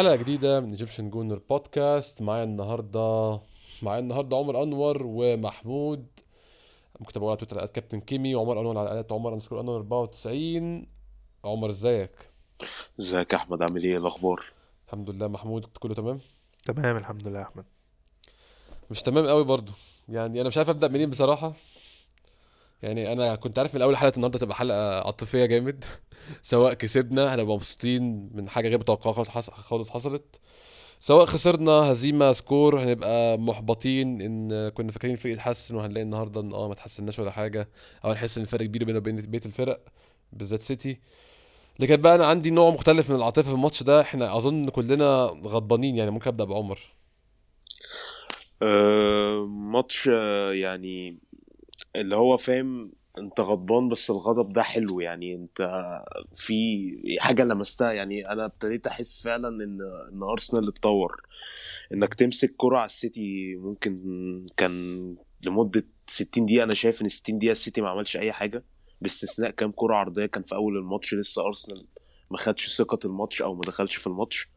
[0.00, 3.40] حلقة جديدة من Egyptian Gooner Podcast معايا النهاردة
[3.82, 6.06] معايا النهاردة عمر أنور ومحمود.
[7.00, 10.86] ممكن تابعونا على تويتر كابتن كيمي وعمر أنور على عمر أنور 94
[11.44, 12.30] عمر إزيك؟
[13.00, 14.44] إزيك يا أحمد؟ عامل إيه؟ الأخبار؟
[14.86, 15.28] الحمد لله.
[15.28, 16.20] محمود كله تمام؟
[16.64, 17.64] تمام الحمد لله يا أحمد.
[18.90, 19.72] مش تمام قوي برضو
[20.08, 21.52] يعني أنا مش عارف أبدأ منين بصراحة.
[22.82, 25.84] يعني أنا كنت عارف من أول حلقة النهارده تبقى حلقة عاطفية جامد.
[26.42, 30.24] سواء كسبنا هنبقى مبسوطين من حاجة غير متوقعة خالص خالص حصلت.
[31.00, 36.68] سواء خسرنا هزيمة سكور هنبقى محبطين إن كنا فاكرين الفريق يتحسن وهنلاقي النهارده إن آه
[36.68, 37.68] ما تحسناش ولا حاجة
[38.04, 39.80] أو نحس إن الفرق كبير بيننا وبين بقية الفرق
[40.32, 40.98] بالذات سيتي.
[41.80, 45.96] لكن بقى أنا عندي نوع مختلف من العاطفة في الماتش ده إحنا أظن كلنا غضبانين
[45.96, 46.78] يعني ممكن أبدأ بعمر
[48.62, 51.10] آه ماتش آه يعني
[51.96, 55.86] اللي هو فاهم انت غضبان بس الغضب ده حلو يعني انت
[56.34, 57.92] في حاجة لمستها.
[57.92, 59.78] يعني أنا ابتديت أحس فعلا إن
[60.12, 61.22] إن أرسنال اتطور.
[61.92, 66.64] إنك تمسك كرة على السيتي ممكن كان لمدة 60 دقيقة.
[66.64, 68.64] أنا شايف إن 60 دقيقة السيتي ما عملش أي حاجة
[69.00, 70.26] باستثناء كام كرة عرضية.
[70.26, 71.82] كان في أول الماتش لسه أرسنال
[72.30, 74.48] ما خدش ثقة الماتش أو ما دخلش في الماتش.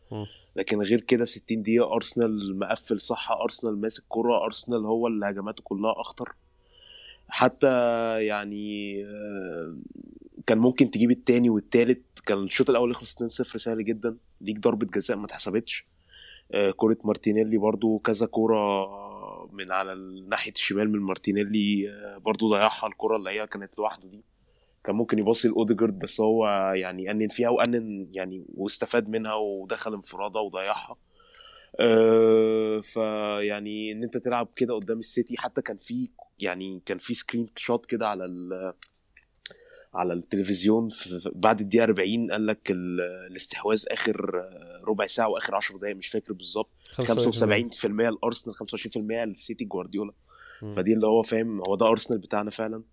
[0.55, 3.31] لكن غير كده 60 دقيقة أرسنال مقفل صح.
[3.31, 4.43] أرسنال ماسك كرة.
[4.45, 6.35] أرسنال هو اللي هجماته كلها أخطر.
[7.35, 7.67] حتى
[8.25, 9.77] يعني آه،
[10.47, 12.19] كان ممكن تجيب التاني والتالت.
[12.25, 14.17] كان الشوط الأول يخلص 2-0 سهل جدا.
[14.41, 15.85] ليك ضربة جزاء ما اتحسبتش.
[16.51, 18.87] آه، كرة مارتينيلي برضو كذا كرة
[19.51, 19.95] من على
[20.29, 24.23] ناحية الشمال من مارتينيلي آه، برضو ضيعها الكرة اللي هي كانت لوحده دي.
[24.83, 30.39] كان ممكن يباصي لأوديجارد بس هو يعني أنن فيها وأنن يعني واستفاد منها ودخل انفراده
[30.39, 30.97] وضيعها.
[32.81, 36.09] فيعني إن أنت تلعب كده قدام السيتي حتى كان في
[36.43, 38.73] يعني كان في screenshot كده على ال
[39.93, 40.87] على التلفزيون
[41.35, 44.43] بعد الدقيقة 40 قال لك ال- الاستحواذ آخر
[44.87, 46.69] ربع ساعة وآخر 10 دقائق مش فاكر بالظبط
[47.01, 50.13] 75% الأرسنال 25% للسيتي جوارديولا.
[50.75, 52.83] فدي اللي هو فاهم هو ده أرسنال بتاعنا فعلا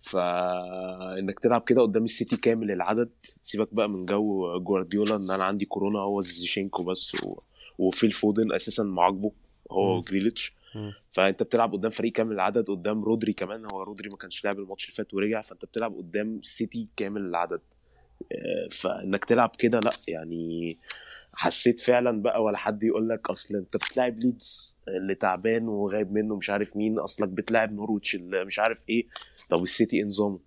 [0.00, 3.10] فانك تلعب كده قدام السيتي كامل العدد
[3.42, 7.38] سيبك بقى من جو جوارديولا إن أنا عندي كورونا هو زينشينكو بس و...
[7.78, 9.30] وفيل فودن أساسا معاقبه
[9.70, 10.00] هو.
[10.02, 10.52] جريليتش.
[11.10, 14.84] فانت بتلعب قدام فريق كامل العدد قدام رودري كمان هو رودري ما كانش لاعب الماتش
[14.84, 17.60] اللي فات ورجع فانت بتلعب قدام السيتي كامل العدد.
[18.32, 20.78] آه، فانك تلعب كده لا يعني
[21.34, 26.36] حسيت فعلا بقى ولا حد يقول لك أصل أنت بتلاعب ليدز اللي تعبان وغايب منه
[26.36, 29.06] مش عارف مين أصلك بتلاعب نورويتش اللي مش عارف إيه.
[29.50, 30.38] طب السيتي نظامه.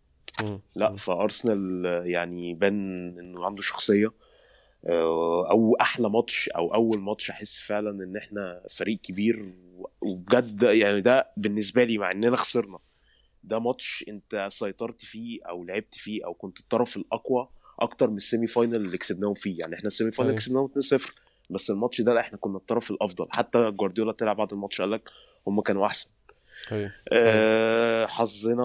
[0.75, 4.11] لا فأرسنال يعني بان إنه عنده شخصية.
[4.85, 9.53] آه، أو أحلى ماتش أو أول ماتش أحس فعلا إن إحنا فريق كبير
[10.01, 12.79] وبجد يعني ده بالنسبة لي مع إننا خسرنا.
[13.43, 17.49] ده ماتش أنت سيطرت فيه أو لعبت فيه أو كنت الطرف الأقوى
[17.79, 19.59] أكتر من ال semi final اللي كسبناهم فيه.
[19.59, 20.35] يعني إحنا ال semi final.
[20.35, 20.67] كسبناهم
[20.97, 21.11] 2-0
[21.49, 23.27] بس الماتش ده لا إحنا كنا الطرف الأفضل.
[23.31, 25.09] حتى جوارديولا طلع بعد الماتش قال لك
[25.47, 26.09] هم كانوا أحسن.
[26.71, 26.91] أيوة.
[27.13, 28.63] آه، حظنا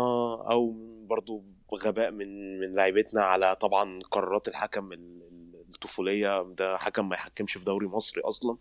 [0.50, 0.76] أو
[1.06, 1.42] برضو
[1.74, 4.98] غباء من من لعيبتنا على طبعا قرارات الحكم ال-
[5.32, 6.42] ال- الطفولية.
[6.58, 8.56] ده حكم ما يحكمش في دوري مصري أصلا.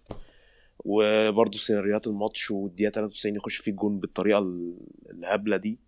[0.89, 4.77] وبرضو سيناريوهات الماتش والدقيقة 93 يخش فيه الجون بالطريقة ال-
[5.11, 5.79] الهبلة دي.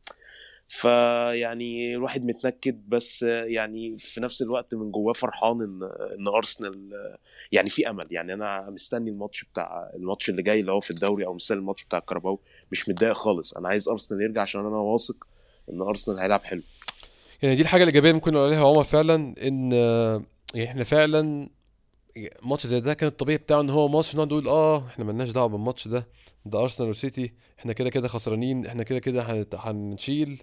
[0.68, 5.84] فيعني الواحد متنكد بس يعني في نفس الوقت من جواه فرحان ان
[6.20, 6.90] إن أرسنال
[7.52, 8.04] يعني في أمل.
[8.12, 11.84] يعني أنا مستني الماتش بتاع الماتش اللي جاي اللي هو في الدوري أو مستني الماتش
[11.86, 12.40] بتاع الكاراباو.
[12.72, 13.54] مش متضايق خالص.
[13.54, 15.28] أنا عايز أرسنال يرجع عشان أنا واثق
[15.74, 16.62] إن أرسنال هيلعب حلو.
[17.42, 19.16] يعني دي الحاجة الإيجابية ممكن نقول عليها عمر فعلا
[19.47, 19.72] إن
[20.53, 21.50] يعني إحنا فعلا
[22.44, 25.48] ماتش زي ده كان الطبيعي بتاعه إن هو ماتش نقعد نقول آه إحنا ملناش دعوة
[25.48, 26.08] بالماتش ده
[26.46, 30.42] ده ارسنال وسيتي إحنا كده كده خسرانين إحنا كده كده هنشيل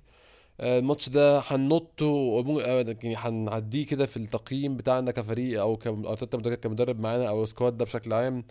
[0.61, 6.55] آه، الماتش ده هننط آه، يعني هنعديه كده في التقييم بتاعنا كفريق أو كأرتيتا مدرب-
[6.59, 8.45] كمدرب معانا أو ال squad ده بشكل عام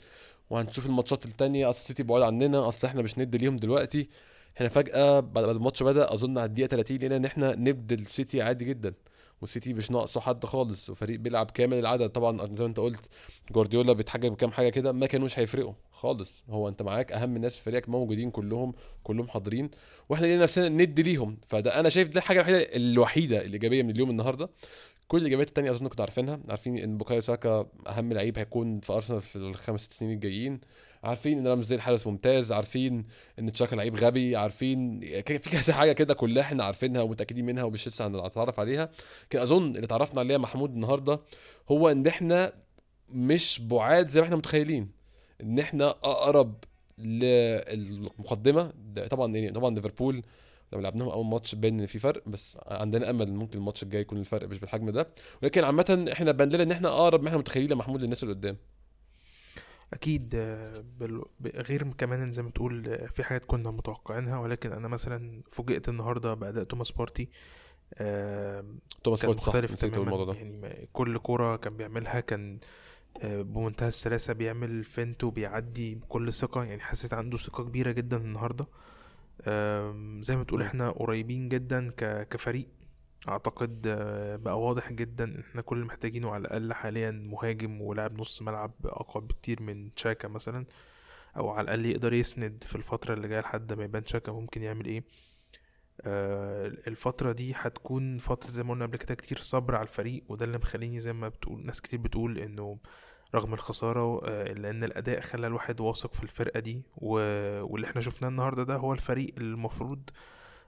[0.49, 1.69] وهنشوف الماتشات التانية.
[1.69, 4.09] أصل السيتي بعاد عننا أصل إحنا مش ند ليهم دلوقتي.
[4.57, 8.41] إحنا فجأة بعد بعد الماتش بدأ أظن على الدقيقة 30 لقينا إن إحنا ند للسيتي
[8.41, 8.93] عادي جدا.
[9.41, 12.09] والسيتي مش ناقصه حد خالص وفريق بيلعب كامل العدد.
[12.09, 13.09] طبعا زي ما انت قلت
[13.51, 16.43] جوارديولا بيتحجج بكام حاجة كده ما كانوش هيفرقوا خالص.
[16.49, 18.73] هو انت معاك أهم ناس في فريقك موجودين كلهم
[19.03, 19.69] كلهم حاضرين
[20.09, 21.37] وإحنا لقينا نفسنا ند ليهم.
[21.47, 24.49] فده أنا شايف ده الحاجة الوحيدة الوحيدة الإيجابية من اليوم النهارده.
[25.07, 29.21] كل الإيجابيات التانية أظن كنتوا عارفينها عارفين إن بوكايو ساكا أهم لعيب هيكون في أرسنال
[29.21, 30.59] في الخمس ست سنين الجايين.
[31.05, 33.05] عارفين إن رامز الحارس ممتاز عارفين
[33.39, 37.87] إن تشاكا لعيب غبي عارفين في كذا حاجة كده كلها إحنا عارفينها ومتأكدين منها ومش
[37.87, 38.89] لسه هنتعرف عليها.
[39.25, 41.19] لكن أظن اللي اتعرفنا عليه يا محمود النهارده
[41.71, 42.53] هو إن إحنا
[43.09, 44.91] مش بعاد زي ما إحنا متخيلين.
[45.41, 46.63] إن إحنا أقرب
[46.97, 48.73] للمقدمة
[49.11, 50.23] طبعا يعني طبعا ليفربول
[50.73, 54.17] لما لعبناهم أول ماتش باين ان في فرق بس عندنا أمل ممكن الماتش الجاي يكون
[54.19, 55.07] الفرق مش بالحجم ده.
[55.43, 58.57] ولكن عامة إحنا بان لنا إن إحنا أقرب ما إحنا متخيلين محمود للناس اللي قدام.
[59.95, 60.83] أكيد آه،
[61.55, 66.33] غير كمان زي ما تقول آه، في حاجات كنا متوقعينها ولكن أنا مثلا فوجئت النهارده
[66.33, 67.29] بأداء توماس بارتي
[69.03, 70.33] توماس كان بارتي صح مختلف أقول تماما.
[70.33, 72.59] يعني كل كرة كان بيعملها كان
[73.23, 76.63] آه، بمنتهى السلاسة بيعمل feint وبيعدي بكل ثقة.
[76.63, 78.67] يعني حسيت عنده ثقة كبيرة جدا النهاردة.
[79.47, 80.61] آم، زي ما تقول.
[80.61, 81.87] إحنا قريبين جدا
[82.29, 82.67] كفريق.
[83.27, 88.19] أعتقد آه، بقى واضح جدا إن إحنا كل اللي محتاجينه على الأقل حاليا مهاجم ولاعب
[88.21, 90.65] نص ملعب أقوى بكتير من تشاكا مثلا
[91.37, 94.85] أو على الأقل يقدر يسند في الفترة اللي جاية لحد ما يبان تشاكا ممكن يعمل
[94.85, 95.03] إيه
[96.01, 100.45] آه، الفترة دي هتكون فترة زي ما قلنا قبل كده كتير صبر على الفريق وده
[100.45, 102.77] اللي مخليني زي ما بتقول ناس كتير بتقول إنه
[103.35, 106.83] رغم الخسارة آه، إلا إن الأداء خلى الواحد واثق في الفرقة دي.
[106.97, 110.09] واللي إحنا شفناه النهاردة ده هو الفريق المفروض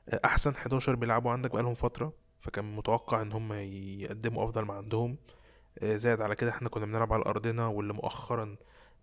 [0.09, 5.17] آه، أحسن 11 بيلعبوا عندك بقالهم فترة فكان متوقع إن هم يقدموا أفضل ما عندهم.
[5.79, 8.55] آه، زائد على كده إحنا كنا بنلعب على أرضنا واللي مؤخرا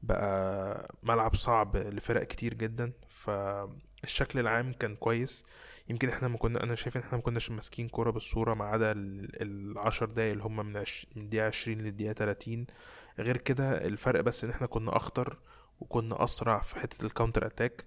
[0.02, 2.92] بقى ملعب صعب لفرق كتير جدا.
[3.08, 5.44] فالشكل العام كان كويس.
[5.88, 8.92] يمكن إحنا ما كنا أنا شايف إن إحنا ما كناش ماسكين كورة بالصورة ما عدا
[8.92, 10.84] ال- العشر دقايق اللي هم من.
[11.16, 12.66] من دقيقه 20 للدقيقة 30
[13.18, 15.38] غير كده الفرق بس إن إحنا كنا أخطر
[15.80, 17.84] وكنا أسرع في حتة ال counter attack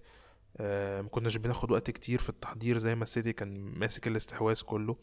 [0.57, 4.95] آه ما كناش بناخد وقت كتير في التحضير زي ما السيتي كان ماسك الاستحواذ كله.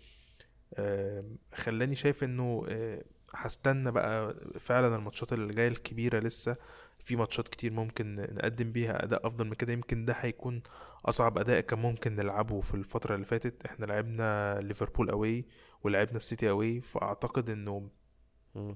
[1.55, 6.57] خلاني شايف إنه آه هستنى بقى فعلا الماتشات اللي جاية الكبيرة لسه.
[6.99, 9.73] في ماتشات كتير ممكن نقدم بيها أداء أفضل من كده.
[9.73, 10.63] يمكن ده هيكون
[11.07, 13.67] أصعب أداء كان ممكن نلعبه في الفترة اللي فاتت.
[13.67, 15.45] إحنا لعبنا ليفربول اوي
[15.83, 17.89] ولعبنا السيتي اوي فأعتقد إنه.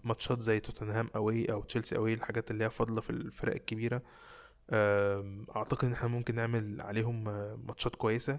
[0.04, 4.02] ماتشات زي توتنهام اوي أو تشيلسي اوي الحاجات اللي هي فاضلة في الفرق الكبيرة
[5.56, 8.38] أعتقد إن إحنا ممكن نعمل عليهم آه، ماتشات كويسة.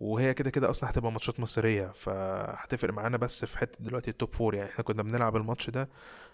[0.00, 4.34] وهي كده كده أصلا هتبقى ماتشات مصيرية فهتفرق معانا بس في حتة دلوقتي ال top
[4.34, 5.88] four يعني إحنا كنا بنلعب الماتش ده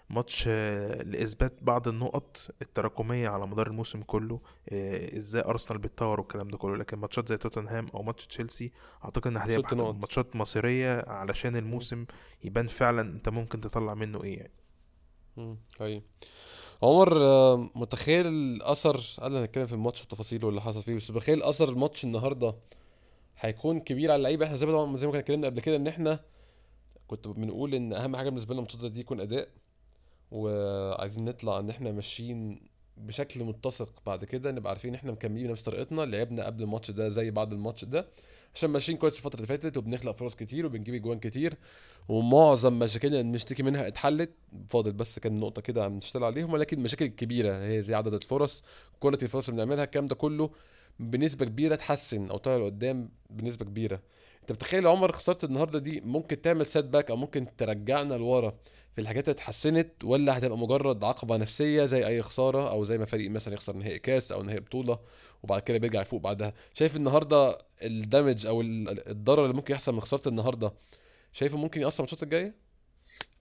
[0.09, 4.39] ماتش آه، لإثبات بعض النقط التراكمية على مدار الموسم كله
[4.69, 8.71] آه، إزاي ارسنال بيتطور والكلام ده كله لكن ماتشات زي توتنهام أو ماتش تشيلسي
[9.05, 9.93] أعتقد إن هتبقى.
[9.93, 12.05] ماتشات مصيرية علشان الموسم
[12.43, 14.51] يبان فعلا أنت ممكن تطلع منه إيه يعني
[15.37, 15.57] مم.
[15.79, 16.01] حقيقي
[16.83, 21.43] عمر آه، متخيل أثر قبل ما نتكلم في الماتش والتفاصيل واللي حصل فيه بس متخيل
[21.43, 22.55] أثر الماتش النهارده
[23.39, 24.45] هيكون كبير على اللعيبة.
[24.45, 26.19] إحنا زي ما زي ما كنا اتكلمنا قبل كده إن إحنا
[27.07, 29.47] كنت بنقول إن أهم حاجة بالنسبة لنا الماتشات دي يكون أداء
[30.31, 32.61] وعايزين نطلع إن إحنا ماشيين
[32.97, 34.01] بشكل متسق.
[34.05, 36.01] بعد كده نبقى عارفين إحنا مكملين بنفس طريقتنا.
[36.01, 38.07] لعبنا قبل الماتش ده زي بعد الماتش ده
[38.55, 41.57] عشان ماشيين كويس الفترة اللي فاتت وبنخلق فرص كتير وبنجيب اجوان كتير
[42.09, 44.31] ومعظم مشاكلنا اللي بنشتكي منها اتحلت.
[44.67, 48.63] فاضل بس كان نقطة كده عم نشتغل عليهم ولكن المشاكل الكبيره هي زي عدد الفرص
[48.99, 50.49] quality الفرص اللي بنعملها الكلام ده كله
[50.99, 54.01] بنسبة كبيرة تحسن أو طالع لقدام بنسبة كبيرة.
[54.41, 58.53] أنت بتخيل يا عمر خسارة النهارده دي ممكن تعمل setback أو ممكن ترجعنا لورا
[58.95, 63.05] في الحاجات اللي اتحسنت ولا هتبقى مجرد عقبة نفسية زي أي خسارة أو زي ما
[63.05, 64.99] فريق مثلا يخسر نهائي كاس أو نهائي بطولة
[65.43, 66.53] وبعد كده بيرجع يفوق بعدها.
[66.73, 70.73] شايف النهارده ال damage أو ال- الضرر اللي ممكن يحصل من خسارة النهارده
[71.33, 72.64] شايفه ممكن على الماتشات الجاية؟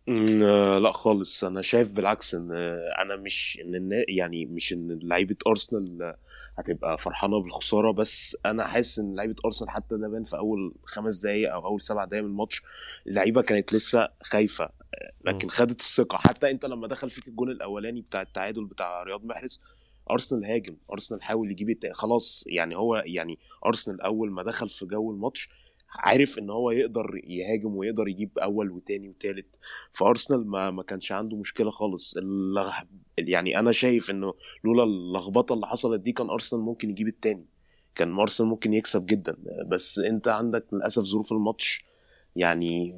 [0.06, 6.02] لا خالص أنا شايف بالعكس إن آه، أنا مش إن يعني مش إن لعيبة أرسنال
[6.02, 6.16] آه،
[6.58, 11.20] هتبقى فرحانة بالخسارة بس أنا حاسس إن لعيبة أرسنال حتى ده بان في أول خمس
[11.22, 12.62] دقائق أو أول سبع دقائق من الماتش
[13.06, 15.48] اللعيبة كانت لسه خايفة آه، لكن.
[15.48, 19.60] خدت الثقة حتى أنت لما دخل فيك الجون الأولاني بتاع التعادل بتاع رياض محرز
[20.10, 21.92] أرسنال هاجم أرسنال حاول يجيب.
[21.92, 25.48] خلاص يعني هو يعني أرسنال أول ما دخل في جو الماتش
[25.94, 29.56] عارف إن هو يقدر يهاجم ويقدر يجيب أول وتاني وتالت.
[29.92, 32.14] فأرسنال ما ما كانش عنده مشكلة خالص.
[33.18, 34.34] يعني أنا شايف إنه
[34.64, 37.44] لولا اللخبطة اللي حصلت دي كان أرسنال ممكن يجيب التاني.
[37.94, 39.36] كان أرسنال ممكن يكسب جدا.
[39.66, 41.84] بس أنت عندك للأسف ظروف الماتش
[42.36, 42.92] يعني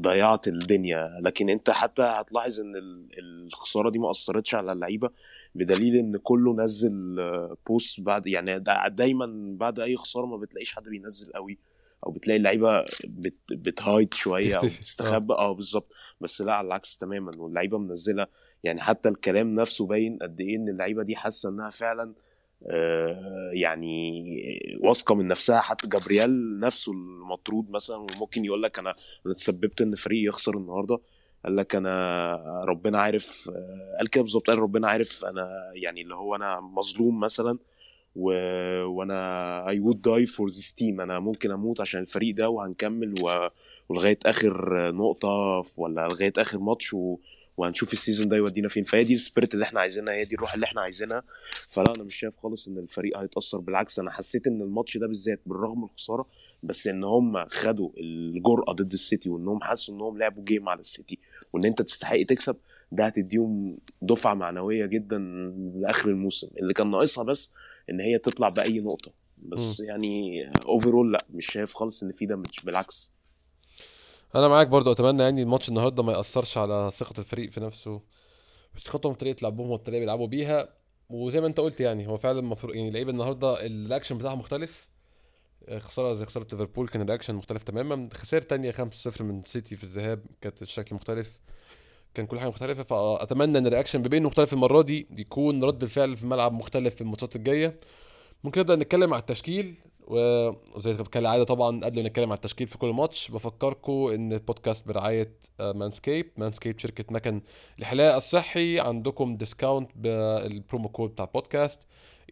[0.00, 1.20] ضيعت الدنيا.
[1.24, 3.08] لكن أنت حتى هتلاحظ إن ال-
[3.46, 5.10] الخسارة دي ما أثرتش على اللعيبة.
[5.54, 10.74] بدليل إن كله نزل آه، بوست بعد يعني دا- دايما بعد أي خسارة ما بتلاقيش
[10.76, 11.58] حد بينزل قوي.
[12.06, 14.66] أو بتلاقي اللعيبة بت بتهايد شوية أو.
[14.66, 15.34] بتستخبى.
[15.34, 15.52] آه.
[15.52, 15.92] بالظبط.
[16.20, 17.32] بس لا على العكس تماما.
[17.36, 18.26] واللعيبة منزلة
[18.64, 22.14] يعني حتى الكلام نفسه باين قد إيه إن اللعيبة دي حاسة إنها فعلا
[22.70, 24.24] آه، يعني
[24.80, 25.60] واثقة من نفسها.
[25.60, 28.92] حتى جابرييل نفسه المطرود مثلا وممكن يقول لك أنا
[29.26, 30.98] أنا تسببت إن فريقي يخسر النهارده.
[31.44, 34.46] قال لك أنا ربنا عارف آه، قال كده بالظبط.
[34.50, 37.58] قال ربنا عارف أنا يعني اللي هو أنا مظلوم مثلا.
[38.16, 38.30] و...
[38.84, 41.00] وأنا I would die for this team.
[41.00, 43.48] أنا ممكن أموت عشان الفريق ده وهنكمل و...
[43.88, 47.18] ولغاية آخر نقطة ولا لغاية آخر ماتش و...
[47.56, 48.82] وهنشوف ال season ده يودينا فين.
[48.84, 51.22] فهي دي ال spirit اللي إحنا عايزينها هي دي الروح اللي إحنا عايزينها.
[51.70, 53.58] فلا أنا مش شايف خالص إن الفريق هيتأثر.
[53.58, 56.26] بالعكس أنا حسيت إن الماتش ده بالذات بالرغم من الخسارة
[56.62, 61.18] بس إن هم خدوا الجرأة ضد السيتي وانهم حسوا انهم لعبوا game على السيتي
[61.54, 62.56] وإن أنت تستحق تكسب
[62.92, 65.18] ده هتديهم دفعة معنوية جدا
[65.76, 66.48] لآخر الموسم.
[66.60, 67.50] اللي كان ناقصها بس
[67.90, 69.12] إن هي تطلع بأي نقطة.
[69.48, 69.84] بس م.
[69.84, 73.12] يعني overall لا مش شايف خالص إن في damage بالعكس.
[74.34, 78.00] أنا معاك برضو أتمنى يعني الماتش النهارده ما يأثرش على ثقة الفريق في نفسه.
[78.78, 80.68] ثقتهم في طريقة لعبهم والطريقة اللي بيلعبوا بيها
[81.10, 84.88] وزي ما أنت قلت يعني هو فعلا المفروض يعني لعيبه النهارده الاكشن بتاعهم مختلف.
[85.78, 88.08] خسارة زي خسارة ليفربول كان الاكشن مختلف تماما.
[88.12, 91.40] خساره تانية 5-0 من سيتي في الذهاب كانت الشكل مختلف.
[92.14, 96.16] كان كل حاجة مختلفة فأتمنى إن ال reaction انه مختلف المرة دي يكون رد الفعل
[96.16, 97.80] في الملعب مختلف في الماتشات الجاية.
[98.44, 99.74] ممكن نبدأ نتكلم على التشكيل
[100.08, 105.32] وزي كالعاده طبعا قبل ما نتكلم على التشكيل في كل ماتش بفكركم إن البودكاست برعاية
[105.60, 107.40] Manscaped Manscaped شركة مكن
[107.78, 108.80] الحلاقه الصحي.
[108.80, 111.80] عندكم discount بال promo code بتاع البودكاست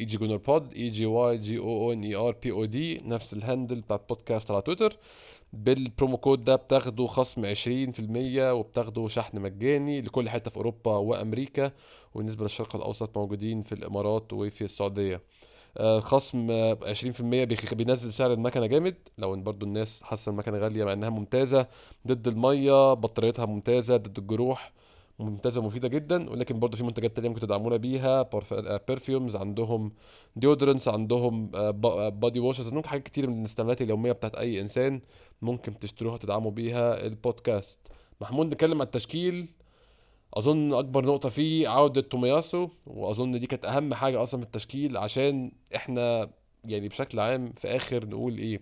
[0.01, 3.39] EGGooner Pod E G G O O N E R P O D نفس ال
[3.39, 4.97] handle بتاع البودكاست على تويتر.
[5.53, 11.73] بال promo code ده بتاخدوا خصم 20% وبتاخدوا شحن مجاني لكل حتة في أوروبا وأمريكا
[12.15, 15.21] وبالنسبة للشرق الأوسط موجودين في الإمارات وفي السعودية.
[15.99, 16.47] خصم
[16.83, 17.23] 20%
[17.75, 18.95] بينزل سعر المكنة جامد.
[19.19, 21.67] لو إن برضو الناس حاسة المكنة غالية مع إنها ممتازة
[22.07, 24.73] ضد المية بطاريتها ممتازة ضد الجروح
[25.23, 28.31] ممتازه ومفيده جدا ولكن برضه في منتجات تانية ممكن تدعمونا بيها.
[28.89, 29.93] perfumes عندهم
[30.37, 31.47] deodorants عندهم
[32.11, 35.01] body washes عندهم حاجات كتير من الاستعمالات اليومية بتاعت أي إنسان
[35.43, 37.79] ممكن تشتروها تدعموا بيها البودكاست
[38.21, 39.49] محمود نتكلم على التشكيل.
[40.35, 45.53] أظن أكبر نقطة فيه عودة تومياسو وأظن دي كانت أهم حاجة أصلا في التشكيل عشان
[45.77, 46.31] إحنا
[46.65, 48.61] يعني بشكل عام في آخر نقول إيه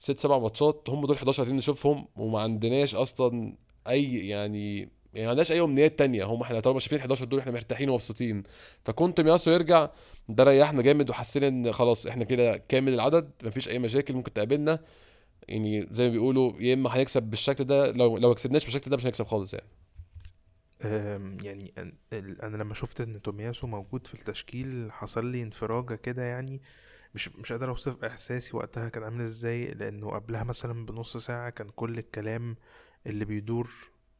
[0.00, 3.56] ست سبع ماتشات هم دول 11 عايزين نشوفهم وما عندناش أصلا
[3.88, 6.24] أي يعني يعني ما عندناش أي أمنيات تانية.
[6.24, 8.42] هم إحنا طالما شايفين 11 دول إحنا مرتاحين ومبسوطين.
[8.84, 9.90] فكون تومياسو يرجع
[10.28, 14.78] ده ريحنا جامد وحسينا إن خلاص إحنا كده كامل العدد مفيش أي مشاكل ممكن تقابلنا.
[15.48, 19.06] يعني زي ما بيقولوا يا إما هنكسب بالشكل ده لو لو كسبناش بالشكل ده مش
[19.06, 19.66] هنكسب خالص يعني.
[21.44, 21.72] يعني
[22.42, 26.60] أنا لما شفت إن تومياسو موجود في التشكيل حصل لي انفراجة كده يعني
[27.14, 31.68] مش مش قادر أوصف إحساسي وقتها كان عامل إزاي لأنه قبلها مثلا بنص ساعة كان
[31.68, 32.56] كل الكلام
[33.06, 33.70] اللي بيدور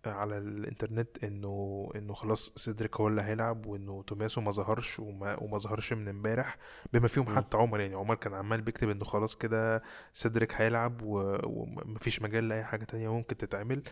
[0.06, 5.58] على الإنترنت إنه إنه خلاص سيدريك هو اللي هيلعب وإنه توماسو ما ظهرش وما, وما
[5.58, 6.56] ظهرش من إمبارح
[6.92, 7.80] بما فيهم حتى عمر.
[7.80, 13.12] يعني عمر كان عمال بيكتب إنه خلاص كده سيدريك هيلعب ومفيش مجال لأي حاجة تانية
[13.12, 13.82] ممكن تتعمل.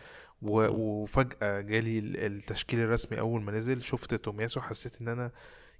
[0.41, 5.31] وفجأة جالي التشكيل الرسمي أول ما نزل شفت توماسو حسيت إن أنا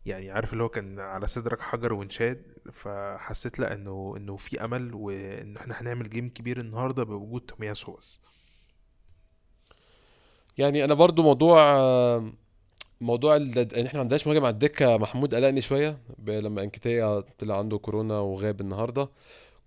[0.06, 4.94] يعني عارف اللي هو كان على صدرك حجر وانشاد فحسيت لأ إنه إنه في أمل
[4.94, 8.22] وإن إحنا هنعمل جيم كبير النهارده بوجود تومياسو بس.
[10.60, 11.60] يعني أنا برضو موضوع
[13.02, 15.98] موضوع إن إحنا ما عندناش مهاجم على الدكة محمود قلقني شوية
[16.28, 19.10] لما إنكيتيا طلع عنده كورونا وغاب النهارده.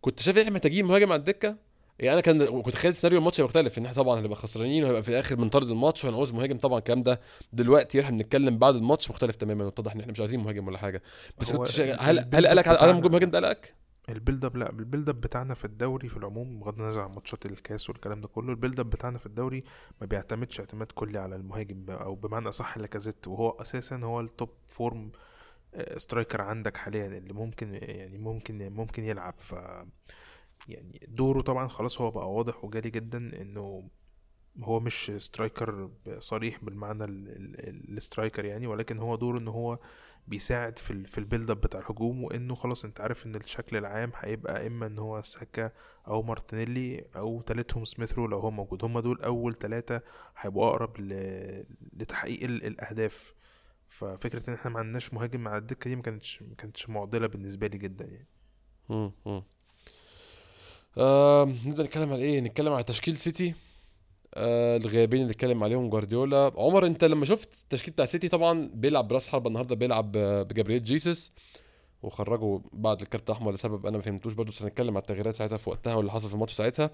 [0.00, 1.56] كنت شايف إن إحنا محتاجين مهاجم على الدكة.
[1.98, 5.08] يعني أنا كان كنت متخيل سيناريو الماتش مختلف إن إحنا طبعا هنبقى خسرانين وهيبقى في
[5.08, 6.58] الآخر بنطارد الماتش وهنعوز مهاجم.
[6.58, 7.20] طبعا الكلام ده
[7.52, 11.02] دلوقتي إحنا بنتكلم بعد الماتش مختلف تماما واتضح إن إحنا مش عايزين مهاجم ولا حاجة.
[11.38, 12.00] بس كنت شا...
[12.00, 13.74] هل هل قلق على مهاجم ده قلقك؟
[14.08, 17.46] ال build up لا البيلد اب بتاعنا في الدوري في العموم بغض النظر عن ماتشات
[17.46, 19.64] الكاس والكلام ده كله ال build up بتاعنا في الدوري
[20.00, 24.50] ما بيعتمدش اعتماد كلي على المهاجم أو بمعنى أصح لاكازيت وهو أساسا هو ال top
[24.66, 25.12] form
[25.96, 29.34] striker عندك حاليا اللي ممكن يعني ممكن ممكن يلعب.
[29.38, 29.52] ف
[30.68, 33.90] يعني دوره طبعا خلاص هو بقى واضح وجاري جدا إنه
[34.62, 39.78] هو مش striker صريح بالمعنى ال striker يعني ولكن هو دوره إن هو
[40.26, 44.12] بيساعد في في ال build up بتاع الهجوم وإنه خلاص أنت عارف إن الشكل العام
[44.16, 45.70] هيبقى إما إن هو ساكا
[46.08, 48.84] أو مارتينيلي أو تالتهم سميث رو لو هو موجود.
[48.84, 50.02] هما دول أول ثلاثة
[50.38, 51.00] هيبقوا أقرب
[51.92, 53.34] لتحقيق الأهداف.
[53.88, 57.66] ففكرة إن إحنا ما عندناش مهاجم على الدكة دي ما كانتش ما كانتش معضلة بالنسبة
[57.66, 58.26] لي جدا يعني.
[58.90, 59.42] امم
[60.98, 63.54] آه نبدأ نتكلم على إيه؟ نتكلم على تشكيل سيتي.
[64.34, 69.08] آه الغيابين اللي اتكلم عليهم جوارديولا عمر انت لما شفت التشكيل بتاع سيتي طبعا بيلعب
[69.08, 70.12] براس حربة النهارده بيلعب
[70.48, 71.32] بجابرييل جيسس
[72.02, 75.70] وخرجوا بعد الكارت الأحمر لسبب أنا ما فهمتوش برضه بس هنتكلم على التغييرات ساعتها في
[75.70, 76.90] وقتها واللي حصل في الماتش ساعتها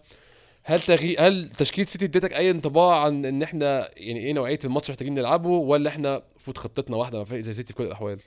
[0.64, 1.16] هل تغي...
[1.16, 5.48] هل تشكيل سيتي اديتك أي انطباع عن إن إحنا يعني إيه نوعية الماتش محتاجين نلعبه
[5.48, 8.18] ولا إحنا خطتنا واحدة زي سيتي في كل الأحوال؟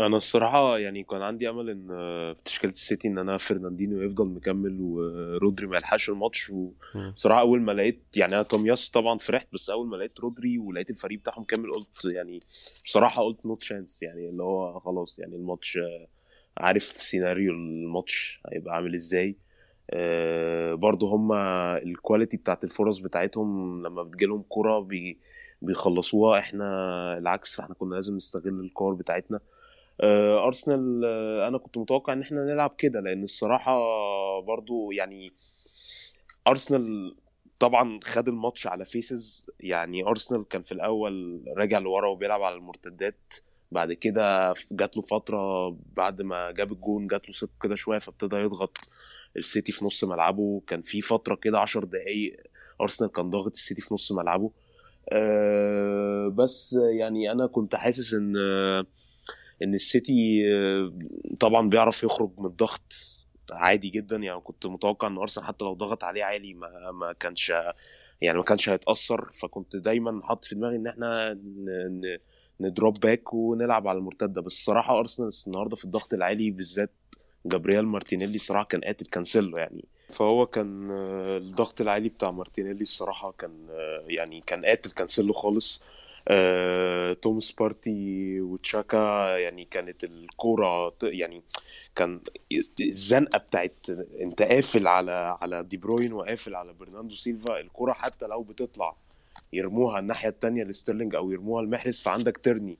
[0.00, 1.88] أنا الصراحه يعني كان عندي امل ان
[2.34, 6.50] في تشكيلة السيتي ان أنا فرناندينيو يفضل مكمل ورودري ما يلحقش الماتش.
[7.14, 10.90] وصراحة أول ما لقيت يعني أنا تومياسو طبعا فرحت بس أول ما لقيت رودري ولقيت
[10.90, 12.40] الفريق بتاعهم كامل قلت يعني
[12.84, 15.78] بصراحة قلت not chance يعني اللي هو خلاص يعني الماتش
[16.58, 19.36] عارف سيناريو الماتش هيبقى عامل إزاي.
[20.74, 21.32] برضه هم
[21.82, 25.18] ال quality بتاعت الفرص بتاعتهم لما بتجيلهم كرة بي
[25.62, 26.64] بيخلصوها إحنا
[27.18, 29.40] العكس فاحنا كنا لازم نستغل الكور بتاعتنا.
[30.00, 33.80] آه، أرسنال آه، أنا كنت متوقع إن إحنا نلعب كده لأن الصراحة
[34.40, 35.32] برضو يعني
[36.48, 37.14] أرسنال
[37.60, 43.34] طبعا خد الماتش على phases يعني أرسنال كان في الأول راجع لورا وبيلعب على المرتدات.
[43.72, 48.36] بعد كده جات له فترة بعد ما جاب الجون جات له ثقة كده شوية فابتدى
[48.36, 48.78] يضغط
[49.36, 50.62] السيتي في نص ملعبه.
[50.66, 52.36] كان في فترة كده 10 دقايق
[52.80, 54.50] أرسنال كان ضاغط السيتي في نص ملعبه.
[55.08, 58.36] أه بس يعني أنا كنت حاسس إن
[59.62, 60.92] إن السيتي آه،
[61.40, 62.92] طبعا بيعرف يخرج من الضغط
[63.52, 64.16] عادي جدا.
[64.16, 67.52] يعني كنت متوقع إن أرسنال حتى لو ضغط عليه عالي ما ما كانش
[68.20, 69.30] يعني ما كانش هيتأثر.
[69.32, 71.38] فكنت دايما حاطط في دماغي إن إحنا
[72.60, 74.40] ن drop back ونلعب على المرتدة.
[74.42, 76.92] بس الصراحة أرسنال النهارده في الضغط العالي بالذات
[77.46, 79.84] جابرييل مارتينيلي الصراحة كان قاتل كانسيلو يعني.
[80.08, 85.82] فهو كان آه، الضغط العالي بتاع مارتينيلي الصراحة كان آه، يعني كان قاتل كانسيلو خالص.
[86.28, 91.42] آه، توماس بارتي وتشاكا يعني كانت الكورة يعني
[91.96, 92.20] كان
[92.80, 93.86] الزنقة بتاعت
[94.20, 98.96] انت قافل على على دي بروين وقافل على برناندو سيلفا الكورة حتى لو بتطلع
[99.52, 102.76] يرموها الناحية الثانية لستيرلينج أو يرموها لمحرز فعندك تيرني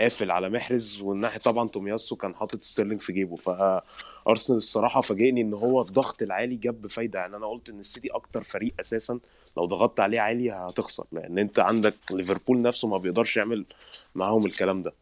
[0.00, 3.36] قافل على محرز والناحيه طبعا تومياسو كان حاطط ستيرلينج في جيبه.
[3.36, 7.18] فأرسنال الصراحة فاجئني إن هو الضغط العالي جاب فايدة.
[7.18, 9.20] يعني أنا قلت إن السيتي أكتر فريق أساسا
[9.56, 13.66] لو ضغطت عليه عالي هتخسر لأن أنت عندك ليفربول نفسه ما بيقدرش يعمل
[14.14, 14.94] معاهم الكلام ده.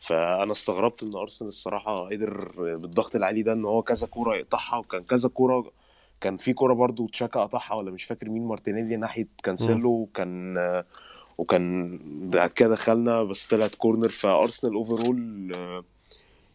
[0.00, 5.02] فأنا استغربت إن أرسنال الصراحة قدر بالضغط العالي ده إن هو كذا كورة يقطعها وكان
[5.02, 5.72] كذا كورة
[6.20, 10.54] كان في كورة برضو تشاكا قطعها ولا مش فاكر مين مارتينيلي ناحية كانسيلو وكان
[11.38, 11.98] وكان
[12.30, 15.52] بعد كده دخلنا بس طلعت كورنر فأرسنال overall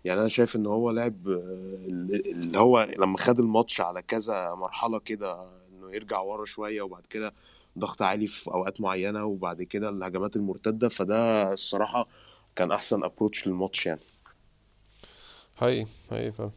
[0.06, 5.34] يعني أنا شايف إن هو لعب اللي هو لما خد الماتش على كذا مرحلة كده
[5.72, 7.34] إنه يرجع ورا شوية وبعد كده
[7.80, 12.08] ضغط عالي في أوقات معينة وبعد كده الهجمات المرتدة فده الصراحة
[12.56, 14.00] كان أحسن approach للماتش يعني.
[15.56, 16.52] حقيقي حقيقي فاهم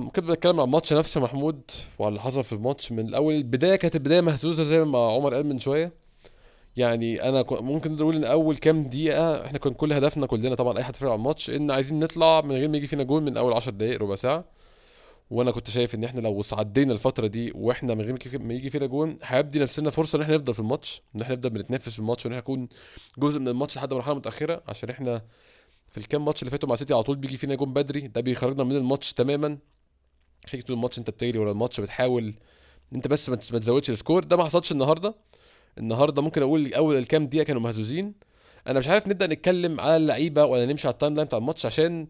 [0.00, 1.60] ممكن بنتكلم عن الماتش نفسه محمود
[1.98, 3.34] وعلى اللي حصل في الماتش من الأول.
[3.34, 5.92] البداية كانت البداية مهزوزة زي ما عمر قال من شوية.
[6.78, 10.84] يعني أنا ممكن نقول إن أول كام دقيقة إحنا كان كل هدفنا كلنا طبعا أي
[10.84, 13.52] حد فاهم على الماتش إن عايزين نطلع من غير ما يجي فينا جول من أول
[13.52, 14.44] 10 دقائق ربع ساعة.
[15.30, 18.86] وأنا كنت شايف إن إحنا لو عدينا الفترة دي وإحنا من غير ما يجي فينا
[18.86, 22.26] جون هيبدي نفسنا فرصة إن إحنا نفضل في الماتش إن إحنا نفضل بنتنافس في الماتش
[22.26, 22.68] وإن إحنا نكون
[23.18, 25.22] جزء من الماتش لحد مرحلة متأخرة عشان إحنا
[25.90, 28.64] في الكام ماتش اللي فاتوا مع سيتي على طول بيجي فينا جون بدري ده بيخرجنا
[28.64, 29.58] من الماتش تماما.
[30.46, 32.34] خليك طول الماتش أنت بتجري ورا الماتش بتحاول
[32.94, 35.14] أنت بس ما تزودش ال score ده ما حصلش النهارده.
[35.78, 38.14] النهارده ممكن أقول أول الكام دقيقة كانوا مهزوزين.
[38.66, 42.06] أنا مش عارف نبدأ نتكلم على اللعيبة ولا نمشي على ال timeline بتاع الماتش عشان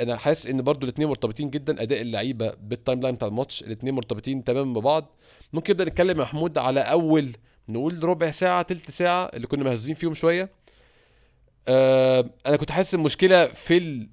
[0.00, 4.44] أنا حاسس إن برضو الاثنين مرتبطين جدا أداء اللعيبة بال timeline بتاع الماتش الاثنين مرتبطين
[4.44, 5.16] تماما ببعض.
[5.52, 7.32] ممكن نبدأ نتكلم يا محمود على أول
[7.68, 10.50] نقول ربع ساعة تلت ساعة اللي كنا مهزوزين فيهم شوية.
[11.68, 14.06] أه أنا كنت حاسس المشكلة في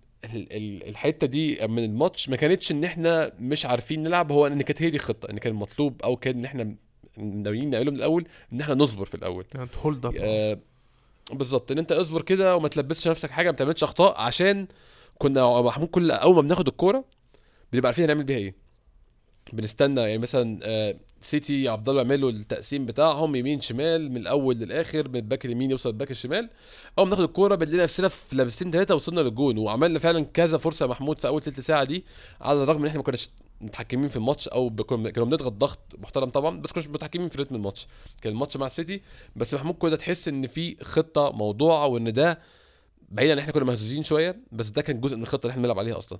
[0.88, 4.90] الحتة دي من الماتش ما كانتش إن إحنا مش عارفين نلعب هو إن كانت هي
[4.90, 6.76] دي الخطة إن كان المطلوب أو كان إن إحنا
[7.18, 9.46] ناويين نعمله من الأول إن إحنا نصبر في الأول.
[9.56, 10.58] يعني هولد اب آه
[11.32, 14.68] بالظبط إن أنت اصبر كده وما تلبسش نفسك حاجة ما تعملش أخطاء عشان
[15.18, 17.06] كنا محمود كل أول ما بناخد الكورة
[17.74, 18.56] بنبقى عارفين هنعمل بيها إيه.
[19.54, 25.10] بنستنى يعني مثلا آه سيتي عبد الله يعملوا التقسيم بتاعهم يمين شمال من الأول للآخر
[25.10, 26.50] من ال back اليمين يوصل لل back الشمال.
[27.00, 30.88] أول ما ناخد الكورة بنلاقي نفسنا في لابسين ثلاثة وصلنا للجون وعملنا فعلا كذا فرصة
[30.88, 32.04] محمود في أول ثلث ساعة دي
[32.42, 33.30] على الرغم إن إحنا ما كناش
[33.62, 37.88] متحكمين في الماتش أو كنا بنضغط ضغط محترم طبعا بس كناش متحكمين في رتم الماتش.
[38.22, 39.02] كان الماتش مع السيتي
[39.36, 42.40] بس محمود كده تحس إن في خطة موضوعة وإن ده
[43.10, 45.80] بعيدا إن إحنا كنا مهزوزين شوية بس ده كان جزء من الخطة اللي إحنا بنلعب
[45.80, 46.20] عليها أصلا.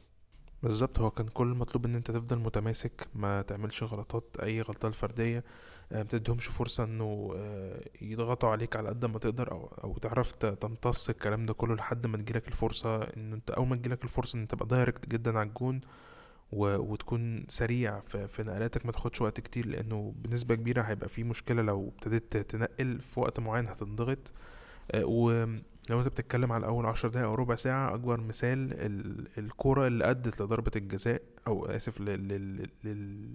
[0.64, 5.44] بالظبط هو كان كل المطلوب إن أنت تفضل متماسك ما تعملش غلطات أي غلطات فرديه
[5.92, 10.32] آه، ما تديهمش فرصة إنه آه، يضغطوا عليك على قد ما تقدر أو أو تعرف
[10.32, 14.42] تمتص الكلام ده كله لحد ما تجيلك الفرصة إن انت اول ما تجيلك الفرصة إن
[14.42, 15.82] أنت تبقى دايركت جدا على الجون.
[16.52, 16.78] و...
[16.78, 18.28] وتكون سريع في...
[18.28, 23.02] في نقلاتك ما تاخدش وقت كتير لأنه بنسبة كبيرة هيبقى في مشكلة لو ابتديت تنقل
[23.02, 24.34] في وقت معين هتنضغط.
[24.92, 29.28] آه، ولو انت بتتكلم على أول عشر دقايق أو ربع ساعة أكبر مثال ال...
[29.38, 32.70] الكرة اللي أدت لضربة الجزاء أو آسف لل, لل...
[32.84, 33.34] لل...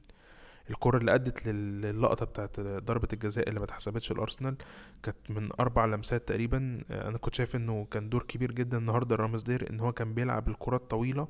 [0.70, 4.56] الكرة اللي أدت للقطة بتاعت ضربة الجزاء اللي ما اتحسبتش الأرسنال
[5.02, 6.80] كانت من أربع لمسات تقريبا.
[6.90, 10.48] آه، أنا كنت شايف إنه كان دور كبير جدا النهاردة رامزديل إن هو كان بيلعب
[10.48, 11.28] الكرة الطويلة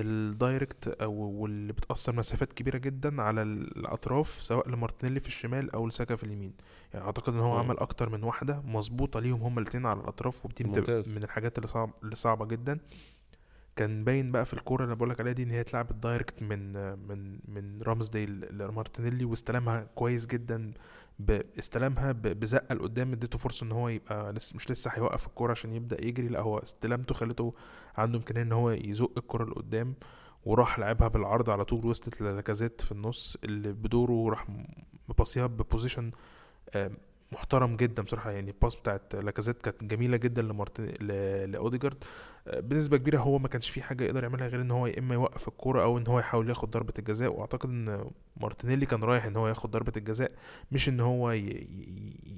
[0.00, 5.86] ال direct أو واللي بتأثر مسافات كبيرة جدا على الأطراف سواء لمارتينيلي في الشمال أو
[5.86, 6.52] لساكا في اليمين.
[6.94, 7.58] يعني أعتقد إن هو م.
[7.58, 10.64] عمل أكتر من واحدة مظبوطة ليهم هما الاثنين على الأطراف ودي
[11.06, 12.78] من الحاجات اللي صعب اللي صعبة جدا.
[13.76, 16.72] كان باين بقى في الكورة اللي بقولك عليها دي إن هي اتلعبت direct من
[17.08, 20.72] من من رامزديل لمارتينيلي واستلمها كويس جدا
[21.18, 25.50] ب- استلمها ب- بزقة لقدام اديته فرصة إن هو يبقى لسه مش لسه هيوقف الكورة
[25.50, 27.54] عشان يبدأ يجري لأ هو استلامته خلته
[27.96, 29.94] عنده إمكانية إن هو يزق الكورة لقدام
[30.44, 34.46] وراح لعبها بالعرض على طول وسط لاكازيت في النص اللي بدوره راح
[35.08, 36.10] مباصيها ب position
[37.32, 42.04] محترم جدا بصراحة يعني ال pass بتاعت لاكازيت كانت جميلة جدا لمارتن- ل- لأوديجارد.
[42.48, 45.14] آه، بنسبة كبيرة هو ما كانش فيه حاجة يقدر يعملها غير إن هو يا إما
[45.14, 47.32] يوقف الكورة أو إن هو يحاول ياخد ضربة الجزاء.
[47.32, 50.32] وأعتقد إن مارتينيلي كان رايح إن هو ياخد ضربة الجزاء
[50.72, 51.66] مش إن هو ي-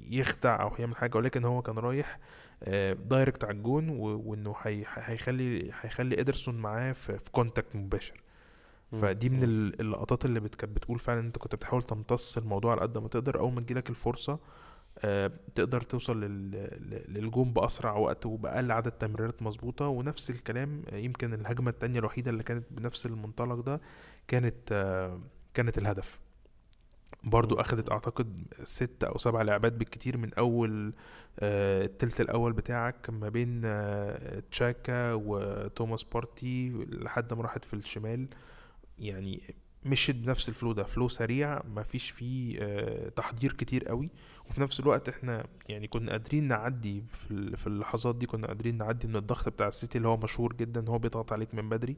[0.09, 1.17] يخدع أو يعمل حاجة.
[1.17, 2.19] ولكن هو كان رايح
[2.63, 8.21] آه، direct على الجون و- وإنه هي- هيخلي هيخلي ادرسون معاه في في contact مباشر.
[9.01, 12.97] فدي من ال- اللقطات اللي كانت بتقول فعلا أنت كنت بتحاول تمتص الموضوع على قد
[12.97, 14.39] ما تقدر اول ما تجيلك الفرصة آه،
[15.55, 16.21] تقدر توصل
[17.07, 19.87] للجون بأسرع وقت وبأقل عدد تمريرات مظبوطة.
[19.87, 23.81] ونفس الكلام آه، يمكن الهجمة التانية الوحيدة اللي كانت بنفس المنطلق ده
[24.27, 25.19] كانت آه،
[25.53, 26.19] كانت الهدف.
[27.23, 30.93] برضو أخدت أعتقد ست أو سبع لعبات بالكتير من أول
[31.39, 38.27] آه، التلت الأول بتاعك ما بين آه، تشاكا وتوماس بارتي لحد ما راحت في الشمال.
[38.99, 39.41] يعني
[39.85, 40.83] مشيت بنفس ال flow ده.
[40.83, 44.09] flow سريع ما فيش فيه آه، تحضير كتير قوي.
[44.49, 48.77] وفي نفس الوقت إحنا يعني كنا قادرين نعدي في ال- في اللحظات دي كنا قادرين
[48.77, 51.97] نعدي من الضغط بتاع السيتي اللي هو مشهور جدا هو بيضغط عليك من بدري.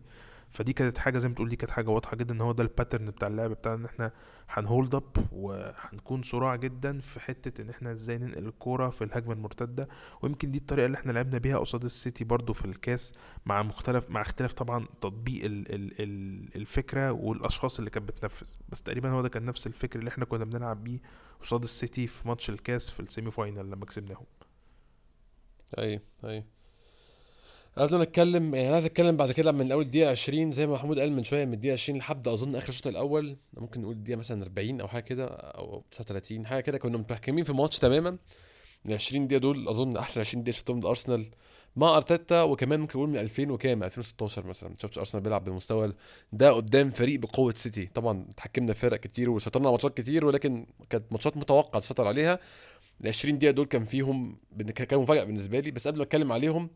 [0.52, 2.69] فدي كانت حاجة زي ما تقول دي كانت حاجة واضحة جدا إن هو ده ال
[2.69, 4.12] pattern بتاع اللعب بتاعنا إن إحنا
[4.50, 9.04] ه ن hold up وهنكون سراع جدا في حتة إن إحنا إزاي ننقل الكورة في
[9.04, 9.88] الهجمة المرتدة.
[10.22, 13.14] ويمكن دي الطريقة اللي إحنا لعبنا بيها قصاد السيتي برضو في الكاس
[13.46, 18.56] مع مختلف مع اختلاف طبعا تطبيق ال ال ال الفكرة والأشخاص اللي كانت بتنفذ.
[18.70, 21.00] بس تقريبا هو ده كان نفس الفكر اللي إحنا كنا بنلعب بيه
[21.42, 24.26] قصاد السيتي في ماتش الكاس في ال semi-final لما كسبناهم.
[25.78, 26.46] أيوه أيوه
[27.78, 31.00] قبل ما نتكلم يعني عايز اتكلم بعد كده من اول دقيقة 20 زي ما محمود
[31.00, 33.38] قال من شوية من الدقيقة 20 لحد أظن آخر الشوط الأول.
[33.54, 36.78] ممكن نقول الدقيقه مثلا 40 أو حاجة كده أو 39 حاجة كده.
[36.78, 38.18] كنا متحكمين في الماتش تماما.
[38.86, 41.26] ال 20 دقيقة دول أظن أحسن 20 دقيقة شفتهم لارسنال
[41.76, 44.70] مع أرتيتا وكمان ممكن نقول من 2000 وكام 2016 مثلا.
[44.70, 45.94] ما شفتش أرسنال بيلعب بالمستوى
[46.34, 47.86] ده قدام فريق بقوة سيتي.
[47.86, 52.40] طبعا اتحكمنا في فرق كتير وسيطرنا على ماتشات كتير ولكن كانت ماتشات متوقع تسيطر عليها.
[53.02, 54.38] ال 20 دقيقة دول كان فيهم
[54.76, 55.72] كان مفاجأة بالنسبة لي.
[55.72, 56.70] بس قبل ما أتكلم عليهم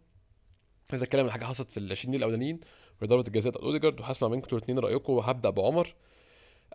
[0.92, 2.60] عايز أتكلم عن حاجة حصلت في ال 20 دقيقه الاولانيين
[3.04, 5.96] ضربة الجزاء بتاعت أوديجارد وهسمع منكم أنتوا الاثنين رأيكم وهبدأ بعمر.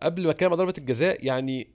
[0.02, 1.70] قبل ما أتكلم عن ضربة الجزاء يعني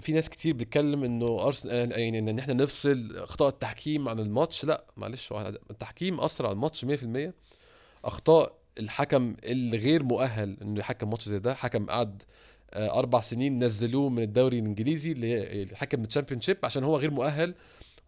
[0.00, 4.64] في ناس كتير بتتكلم إنه ارسنال يعني إن إحنا نفصل أخطاء التحكيم عن الماتش.
[4.64, 5.32] لأ معلش
[5.70, 7.32] التحكيم أثر على الماتش 100%
[8.04, 11.54] أخطاء الحكم الغير مؤهل إنه يحكم ماتش زي ده.
[11.54, 12.22] حكم قعد
[12.70, 15.12] آه، أربع سنين نزلوه من الدوري الإنجليزي
[15.62, 17.54] الحكم من ال Championship عشان هو غير مؤهل.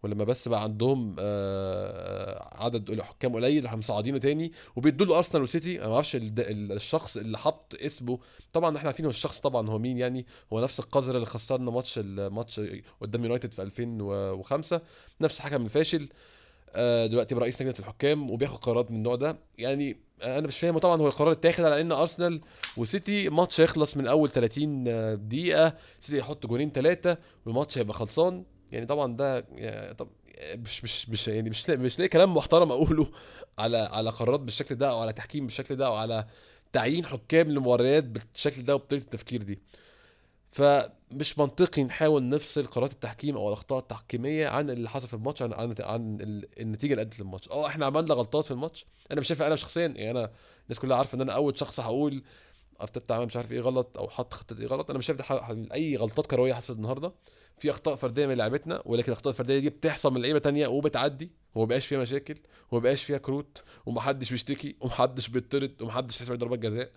[0.03, 5.79] ولما بس بقى عندهم آه، عدد حكام قليل راحوا مصعدينه تاني وبيدوا له أرسنال وسيتي
[5.79, 8.19] أنا ما أعرفش ال- ال- الشخص اللي حط اسمه.
[8.53, 10.25] طبعا إحنا عارفين هو الشخص طبعا هو مين يعني.
[10.53, 12.61] هو نفس القذر اللي خسرنا ماتش الماتش
[13.01, 14.81] قدام يونايتد في 2005
[15.21, 16.09] نفس الحكم الفاشل.
[16.75, 19.37] آه، دلوقتي بقى رئيس لجنة الحكام وبياخد قرارات من النوع ده.
[19.57, 22.41] يعني أنا مش فاهم طبعا هو القرار اتاخد على إن أرسنال
[22.77, 24.83] وسيتي ماتش هيخلص من أول 30
[25.29, 25.73] دقيقة.
[25.99, 28.43] سيتي يحط جولين ثلاثة والماتش هيبقى خلصان.
[28.71, 30.07] يعني طبعا ده يعني طب
[30.55, 33.07] مش مش مش يعني مش لاقي مش لاقي كلام محترم أقوله
[33.59, 36.27] على على قرارات بالشكل ده أو على تحكيم بالشكل ده أو على
[36.73, 39.59] تعيين حكام لمباريات بالشكل ده وبطريقة التفكير دي.
[40.51, 45.53] فمش منطقي نحاول نفصل قرارات التحكيم أو الأخطاء التحكيمية عن اللي حصل في الماتش عن
[45.53, 47.49] عن, عن ال- النتيجة اللي أدت للماتش.
[47.49, 48.85] آه إحنا عملنا غلطات في الماتش.
[49.11, 50.31] أنا مش شايف أنا شخصيا يعني أنا
[50.63, 52.23] الناس كلها عارفة إن أنا أول شخص هقول
[52.81, 54.89] أرتيتا عمل مش عارف إيه غلط أو حط خطة إيه غلط.
[54.89, 55.31] أنا مش شايف
[55.73, 57.11] أي غلطات كروية حصلت النهارده.
[57.59, 61.65] في أخطاء فردية من لعيبتنا ولكن الاخطاء الفرديه دي بتحصل من لعيبة تانية وبتعدي وما
[61.65, 62.35] بقاش فيها مشاكل
[62.71, 66.89] وما بقاش فيها كروت ومحدش بيشتكي ومحدش بيطرد ومحدش حسب ضربات جزاء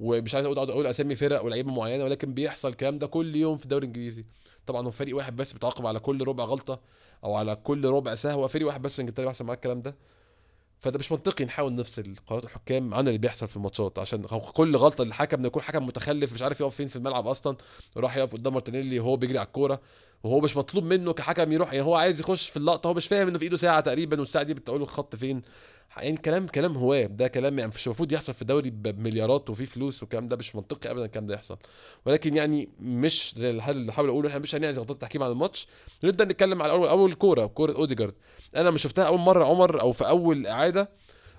[0.00, 3.56] ومش عايز أقول أقعد أقول أسامي فرق ولاعيبه معينة ولكن بيحصل الكلام ده كل يوم
[3.56, 4.24] في الدوري الإنجليزي.
[4.66, 6.80] طبعا هو فريق واحد بس بيتعاقب على كل ربع غلطة
[7.24, 9.94] أو على كل ربع سهوة فريق واحد بس في إنجلترا بيحصل معاه الكلام ده.
[10.82, 14.22] فده مش منطقي نحاول نفصل قرارات الحكام عن اللي بيحصل في الماتشات عشان
[14.54, 17.56] كل غلطة للحكم يكون حكم متخلف مش عارف يقف فين في الملعب أصلا
[17.96, 19.80] راح يقف قدام مارتينيلي وهو بيجري على الكورة
[20.24, 23.28] وهو مش مطلوب منه كحكم يروح يعني هو عايز يخش في اللقطة هو مش فاهم
[23.28, 25.42] إنه في إيده ساعة تقريبا والساعة دي بتقول الخط فين.
[25.96, 27.06] يعني كلام كلام هواة.
[27.06, 30.90] ده كلام يعني مش المفروض يحصل في الدوري بمليارات وفي فلوس والكلام ده مش منطقي
[30.90, 31.58] ابدا الكلام ده يحصل.
[32.06, 35.66] ولكن يعني مش زي الحل اللي حاول اقوله إحنا مش هنعزل غلطات التحكيم على الماتش.
[36.04, 38.14] نبدأ نتكلم على اول أول كورة كورة أوديجارد.
[38.56, 40.90] أنا لما شفتها أول مرة عمر أو في أول إعادة.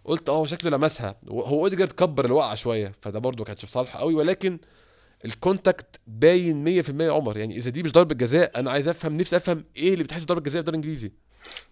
[0.05, 1.15] قلت آه هو شكله لمسها.
[1.27, 4.13] هو أوديجارد كبر الوقعة شوية فده برده ما كانش في صالحه قوي.
[4.13, 4.59] ولكن
[5.25, 7.37] ال contact باين 100% عمر.
[7.37, 10.41] يعني إذا دي مش ضربة جزاء أنا عايز أفهم نفسي أفهم إيه اللي بتتحسب ضربة
[10.41, 11.11] جزاء في الدوري الإنجليزي.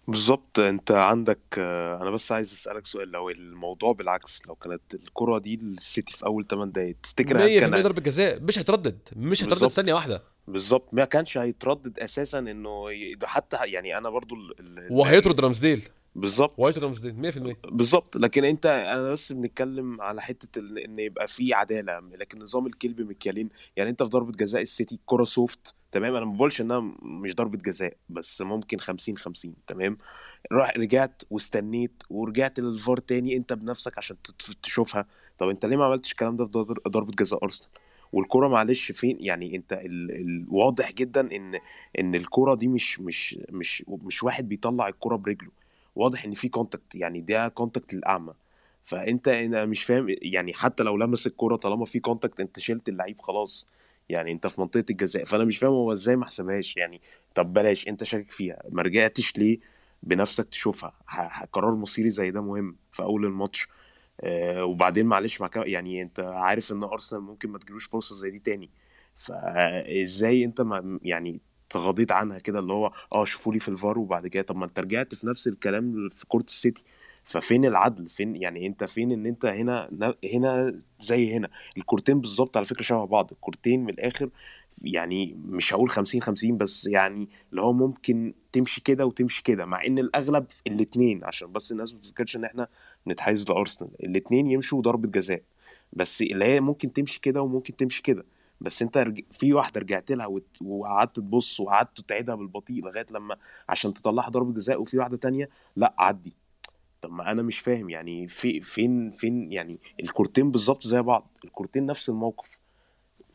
[0.08, 3.08] بالظبط انت عندك آه، أنا بس عايز اسألك سؤال.
[3.12, 7.60] لو الموضوع بالعكس لو كانت الكرة دي للسيتي في أول 8 دقايق تفتكر هل 100%
[7.60, 8.98] كان ضربة جزاء؟ مش هيتردد.
[9.16, 10.22] مش هيتردد بالظبط ثانية واحدة.
[10.48, 14.60] بالظبط ما كانش هيتردد أساسا إنه ي- ده حتى يعني أنا برضو ال...
[14.60, 14.78] ال...
[14.78, 16.54] ال- وهيطرد رامسديل بالظبط.
[16.58, 18.16] وهيطرد رامسديل 100% بالظبط.
[18.16, 21.98] لكن انت أنا بس بنتكلم على حتة ان يبقى في عدالة.
[22.00, 26.32] لكن نظام الكيل بمكيالين يعني انت في ضربة جزاء السيتي كرة soft تمام؟ أنا ما
[26.36, 29.98] بقولش انها مش ضربة جزاء بس ممكن 50 50 تمام؟
[30.52, 34.16] راح رجعت واستنيت ورجعت للفار تاني انت بنفسك عشان
[34.62, 35.06] تشوفها.
[35.38, 37.70] طب انت ليه ما عملتش الكلام ده في ضر- ضربة جزاء أرسنال؟
[38.12, 40.10] والكرة معلش فين؟ يعني انت ال...
[40.10, 40.46] ال...
[40.48, 41.58] واضح جدا ان
[41.98, 45.50] ان الكرة دي مش مش مش مش واحد بيطلع الكرة برجله.
[45.96, 48.34] واضح إن في contact يعني ده contact للأعمى.
[48.84, 53.20] فأنت أنا مش فاهم يعني حتى لو لمس الكرة طالما في contact أنت شلت اللعيب
[53.20, 53.68] خلاص.
[54.08, 55.24] يعني أنت في منطقة الجزاء.
[55.24, 56.76] فأنا مش فاهم هو إزاي ما حسبهاش.
[56.76, 57.00] يعني
[57.34, 58.62] طب بلاش أنت شاكك فيها.
[58.70, 59.58] ما رجعتش ليه
[60.02, 60.92] بنفسك تشوفها؟
[61.52, 63.68] قرار مصيري زي ده مهم في أول الماتش.
[64.20, 68.38] آه وبعدين معلش مع يعني أنت عارف إن أرسنال ممكن ما تجيلوش فرصة زي دي
[68.38, 68.70] تاني.
[69.16, 71.40] فإزاي أنت ما يعني
[71.72, 74.78] تغاضيت عنها كده اللي هو آه شوفوا لي في الفار وبعد كده طب ما انت
[74.80, 76.84] رجعت في نفس الكلام في كورة السيتي.
[77.24, 79.90] ففين العدل؟ فين يعني انت فين ان انت هنا
[80.34, 83.30] هنا زي هنا؟ الكورتين بالظبط على فكرة شبه بعض.
[83.32, 84.30] الكورتين من الآخر
[84.82, 89.86] يعني مش هقول 50 50 بس يعني اللي هو ممكن تمشي كده وتمشي كده مع
[89.86, 92.68] إن الأغلب الاثنين عشان بس الناس ما تفتكرش إن إحنا
[93.06, 93.90] بنتحيز لأرسنال.
[94.04, 95.42] الاثنين يمشوا ضربة جزاء
[95.92, 98.24] بس اللي هي ممكن تمشي كده وممكن تمشي كده.
[98.62, 99.20] بس انت رج...
[99.32, 100.46] في واحدة رجعت لها وت...
[100.62, 103.36] وقعدت تبص وقعدت تعيدها بالبطيء لغاية لما
[103.68, 106.36] عشان تطلعها ضربة جزاء وفي واحدة تانية لا عدي.
[107.00, 111.86] طب ما أنا مش فاهم يعني في فين فين يعني الكورتين بالظبط زي بعض الكورتين
[111.86, 112.60] نفس الموقف.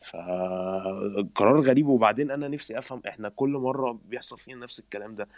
[0.00, 5.28] فقرار غريب وبعدين أنا نفسي أفهم إحنا كل مرة بيحصل فينا نفس الكلام ده.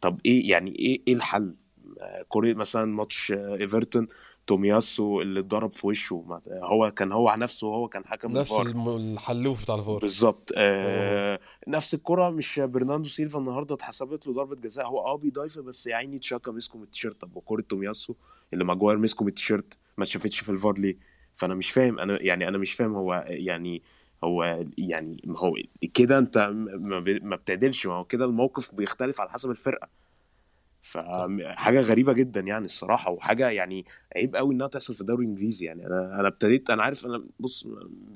[0.00, 1.56] طب إيه يعني إيه إيه الحل؟
[2.00, 4.08] آه، كوري مثلا ماتش آه، إيفرتون
[4.46, 6.40] تومياسو اللي اتضرب في وشه.
[6.48, 9.98] هو كان هو نفسه وهو كان حكم نفس الفار الحلوف بتاع الفار.
[9.98, 10.52] بالظبط.
[10.56, 14.86] آه نفس الكرة مش برناردو سيلفا النهارده اتحسبت له ضربة جزاء.
[14.86, 17.20] هو آه بي dive ه بس يا عيني تشاكا مسكه من التيشيرت.
[17.20, 18.14] طب وكرة تومياسو
[18.52, 20.96] اللي ماجواير مسكه من التيشيرت ما اتشافتش في الفار ليه؟
[21.34, 21.98] فأنا مش فاهم.
[21.98, 23.82] أنا يعني أنا مش فاهم هو يعني
[24.24, 25.54] هو يعني ما هو
[25.94, 26.38] كده أنت
[27.22, 27.86] ما بتعدلش.
[27.86, 29.88] ما هو كده الموقف بيختلف على حسب الفرقة.
[30.82, 35.86] فحاجة غريبة جدا يعني الصراحة وحاجة يعني عيب قوي إنها تحصل في الدوري الإنجليزي يعني
[35.86, 37.66] أنا أنا ابتديت أنا عارف أنا بص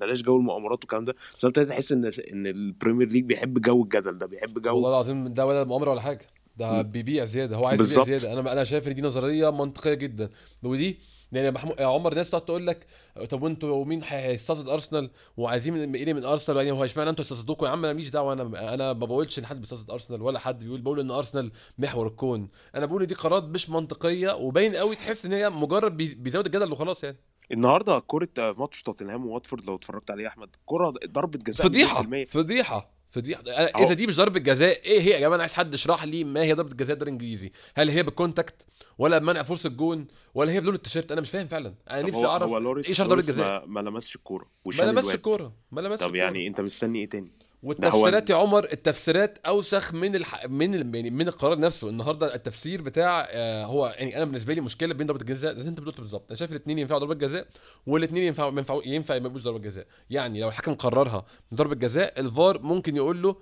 [0.01, 3.61] بلاش جو المؤامرات والكلام ده بس أنا ابتديت أحس إن إن ال Premier League بيحب
[3.61, 6.27] جو الجدل ده بيحب والله جو العظيم ده ولا مؤامرة ولا حاجة
[6.57, 6.83] ده.
[6.83, 7.93] بيبيع زيادة هو عايز.
[7.99, 10.31] يبيع زيادة أنا أنا شايف إن دي نظرية منطقية جدا
[10.63, 10.99] ودي
[11.33, 12.87] يعني يا محمود عمر ناس تقعد تقول لك
[13.31, 17.67] طب وانتوا مين هيستقصد أرسنال؟ وعايزين من إيه من أرسنال؟ يعني هو اشمعنى أنتوا تستقصدوكوا
[17.67, 20.65] يا عم أنا ماليش دعوة أنا أنا ما بقولش إن حد بيستقصد أرسنال ولا حد
[20.65, 22.49] بيقول بقول إن أرسنال محور الكون.
[22.75, 26.73] أنا بقول دي قرارات مش منطقية وباين قوي تحس إن هي مجرد بي- بيزود الجدل
[26.73, 27.17] وخلاص يعني.
[27.53, 32.27] النهارده كورة ماتش توتنهام وواتفورد لو اتفرجت عليه يا أحمد كورة ضربة جزاء فضيحة 100%
[32.29, 33.43] فضيحة فضيحة.
[33.51, 36.43] إذا دي مش ضربة جزاء إيه هي يا جماعة؟ أنا عايز حد يشرح لي ما
[36.43, 38.55] هي ضربة جزاء الدوري الإنجليزي؟ هل هي بال contact؟
[38.99, 41.75] ولا بمنع فرصة الجون ولا هي بلون التيشيرت أنا مش فاهم فعلا.
[41.91, 45.53] أنا نفسي أعرف هو لوريس إيه شرط ضربه جزاء ما, لمسش الكورة ما لمسش الكورة
[45.73, 46.15] ما لمسش طب.
[46.15, 47.33] يعني أنت مستني إيه تاني؟
[47.63, 50.47] والتفسيرات يا عمر التفسيرات أوسخ من الح...
[50.47, 50.95] من ال...
[50.95, 51.89] يعني من القرار نفسه.
[51.89, 55.59] النهارده التفسير بتاع آه هو يعني أنا بالنسبة لي مشكلة بين ضربة الجزاء.
[55.59, 57.47] زي أنت قلت بالظبط أنا شايف الاثنين ينفعوا ضربة جزاء
[57.87, 59.87] والاثنين ينفعوا ينفعوا ينفع ما يبقوش ضربة جزاء.
[60.11, 63.37] يعني لو الحكم قررها ضربة جزاء الفار ممكن يقول له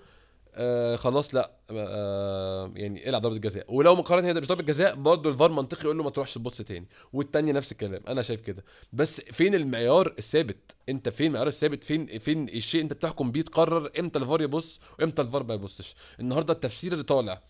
[0.56, 3.74] آه خلاص لا آه يعني العب ضربة جزاء.
[3.74, 6.88] ولو مقارنة هي مش ضربة جزاء برضه الفار منطقي يقول له ما تروحش تبص تاني.
[7.12, 8.64] والتانية نفس الكلام أنا شايف كده.
[8.92, 13.90] بس فين المعيار الثابت؟ أنت فين المعيار الثابت؟ فين فين الشيء أنت بتحكم بيه؟ تقرر
[13.98, 15.94] إمتى الفار يبص وإمتى الفار ما يبصش.
[16.20, 17.42] النهارده التفسير اللي طالع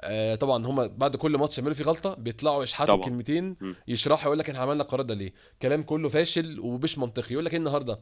[0.00, 3.08] آه طبعا هم بعد كل ماتش يعملوا فيه غلطة بيطلعوا يشحتوا طبعا.
[3.08, 3.56] كلمتين.
[3.88, 7.32] يشرحوا يقول لك إحنا عملنا القرار ده ليه؟ كلام كله فاشل ومش منطقي.
[7.32, 8.00] يقول لك إيه النهارده؟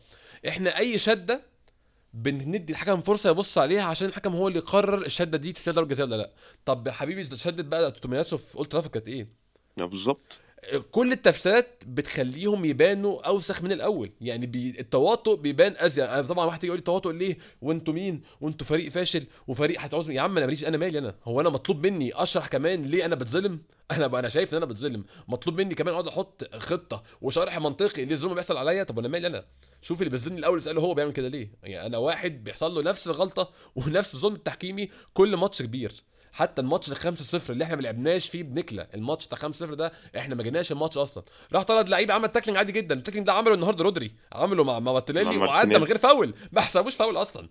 [0.48, 1.53] إحنا أي شدة
[2.14, 6.06] بندي الحكم فرصة يبص عليها عشان الحكم هو اللي يقرر الشدة دي تستاهل ضربة جزاء
[6.06, 6.30] ولا لأ.
[6.64, 9.28] طب يا حبيبي شدت بقى تومياسو في اولد ترافورد كانت إيه؟
[9.80, 10.38] آه، بالظبط.
[10.90, 14.10] كل التفسيرات بتخليهم يبانوا أوسخ من الأول.
[14.20, 14.80] يعني بي...
[14.80, 16.04] التواطؤ بيبان أزيد.
[16.04, 20.10] أنا طبعا واحد يجي يقول لي تواطؤ ليه؟ وأنتوا مين؟ وأنتوا فريق فاشل وفريق هتعوز
[20.10, 23.14] يا عم أنا ماليش أنا مالي أنا؟ هو أنا مطلوب مني أشرح كمان ليه أنا
[23.14, 23.58] بتظلم؟
[23.96, 25.04] أنا بقى أنا شايف إن أنا بتظلم.
[25.28, 28.82] مطلوب مني كمان أقعد أحط خطة وشرح منطقي ليه الظلم بيحصل عليا.
[28.84, 29.44] طب أنا مالي أنا؟
[29.82, 31.50] شوف اللي بيظلمني الأول اسأله هو بيعمل كده ليه.
[31.62, 35.92] يعني أنا واحد بيحصل له نفس الغلطة ونفس الظلم التحكيمي كل ماتش كبير.
[36.32, 38.86] حتى الماتش ال 5-0 اللي إحنا ما لعبناش فيه بنكلة.
[38.94, 41.24] الماتش بتاع 5-0 ده إحنا ما جيناش الماتش أصلا.
[41.52, 42.94] راح طرد لعيب عمل tackling عادي جدا.
[42.94, 44.12] ال tackling ده عمله النهارده رودري.
[44.32, 45.84] عمله مع مارتينيلي وعدى من.
[45.84, 46.34] غير فاول.
[46.52, 47.48] ما حسبوش فاول أصلا.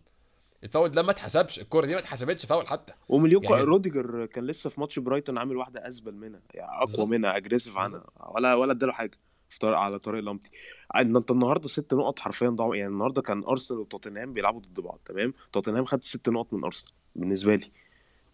[0.63, 2.93] الفاول ده ما اتحسبش الكوره دي ما اتحسبتش فاول حتى.
[3.09, 3.61] ومليون يعني-.
[3.63, 7.05] روديجر كان لسه في ماتش برايتون عامل واحدة ازبل منها يعني أقوى.
[7.05, 9.17] منها aggressive عنها ولا ولا اداله حاجة
[9.49, 10.49] في على طريق لامتي.
[10.95, 14.99] ان انت النهارده ست نقط حرفيا ضاعوا يعني النهارده كان أرسنال وتوتنهام بيلعبوا ضد بعض
[15.05, 17.71] تمام؟ توتنهام خد ست نقط من أرسنال بالنسبة لي.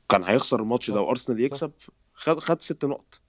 [0.10, 1.02] كان هيخسر الماتش ده.
[1.02, 1.72] وأرسنال يكسب
[2.14, 3.22] خد خد ست نقط.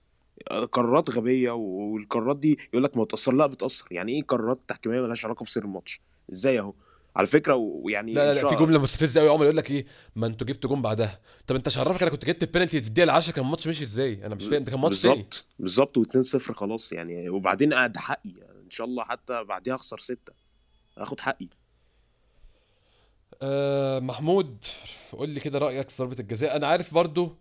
[0.73, 3.87] قرارات غبية والقرارات دي يقول لك ما بتأثر لا بتأثر.
[3.91, 6.01] يعني إيه قرارات تحكيمية مالهاش علاقة بسير الماتش؟
[6.33, 6.75] إزاي أهو؟
[7.17, 10.27] على فكرة ويعني لا لا, لا في جملة مستفزة قوي عمر يقول لك إيه؟ ما
[10.27, 11.21] أنتوا جبتوا جون بعدها.
[11.47, 14.35] طب أنت شرفك أنا كنت جبت البينالتي في الدقيقة 10 كان الماتش مشي إزاي؟ أنا
[14.35, 17.29] مش فاهم ده كان ماتش بالظبط بالظبط و2-0 خلاص يعني.
[17.29, 20.33] وبعدين قاعد حقي يعني إن شاء الله حتى بعديها أخسر ستة.
[20.99, 21.49] أخد حقي.
[23.43, 24.65] آه محمود
[25.13, 26.57] قول لي كده رأيك في ضربة الجزاء.
[26.57, 27.37] أنا عارف برضو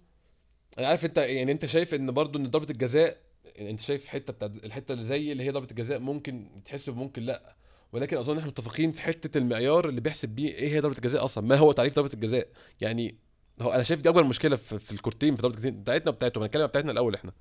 [0.80, 3.18] أنا عارف أنت يعني أنت شايف إن برضو إن ضربة الجزاء
[3.56, 7.22] يعني أنت شايف حتة بتاع الحتة اللي زي اللي هي ضربة الجزاء ممكن تحسب ممكن
[7.24, 7.56] لأ.
[7.94, 11.48] ولكن أظن إحنا متفقين في حتة المعيار اللي بيحسب بيه إيه هي ضربة الجزاء أصلا.
[11.48, 12.48] ما هو تعريف ضربة الجزاء؟
[12.82, 13.16] يعني
[13.62, 16.44] هو أنا شايف دي أكبر مشكلة في, في الكورتين في ضربة الجزاء بتاعتنا وبتاعتهم.
[16.44, 17.32] هنتكلم بتاعتنا الأول إحنا.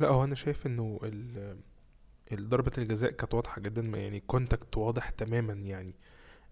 [0.00, 1.00] لا هو أنا شايف إنه
[2.34, 5.94] ضربة الجزاء كانت واضحة جدا يعني كونتاكت واضح تماما يعني.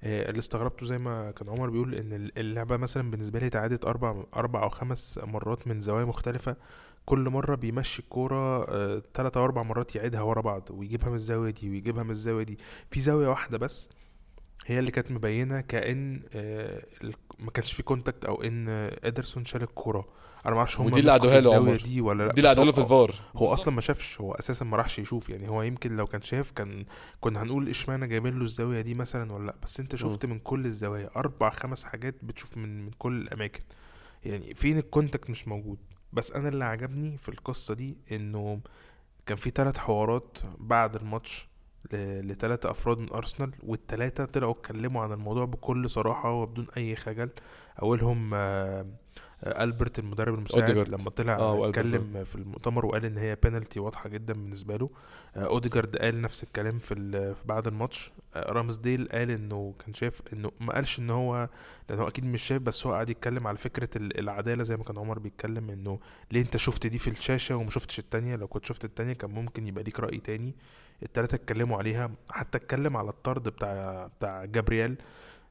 [0.02, 3.84] آه، اللي استغربته زي ما كان عمر بيقول إن ال- اللعبة مثلا بالنسبة لي اتعادت
[3.84, 6.56] أربع أربع أو خمس مرات من زوايا مختلفة.
[7.04, 11.50] كل مرة بيمشي الكورة آه، تلات أو أربع مرات يعيدها ورا بعض ويجيبها من الزاوية
[11.50, 12.58] دي ويجيبها من الزاوية دي.
[12.90, 13.88] في زاوية واحدة بس
[14.66, 16.82] هي اللي كانت مبينة كأن آه،
[17.38, 20.08] ما كانش في contact أو إن آه، إيدرسون شال الكورة.
[20.46, 21.80] أنا ما أعرفش هم ودي اللي له الزاوية عمر.
[21.82, 23.14] دي ولا لأ دي اللي هو- في الفار.
[23.36, 25.30] هو أصلا ما شافش هو أساسا ما راحش يشوف.
[25.30, 26.84] يعني هو يمكن لو كان شاف كان
[27.20, 30.66] كنا هنقول إشمعنى جايبين له الزاوية دي مثلا ولا لأ بس أنت شفت من كل
[30.66, 33.62] الزوايا أربع خمس حاجات بتشوف من من كل الأماكن.
[34.24, 35.78] يعني فين ال contact مش موجود.
[36.12, 38.60] بس أنا اللي عجبني في القصة دي إنه
[39.26, 41.48] كان في ثلاث حوارات بعد الماتش
[41.92, 47.30] ل- لتلاتة أفراد من أرسنال والتلاتة طلعوا اتكلموا عن الموضوع بكل صراحة وبدون أي خجل.
[47.82, 48.38] أولهم آه،
[48.80, 48.86] آه،
[49.44, 50.92] ألبرت المدرب المساعد أوديجارد.
[51.00, 54.90] لما طلع آه، اتكلم في المؤتمر وقال إن هي بينالتي واضحة جدا بالنسبة له.
[55.36, 58.12] آه، أوديجارد قال نفس الكلام في بعد الماتش.
[58.34, 61.48] آه، رامسديل قال إنه كان شايف إنه ما قالش إن هو
[61.90, 64.84] لأن هو أكيد مش شايف بس هو قاعد يتكلم على فكرة ال- العدالة زي ما
[64.84, 65.98] كان عمر بيتكلم إنه
[66.32, 69.66] ليه أنت شفت دي في الشاشة وما شفتش التانية؟ لو كنت شفت التانية كان ممكن
[69.66, 70.54] يبقى ليك رأي تاني.
[71.02, 72.10] التلاتة اتكلموا عليها.
[72.30, 74.96] حتى اتكلم على الطرد بتاع بتاع جابرييل.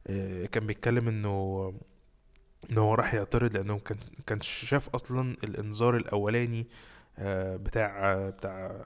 [0.08, 1.74] آه، كان بيتكلم إنه
[2.72, 6.68] إن هو راح يعترض لأنه كان كان شاف أصلا الإنذار الأولاني
[7.20, 8.86] آه، بتاع بتاع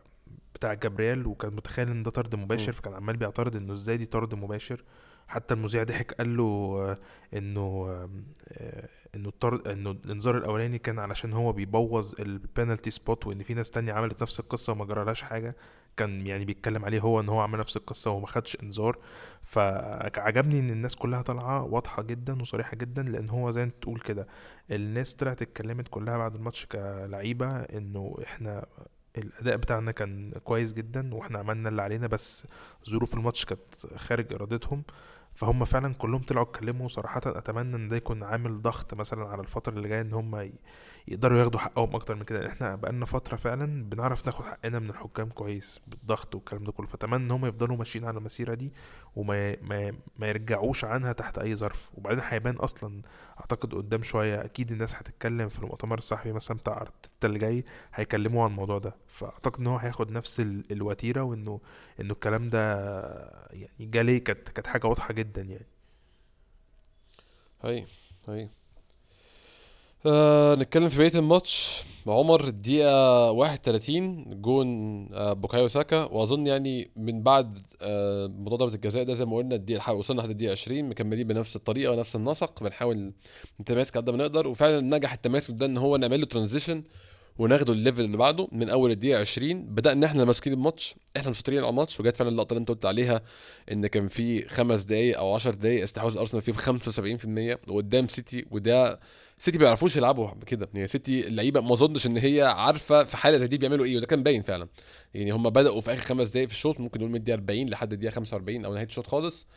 [0.55, 2.71] بتاع جابرييل وكان متخيل إن ده طرد مباشر.
[2.71, 4.83] فكان عمال بيعترض إنه إزاي دي طرد مباشر
[5.27, 6.97] حتى المذيع ضحك قال له آه،
[7.38, 7.62] إنه
[8.51, 13.53] آه، إنه الطرد إنه الإنذار الأولاني كان علشان هو بيبوظ ال penalty spot وإن في
[13.53, 15.55] ناس تانية عملت نفس القصة وما جرالهاش حاجة
[15.97, 18.97] كان يعني بيتكلم عليه هو إن هو عمل نفس القصة وما خدش إنذار.
[19.41, 24.27] فعجبني إن الناس كلها طالعة واضحة جدا وصريحة جدا لأن هو زي أنت تقول كده
[24.71, 28.65] الناس طلعت اتكلمت كلها بعد الماتش كلعيبة إنه إحنا
[29.17, 32.47] الأداء بتاعنا كان كويس جدا وإحنا عملنا اللي علينا بس
[32.89, 34.84] ظروف الماتش كانت خارج إرادتهم.
[35.34, 36.88] فهم فعلا كلهم طلعوا اتكلموا.
[36.88, 40.52] صراحة أتمنى إن ده يكون عامل ضغط مثلا على الفترة اللي جاية إن هم
[41.08, 42.48] يقدروا ياخدوا حقهم أكتر من كده.
[42.48, 46.88] إحنا بقالنا فترة فعلا بنعرف ناخد حقنا من الحكام كويس بالضغط والكلام ده كله.
[46.88, 48.74] فأتمنى إن هم يفضلوا ماشيين على المسيرة دي
[49.15, 51.91] وما ما, ما يرجعوش عنها تحت أي ظرف.
[51.98, 53.02] وبعدين هيبان أصلا
[53.39, 58.43] أعتقد قدام شوية أكيد الناس هتتكلم في المؤتمر الصحفي مثلا بتاع ارتيتا اللي جاي هيكلموا
[58.43, 58.96] عن الموضوع ده.
[59.08, 61.60] فأعتقد إن هو هياخد نفس ال- الوتيرة وإنه
[62.02, 62.84] إنه الكلام ده
[63.54, 65.22] يعني جالي كانت كانت حاجة واضحة جدا.
[65.38, 65.65] يعني.
[67.63, 67.86] هاي
[68.27, 68.49] هاي.
[70.05, 71.83] آه نتكلم في بقية الماتش.
[72.07, 74.67] عمر الدقيقة 31 جون
[75.13, 76.03] آه بوكايو ساكا.
[76.03, 80.51] وأظن يعني من بعد آه ضربة الجزاء ده زي ما قلنا الدقيقة وصلنا لحد الدقيقة
[80.51, 82.63] 20 مكملين بنفس الطريقة ونفس النسق.
[82.63, 83.13] بنحاول
[83.62, 84.47] نتماسك قد ما نقدر.
[84.47, 86.84] وفعلا نجح التماسك ده إن هو نعمل له transition
[87.38, 91.60] وناخده ال level اللي بعده من أول الدقيقة 20 بدأنا إحنا ماسكين الماتش إحنا مسيطرين
[91.60, 93.22] على الماتش وجت فعلا اللقطة اللي أنت قلت عليها
[93.72, 96.79] إن كان في خمس دقائق أو 10 دقائق استحواذ أرسنال فيهم
[97.58, 99.00] 75% وقدام سيتي وده
[99.38, 100.69] سيتي ما بيعرفوش يلعبوا كده.
[100.73, 104.06] يعني سيتي اللعيبة ما اظنش إن هي عارفة في حالة زي دي بيعملوا إيه وده
[104.06, 104.67] كان باين فعلا.
[105.13, 107.94] يعني هم بدأوا في آخر خمس دقائق في الشوط ممكن نقول من الدقيقة 40 لحد
[107.94, 109.48] الدقيقة 45 أو نهاية الشوط خالص.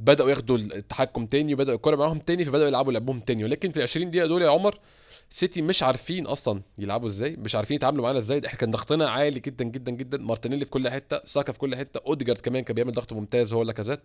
[0.00, 3.44] بدأوا ياخدوا التحكم تاني وبدأوا الكورة معاهم تاني فبدأوا يلعبوا لعبهم تاني.
[3.44, 4.78] ولكن في ال 20 دقيقة دول يا عمر
[5.30, 8.46] سيتي مش عارفين أصلا يلعبوا إزاي مش عارفين يتعاملوا معانا إزاي.
[8.46, 10.18] إحنا كان ضغطنا عالي جدا جدا جدا.
[10.18, 12.00] مارتينيلي في كل حتة ساكا في كل حتة.
[12.06, 14.00] أوديجارد كمان كان بيعمل ضغط ممتاز هو لاكازيت.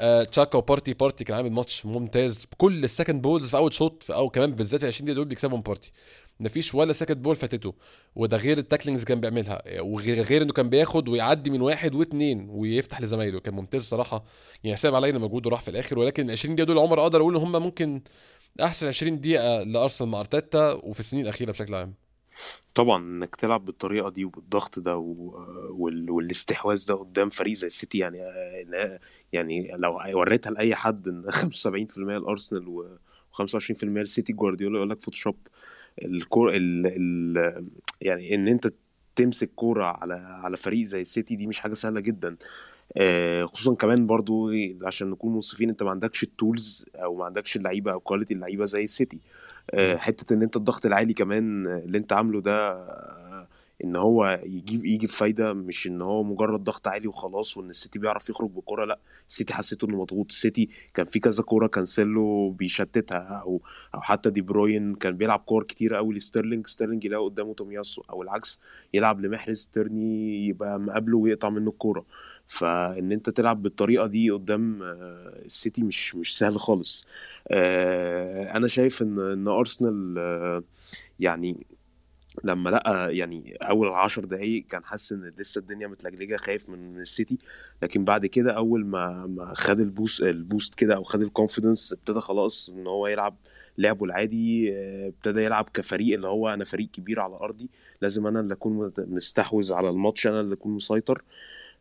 [0.00, 2.46] آه تشاكا وبارتي بارتي كان عامل ماتش ممتاز.
[2.58, 5.24] كل ال second balls في أول شوط في أو كمان بالذات ال 20 دقيقة دول
[5.24, 5.92] بيكسبهم بارتي.
[6.40, 7.74] مفيش ولا second ball فاتته
[8.16, 9.62] وده غير ال tacklings كان بيعملها.
[9.80, 13.40] وغير غير إنه كان بياخد ويعدي من واحد واثنين ويفتح لزمايله.
[13.40, 14.24] كان ممتاز صراحة.
[14.64, 15.98] يعني حسام علينا مجهوده راح في الآخر.
[15.98, 18.02] ولكن ال 20 دقيقة دول عمر أقدر أقول إن هم ممكن
[18.60, 21.94] أحسن 20 دقيقة لأرسنال مع أرتيتا وفي السنين الأخيرة بشكل عام.
[22.74, 26.10] طبعا إنك تلعب بالطريقة دي وبالضغط ده وال...
[26.10, 28.18] والاستحواذ ده قدام فريق زي السيتي يعني
[29.32, 32.86] يعني لو وريتها لأي حد إن 75% الارسنال و
[33.32, 35.36] 25% السيتي جوارديولا يقول لك Photoshop.
[36.04, 36.86] الكور ال...
[36.86, 37.66] ال...
[38.00, 38.72] يعني إن أنت
[39.16, 42.28] تمسك كورة على على فريق زي السيتي دي مش حاجة سهلة جدا.
[42.28, 42.36] آه،
[43.44, 44.50] خصوصا كمان برضو
[44.84, 48.64] عشان نكون منصفين انت ما عندكش ال tools أو ما عندكش اللعيبة أو quality اللعيبة
[48.64, 49.20] زي السيتي.
[49.70, 52.86] آه، حتة ان انت الضغط العالي كمان اللي انت عامله ده
[53.84, 58.28] ان هو يجيب يجي بفايده مش ان هو مجرد ضغط عالي وخلاص وان السيتي بيعرف
[58.30, 58.98] يخرج بالكوره لا.
[59.28, 60.26] السيتي حسيته انه مضغوط.
[60.30, 63.60] السيتي كان في كذا كورة كانسيلو بيشتتها أو
[63.94, 66.66] أو حتى دي بروين كان بيلعب كور كتير قوي لستيرلينج.
[66.66, 68.60] ستيرلينج يلاقي قدامه تومياسو أو العكس
[68.94, 72.04] يلعب لمحرز تيرني يبقى مقابله ويقطع منه الكورة.
[72.48, 77.04] فإن أنت تلعب بالطريقة دي قدام آه، السيتي مش مش سهل خالص.
[77.48, 80.62] آه، أنا شايف إن إن أرسنال آه،
[81.20, 81.66] يعني
[82.44, 87.38] لما لقى يعني أول عشر دقايق كان حاسس إن لسه الدنيا متلجلجة خايف من السيتي.
[87.82, 91.28] لكن بعد كده أول ما ما خد ال boost ال boost كده أو خد ال
[91.28, 93.36] confidence ابتدى خلاص إن هو يلعب
[93.78, 94.72] لعبه العادي
[95.08, 97.70] ابتدى يلعب كفريق اللي هو أنا فريق كبير على أرضي.
[98.02, 101.22] لازم أنا اللي أكون مستحوذ على الماتش أنا اللي أكون مسيطر.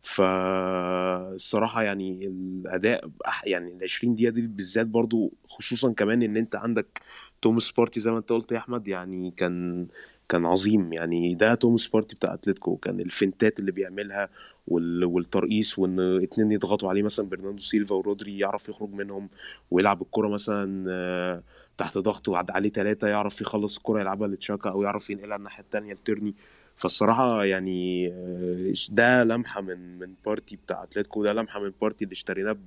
[0.05, 3.09] فالصراحة يعني الأداء
[3.45, 7.01] يعني ال 20 دقيقة دي بالذات برضو خصوصا كمان إن أنت عندك
[7.41, 9.87] توماس بارتي زي ما أنت قلت يا أحمد يعني كان
[10.29, 10.93] كان عظيم.
[10.93, 14.29] يعني ده توماس بارتي بتاع أتلتيكو كان الفنتات اللي بيعملها
[14.67, 19.29] والترقيص وإن اتنين يضغطوا عليه مثلا برناردو سيلفا ورودري يعرف يخرج منهم
[19.71, 21.43] ويلعب الكرة مثلا آه،
[21.77, 25.93] تحت ضغط وعد عليه ثلاثة يعرف يخلص الكرة يلعبها لتشاكا أو يعرف ينقلها الناحية التانية
[25.93, 26.35] لتيرني.
[26.75, 32.13] فالصراحة يعني آه، ده لمحة من من بارتي بتاع اتلتيكو ده لمحة من بارتي اللي
[32.13, 32.59] اشتريناه ب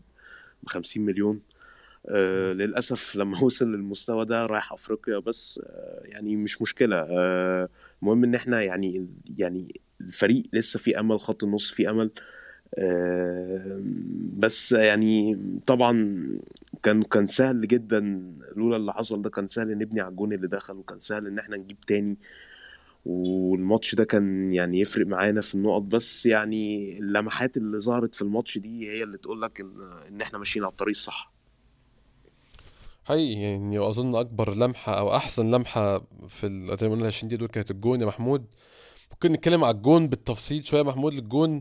[0.66, 1.40] 50 مليون.
[2.10, 6.96] آه للأسف لما وصل للمستوى ده رايح أفريقيا بس آه يعني مش مشكلة.
[7.10, 7.68] آه
[8.02, 12.10] المهم إن إحنا يعني يعني الفريق لسه في أمل خط النص في أمل.
[12.78, 13.80] آه
[14.38, 16.18] بس يعني طبعا
[16.82, 18.00] كان كان سهل جدا
[18.56, 21.56] لولا اللي حصل ده كان سهل نبني على الجون اللي دخل وكان سهل إن إحنا
[21.56, 22.16] نجيب تاني.
[23.04, 28.58] والماتش ده كان يعني يفرق معانا في النقط بس يعني اللمحات اللي ظهرت في الماتش
[28.58, 29.72] دي هي اللي تقول لك إن
[30.08, 31.32] إن إحنا ماشيين على الطريق الصح.
[33.04, 36.46] حقيقي يعني وأظن أكبر لمحة أو أحسن لمحة في
[36.80, 38.44] قلنا 20 دقيقه دول كانت الجون يا محمود.
[39.10, 41.12] ممكن نتكلم على الجون بالتفصيل شوية محمود.
[41.12, 41.60] الجون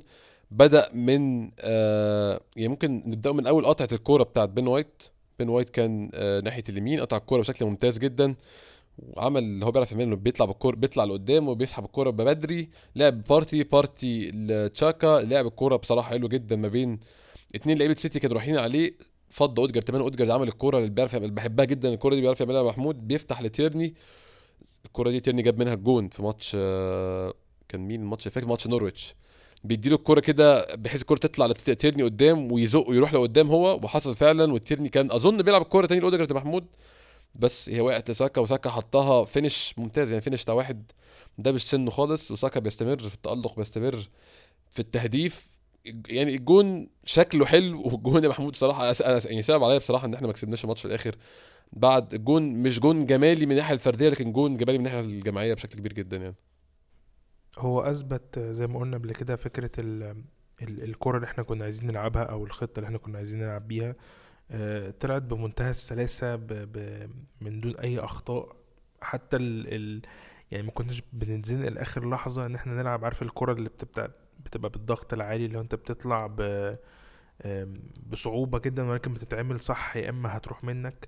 [0.52, 5.04] بدأ من آه يعني ممكن نبدأه من أول قطعة الكورة بتاعت بن وايت.
[5.40, 8.36] بن وايت كان آه ناحية اليمين قطع الكورة بشكل ممتاز جدا.
[9.00, 14.32] وعمل اللي هو بيعرف يعمله بيطلع بالكوره بيطلع لقدام وبيسحب الكورة بدري لعب بارتي بارتي
[14.32, 17.00] لتشاكا لعب الكورة بصراحة حلو جدا ما بين
[17.56, 18.94] اتنين لعيبة سيتي كانوا رايحين عليه.
[19.30, 22.64] فض أوديجارد تمام أوديجارد عمل الكورة اللي بيعرف يعمل بحبها جدا الكورة دي بيعرف يعملها
[22.64, 23.08] محمود.
[23.08, 23.96] بيفتح لتيرني.
[24.86, 27.34] الكورة دي تيرني جاب منها الجون في ماتش آه،
[27.70, 29.16] كان مين الماتش فاكر ماتش نورويتش.
[29.64, 34.54] بيديله الكورة كده بحيث الكورة تطلع لتيرني قدام ويزق ويروح لقدام هو وحصل فعلا.
[34.54, 36.66] والتيرني كان أظن بيلعب الكورة تاني لأوديجارد محمود.
[37.38, 40.92] بس هي وقعت لساكا وساكا حطها finish ممتاز يعني finish بتاع واحد
[41.38, 44.10] ده مش سنه خالص وساكا بيستمر في التألق بيستمر
[44.70, 45.58] في التهديف.
[46.10, 50.28] يعني الجون شكله حلو والجون يا محمود صراحة أنا يعني صعب عليا بصراحة إن إحنا
[50.28, 51.16] ما كسبناش الماتش في الآخر.
[51.74, 55.78] بعد الجون مش جون جمالي من الناحية الفردية لكن جون جمالي من الناحية الجماعية بشكل
[55.80, 56.36] كبير جدا يعني.
[57.60, 60.24] هو أثبت زي ما قلنا قبل كده فكرة ال
[60.62, 63.96] الكرة اللي إحنا كنا عايزين نلعبها أو الخطة اللي إحنا كنا عايزين نلعب بيها.
[65.00, 66.48] طلعت بمنتهى السلاسة ب...
[66.48, 67.10] ب...
[67.42, 68.56] من دون أي أخطاء.
[69.02, 69.74] حتى ال...
[69.74, 70.02] ال...
[70.52, 74.12] يعني ما كناش بنتزنق لآخر لحظة إن إحنا نلعب عارف الكرة اللي بتبقى
[74.46, 76.42] بتبقى بالضغط العالي اللي هو أنت بتطلع ب...
[78.10, 81.08] بصعوبة جدا ولكن بتتعمل صح يا إما هتروح منك.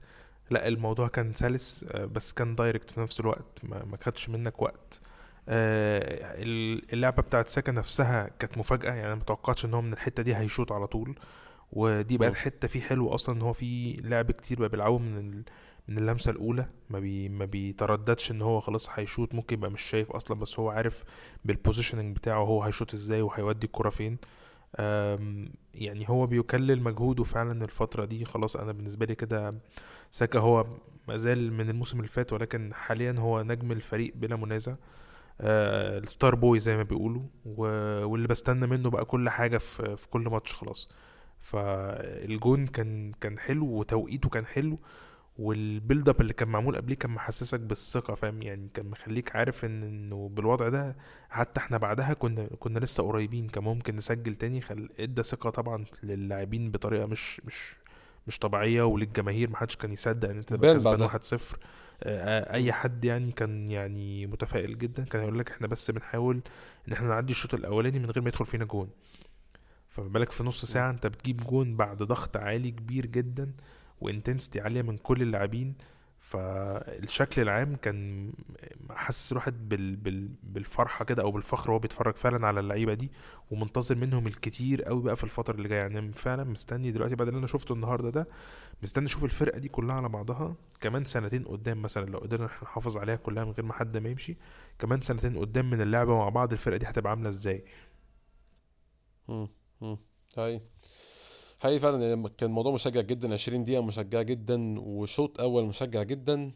[0.51, 4.61] لا الموضوع كان سلس آه، بس كان direct في نفس الوقت ما, ما خدش منك
[4.61, 5.01] وقت.
[5.49, 6.33] آه،
[6.93, 10.87] اللعبة بتاعت ساكا نفسها كانت مفاجأة يعني متوقعتش إن هو من الحتة دي هيشوط على
[10.87, 11.19] طول.
[11.73, 15.43] ودي بقت حتة فيه حلو أصلا إن هو في لعب كتير بقى بيلعبه من
[15.87, 16.69] من اللمسة الأولى.
[16.89, 20.69] ما بي ما بيترددش إن هو خلاص هيشوط ممكن يبقى مش شايف أصلا بس هو
[20.69, 21.03] عارف
[21.45, 24.17] بال positioning بتاعه هو هيشوط إزاي وهيودي الكرة فين.
[25.73, 28.25] يعني هو بيكلل مجهوده فعلا الفترة دي.
[28.25, 29.51] خلاص أنا بالنسبة لي كده
[30.11, 30.63] ساكا هو
[31.07, 34.75] ما زال من الموسم اللي فات ولكن حاليا هو نجم الفريق بلا منازع.
[35.41, 37.21] آه ال star boy زي ما بيقولوا
[38.05, 40.89] واللي بستنى منه بقى كل حاجة في, في كل ماتش خلاص.
[41.39, 44.79] فالجون كان كان حلو وتوقيته كان حلو
[45.39, 49.65] وال build up اللي كان معمول قبليه كان محسسك بالثقة فاهم؟ يعني كان مخليك عارف
[49.65, 50.95] إن إنه بالوضع ده
[51.29, 55.85] حتى إحنا بعدها كنا كنا لسه قريبين كان ممكن نسجل تاني خل إدى ثقة طبعا
[56.03, 57.75] للاعبين بطريقة مش مش
[58.27, 61.19] مش طبيعية وللجماهير محدش كان يصدق إن أنت كسبان بعدها.
[61.19, 61.57] 1-0
[62.03, 66.41] آه، أي حد يعني كان يعني متفائل جدا كان هيقول لك إحنا بس بنحاول
[66.87, 68.89] إن إحنا نعدي الشوط الأولاني من غير ما يدخل فينا جون.
[69.99, 73.51] فما بالك في نص ساعة انت بتجيب جون بعد ضغط عالي كبير جدا
[74.01, 75.75] وانتنسيتي عالية من كل اللاعبين
[76.19, 78.31] فالشكل العام كان
[78.89, 83.11] حاسس الواحد بال بال بالفرحة كده أو بالفخر وهو بيتفرج فعلا على اللعيبة دي
[83.51, 85.79] ومنتظر منهم الكتير قوي بقى في الفترة اللي جاية.
[85.79, 88.27] يعني فعلا مستني دلوقتي بعد اللي أنا شفته النهارده ده
[88.83, 90.55] مستني أشوف الفرقة دي كلها على بعضها.
[90.81, 94.09] كمان سنتين قدام مثلا لو قدرنا إحنا نحافظ عليها كلها من غير ما حد ما
[94.09, 94.37] يمشي
[94.79, 97.63] كمان سنتين قدام من اللعبة مع بعض الفرقة دي هتبقى عاملة إزاي؟
[100.37, 100.61] هاي.
[101.61, 106.51] هاي فعلا يعني كان الموضوع مشجع جدا 20 دقيقة مشجعة جدا وشوط أول مشجع جدا.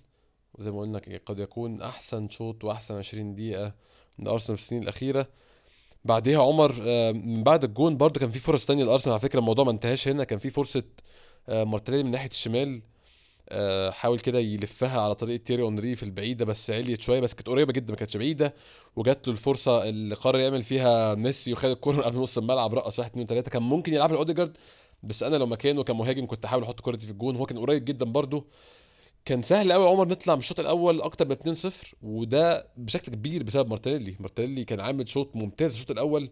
[0.54, 3.74] وزي ما قلنا قد يكون أحسن شوط وأحسن 20 دقيقة
[4.18, 5.28] من أرسنال في السنين الأخيرة.
[6.06, 9.66] بعديها عمر آه، من بعد الجون برضو كان في فرص تانية لأرسنال على فكرة الموضوع
[9.66, 10.84] ما انتهاش هنا كان في فرصة
[11.50, 12.82] آه، مارتينيلي من ناحية الشمال.
[13.92, 17.74] حاول كده يلفها على طريقة تيري اونري في البعيدة بس عليت شوية بس كانت قريبة
[17.74, 18.54] جدا ما كانتش بعيدة.
[18.96, 23.12] وجات له الفرصة اللي قرر يعمل فيها ميسي وخد الكورة قبل نص الملعب رقص واحد
[23.12, 23.52] اتنين تلاتة.
[23.52, 24.58] كان ممكن يلعبها لأوديجارد
[25.04, 27.36] بس أنا لو مكانه كمهاجم كنت أحاول أحط كورتي في الجون.
[27.36, 28.48] هو كان قريب جدا برضو
[29.26, 31.72] كان سهل قوي عمر نطلع من الشوط الأول أكتر من 2-0
[32.02, 34.16] وده بشكل كبير بسبب مارتينيلي.
[34.20, 36.30] مارتينيلي كان عامل شوط ممتاز الشوط الأول.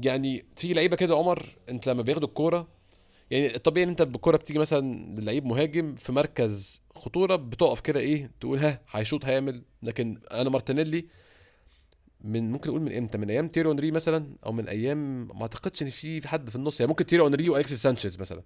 [0.00, 2.68] يعني في لعيبة كده عمر أنت لما بياخدوا الكورة
[3.30, 4.80] يعني الطبيعي إن أنت بالكوره بتيجي مثلا
[5.20, 9.62] للعيب مهاجم في مركز خطورة بتقف كده إيه تقول ها هيشوط هيعمل.
[9.82, 11.06] لكن أنا مارتينيلي
[12.20, 15.82] من ممكن نقول من إمتى؟ من أيام تيري أونري مثلا أو من أيام ما أعتقدش
[15.82, 16.80] إن في حد في النص.
[16.80, 18.42] يعني ممكن تيري أونري والكسيس سانشيز مثلا.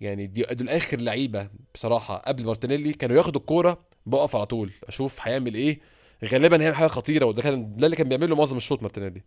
[0.00, 4.72] يعني دي دول آخر لعيبة بصراحة قبل مارتينيلي كانوا ياخدوا الكورة بقف على طول.
[4.84, 5.80] أشوف هيعمل إيه.
[6.24, 9.22] غالبا هيعمل حاجة خطيرة وده كان ده اللي كان بيعمله معظم الشوط مارتينيلي.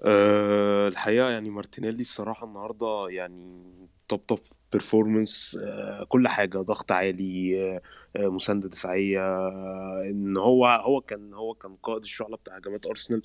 [0.00, 3.62] أه الحقيقة يعني مارتينيلي الصراحة النهاردة يعني
[4.08, 4.38] top top
[4.72, 7.80] performance أه كل حاجة ضغط عالي أه
[8.16, 13.22] آه، مساندة دفاعية أه إن هو هو كان هو كان قائد الشعلة بتاع هجمات أرسنال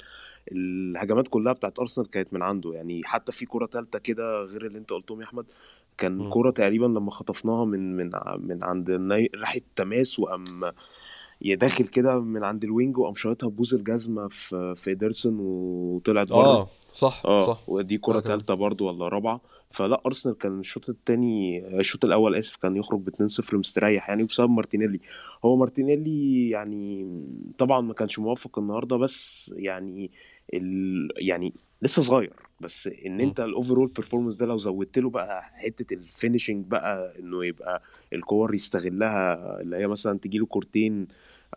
[0.52, 4.78] الهجمات كلها بتاعت أرسنال كانت من عنده يعني حتى في كرة تالتة كده غير اللي
[4.80, 5.46] أنت قلتهم يا أحمد
[5.98, 6.30] كان.
[6.30, 10.72] كرة تقريبا لما خطفناها من من من عند الني- راحت تماس وقام
[11.42, 16.38] داخل كده من عند الوينج وقام شايطها ببوز الجزمة في في إيدرسون وطلعت بره.
[16.38, 17.64] آه صح آه صح.
[17.68, 18.38] ودي كرة كمان.
[18.38, 19.42] تالتة برضو ولا رابعة.
[19.72, 24.50] فلا أرسنال كان الشوط التاني الشوط الأول آسف كان يخرج ب 2-0 مستريح يعني بسبب
[24.50, 25.00] مارتينيلي.
[25.46, 27.08] هو مارتينيلي يعني
[27.58, 30.12] طبعا ما كانش موفق النهارده بس يعني
[30.54, 33.20] ال يعني لسه صغير بس إن.
[33.22, 37.82] أنت ال overall performance ده لو زودت له بقى حتة ال finishing بقى إنه يبقى
[38.14, 41.08] الكور يستغلها اللي هي مثلا تجي له كورتين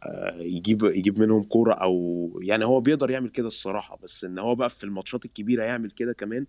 [0.02, 4.54] آه، يجيب يجيب منهم كورة أو يعني هو بيقدر يعمل كده الصراحة بس إن هو
[4.54, 6.46] بقى في الماتشات الكبيرة يعمل كده كمان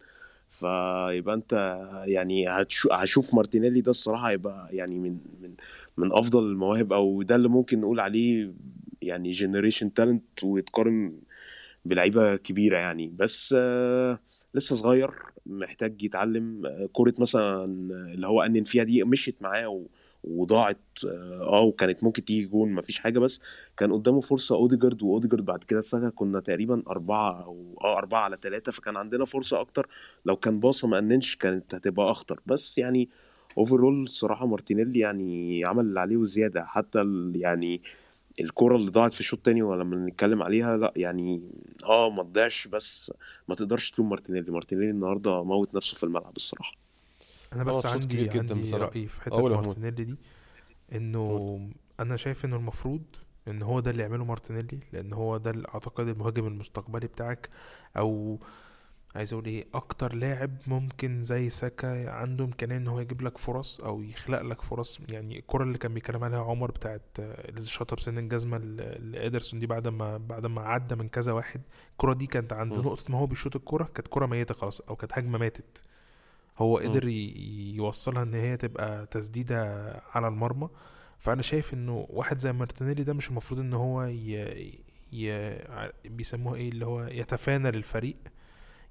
[0.50, 1.54] فيبقى أنت
[2.06, 2.48] يعني
[2.92, 5.54] هشوف مارتينيلي ده الصراحة هيبقى يعني من من
[5.98, 8.54] من أفضل المواهب أو ده اللي ممكن نقول عليه
[9.02, 11.14] يعني generation talent ويتقارن
[11.86, 13.08] بلعيبة كبيرة يعني.
[13.08, 14.20] بس آه،
[14.54, 15.12] لسه صغير
[15.46, 17.66] محتاج يتعلم آه، كرة مثلا
[18.14, 19.86] اللي هو أنن فيها دي مشيت معاه
[20.24, 23.20] وضاعت آه آه، وكانت ممكن تيجي جون مفيش حاجة.
[23.20, 23.40] بس
[23.78, 28.38] كان قدامه فرصة أوديجارد وأوديجارد بعد كده ساكا كنا تقريبا أربعة أو آه أربعة على
[28.42, 29.88] ثلاثة فكان عندنا فرصة أكتر.
[30.26, 32.40] لو كان باصة ما أننش كانت هتبقى أخطر.
[32.46, 33.10] بس يعني
[33.58, 36.64] overall الصراحه مارتينيلي يعني عمل اللي عليه وزيادة.
[36.66, 37.04] حتى
[37.36, 37.82] يعني
[38.40, 41.42] الكرة اللي ضاعت في الشوط التاني ولما نتكلم عليها لأ يعني
[41.84, 43.12] آه ما تضيعش بس
[43.48, 44.52] ما تقدرش تلوم مارتينيلي.
[44.52, 46.74] مارتينيلي النهارده موت نفسه في الملعب الصراحة.
[47.54, 48.86] أنا آه بس عندي عندي بصراحة.
[48.92, 50.16] رأي في محمود مارتينيلي دي.
[50.94, 51.60] إنه
[52.00, 53.02] أنا شايف إنه المفروض
[53.48, 57.50] إن هو ده اللي يعمله مارتينيلي لأن هو ده أعتقد المهاجم المستقبلي بتاعك
[57.98, 58.40] أو
[59.16, 63.80] عايز أقول إيه أكتر لاعب ممكن زي ساكا عنده إمكانية إن هو يجيب لك فرص
[63.80, 67.96] أو يخلق لك فرص يعني الكرة اللي كان بيتكلم عليها عمر بتاعت آه، اللي شاطها
[67.96, 71.62] بسن الجزمة لإيدرسون دي بعد ما بعد ما عدى من كذا واحد
[71.92, 72.74] الكرة دي كانت عند.
[72.86, 75.84] نقطة ما هو بيشوط الكرة كانت كرة ميتة خلاص أو كانت هجمة ماتت
[76.58, 76.78] هو.
[76.78, 77.08] قدر
[77.76, 79.84] يوصلها إن هي تبقى تسديدة
[80.14, 80.70] على المرمى
[81.20, 84.82] فأنا شايف إنه واحد زي مارتينيلي ده مش المفروض إن هو ي...
[85.14, 85.58] ي...
[86.06, 88.16] بيسموها إيه اللي هو يتفانى للفريق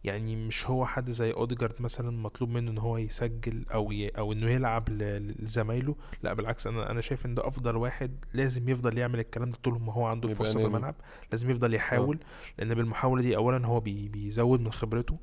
[0.04, 4.08] يعني مش هو حد زي أوديجارد مثلا مطلوب منه إن هو يسجل أو ي...
[4.08, 8.98] أو إنه يلعب لزمايله؟ لا بالعكس أنا أنا شايف إن ده أفضل واحد لازم يفضل
[8.98, 10.94] يعمل الكلام ده طول ما هو عنده الفرصه في الملعب.
[11.32, 12.18] لازم يفضل يحاول
[12.58, 14.08] لأن بالمحاولة دي اولا هو بي...
[14.08, 15.18] بيزود من خبرته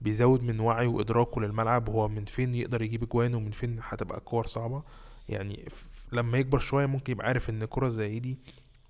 [0.00, 1.88] بيزود من وعيه وإدراكه للملعب.
[1.88, 4.82] وهو من فين يقدر يجيب أجوان ومن فين هتبقى كور صعبة؟
[5.28, 8.38] يعني ف- لما يكبر شوية ممكن يبقى عارف إن كرة زي دي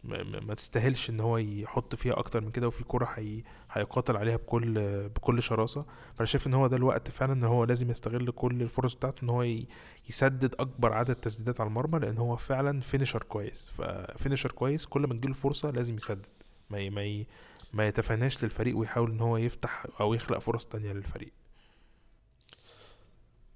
[0.04, 3.42] ما, تستاهلش إن هو يحط فيها أكتر من كده وفي كرة هي
[3.72, 4.74] هيقاتل عليها بكل
[5.08, 5.84] بكل شراسة.
[6.14, 9.28] فأنا شايف إن هو ده الوقت فعلا إن هو لازم يستغل كل الفرص بتاعته إن
[9.28, 9.66] هو ي-
[10.08, 13.70] يسدد أكبر عدد تسديدات على المرمى لأن هو فعلا finisher كويس.
[13.74, 16.26] ف finisher كويس كل ما تجيله فرصة لازم يسدد.
[16.70, 16.90] ما ي...
[16.90, 17.26] ما ي...
[17.72, 21.32] ما يتفاناش للفريق ويحاول إن هو يفتح أو يخلق فرص تانية للفريق.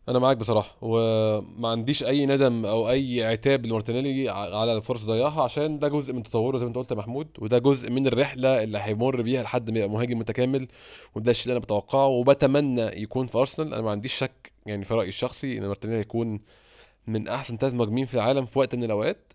[0.08, 5.78] أنا معاك بصراحة وما عنديش أي ندم أو أي عتاب لمارتينيلي على الفرص ضيعها عشان
[5.78, 8.78] ده جزء من تطوره زي ما أنت قلت يا محمود وده جزء من الرحلة اللي
[8.78, 10.68] هيمر بيها لحد ما يبقى مهاجم متكامل
[11.14, 13.74] وده الشيء اللي أنا بتوقعه وبتمنى يكون في أرسنال.
[13.74, 16.40] أنا ما عنديش شك يعني في رأيي الشخصي إن مارتينيلي هيكون
[17.06, 19.32] من أحسن ثلاث مهاجمين في العالم في وقت من الأوقات.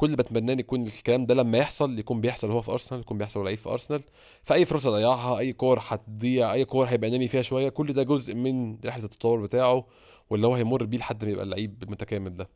[0.00, 3.18] كل اللي بتمناه إن يكون الكلام ده لما يحصل يكون بيحصل هو في أرسنال يكون
[3.18, 4.02] بيحصل لعيب في أرسنال.
[4.44, 8.34] فأي فرصة ضيعها أي كور هتضيع أي كور هيبقى اناني فيها شوية كل ده جزء
[8.34, 9.86] من رحلة التطور بتاعه
[10.30, 12.48] واللي هو هيمر بيه لحد ما يبقى اللعيب المتكامل ده.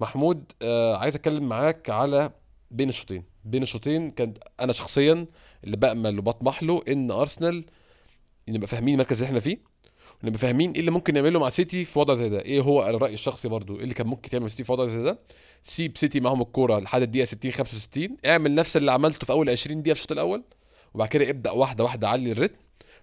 [0.00, 2.30] محمود آه عايز أتكلم معاك على
[2.70, 3.24] بين الشوطين.
[3.44, 5.26] بين الشوطين كان أنا شخصيا
[5.64, 7.64] اللي بامل وبطمح له إن أرسنال
[8.48, 9.58] نبقى فاهمين المركز اللي إحنا فيه
[10.24, 12.40] ونبقى فاهمين إيه اللي ممكن نعمله مع سيتي في وضع زي ده.
[12.42, 15.18] إيه هو الرأي الشخصي برضو؟ إيه اللي كان ممكن تعمل سيتي في وضع زي ده؟
[15.62, 19.82] سيب سيتي معاهم الكورة لحد الدقيقة 60 65 اعمل نفس اللي عملته في أول 20
[19.82, 20.42] دقيقة في الشوط الأول
[20.94, 22.56] وبعد كده ابدأ واحدة واحدة علي الريتم.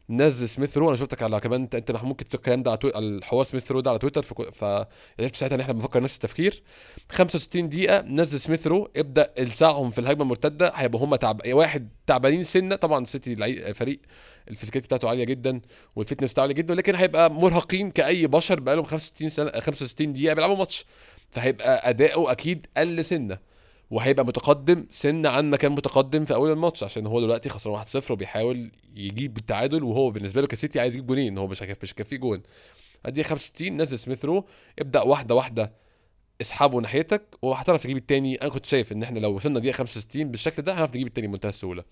[0.09, 2.91] نزل سميث رو أنا شفتك على كمان أنت انت محمود كتبت الكلام ده على, توي...
[2.95, 4.21] على الحوار سميث رو ده على تويتر
[4.53, 6.63] فعرفت ساعتها إن إحنا بنفكر نفس التفكير.
[7.11, 11.41] 65 دقيقة نزل سميث رو ابدأ السعهم في الهجمة المرتدة هيبقوا هم تعب...
[11.47, 12.75] واحد تعبانين سنة.
[12.75, 13.99] طبعا سيتي لعي- فريق
[14.49, 15.61] ال physicality بتاعته عالية جدا
[15.95, 20.33] وال fitness بتاعه عالي جدا لكن هيبقى مرهقين كأي بشر بقالهم 65 سنة 65 دقيقة
[20.33, 20.85] بيلعبوا ماتش.
[21.29, 23.37] فهيبقى أداؤه أكيد قل سنة
[23.91, 28.11] وهيبقى متقدم سن عن ما كان متقدم في أول الماتش عشان هو دلوقتي خسران 1-0
[28.11, 32.17] وبيحاول يجيب التعادل وهو بالنسبة له كسيتي عايز يجيب جونين هو مش هيكفي مش هيكفيه
[32.17, 32.41] جون.
[33.05, 34.45] أدي 65 نزل سميث رو
[34.79, 35.71] ابدأ واحدة واحدة
[36.41, 38.35] اسحبه ناحيتك وهتعرف تجيب التاني.
[38.41, 41.49] أنا كنت شايف إن إحنا لو وصلنا دقيقة 65 بالشكل ده هنعرف نجيب التاني بمنتهى
[41.49, 41.83] السهولة.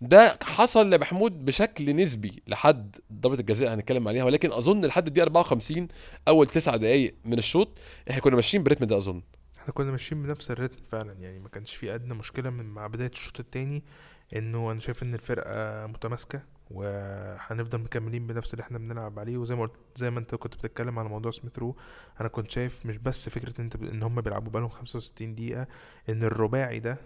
[0.00, 5.88] ده حصل لمحمود بشكل نسبي لحد ضربه الجزاء هنتكلم عليها ولكن أظن لحد الدقيقة 54
[6.28, 7.78] أول تسع دقائق من الشوط
[8.10, 9.22] إحنا كنا ماشيين بالريتم ده أظن.
[9.58, 13.10] إحنا كنا ماشيين بنفس الريتم فعلا يعني ما كانش في أدنى مشكلة من مع بداية
[13.10, 13.82] الشوط التاني
[14.36, 19.62] إنه أنا شايف إن الفرقة متماسكة وهنفضل مكملين بنفس اللي إحنا بنلعب عليه وزي ما
[19.62, 21.76] قلت زي ما أنت كنت بتتكلم على موضوع سميث رو
[22.20, 25.66] أنا كنت شايف مش بس فكرة إن أنت إن هم بيلعبوا بقالهم 65 دقيقة
[26.08, 26.98] إن الرباعي ده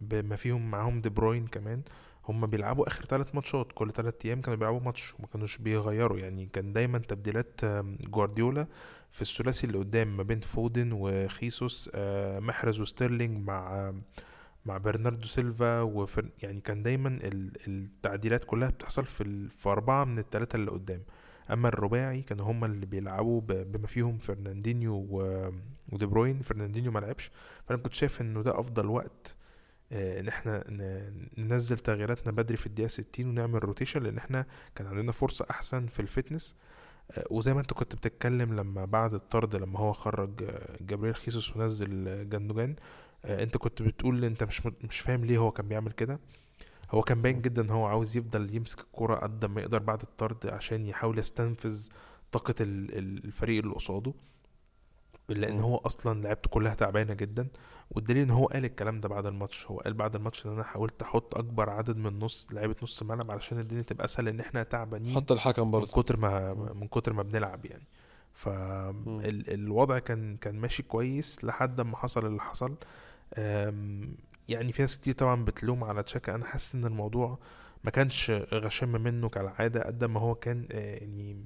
[0.00, 1.82] بما فيهم معاهم دي بروين كمان
[2.28, 6.46] هم بيلعبوا آخر ثلاث ماتشات كل ثلاث أيام كانوا بيلعبوا ماتش وما كانوش بيغيروا يعني
[6.46, 7.60] كان دايما تبديلات
[8.00, 8.66] جوارديولا
[9.10, 13.92] في الثلاثي اللي قدام ما بين فودن وخيسوس آه، محرز وستيرلينج مع
[14.66, 20.18] مع برناردو سيلفا وفر يعني كان دايما ال- التعديلات كلها بتحصل في في أربعة من
[20.18, 21.02] الثلاثة اللي قدام.
[21.50, 25.06] أما الرباعي كانوا هما اللي بيلعبوا بما فيهم فرناندينيو
[25.92, 27.30] ودي بروين فرناندينيو ما لعبش
[27.68, 29.36] فأنا كنت شايف إنه ده أفضل وقت
[29.92, 34.86] آه، إن إحنا ن- ننزل تغييراتنا بدري في الدقيقة 60 ونعمل rotation لأن إحنا كان
[34.86, 36.56] عندنا فرصة أحسن في الفتنس
[37.18, 41.56] آه، وزي ما أنت كنت بتتكلم لما بعد الطرد لما هو خرج آه، جابريل خيسوس
[41.56, 42.76] ونزل جندوجان
[43.24, 46.20] أنت كنت بتقول أنت مش مش فاهم ليه هو كان بيعمل كده.
[46.90, 50.46] هو كان باين جدا إن هو عاوز يفضل يمسك الكرة قد ما يقدر بعد الطرد
[50.46, 51.88] عشان يحاول يستنفذ
[52.32, 54.12] طاقة ال- ال- الفريق اللي قصاده.
[55.38, 55.60] لأن.
[55.60, 57.48] هو أصلا لعبته كلها تعبانة جدا
[57.90, 59.66] والدليل إن هو قال الكلام ده بعد الماتش.
[59.66, 63.30] هو قال بعد الماتش إن أنا حاولت أحط أكبر عدد من نص لعيبة نص الملعب
[63.30, 67.12] علشان الدنيا تبقى أسهل إن إحنا تعبانين حط الحكم من برضه كتر ما من كتر
[67.12, 67.86] ما بنلعب يعني.
[68.32, 72.74] فالوضع كان كان ماشي كويس لحد ما حصل اللي حصل.
[74.48, 76.34] يعني في ناس كتير طبعا بتلوم على تشاكا.
[76.34, 77.38] أنا حاسس إن الموضوع
[77.84, 81.44] ما كانش غشام منه كالعادة قد ما هو كان آه، يعني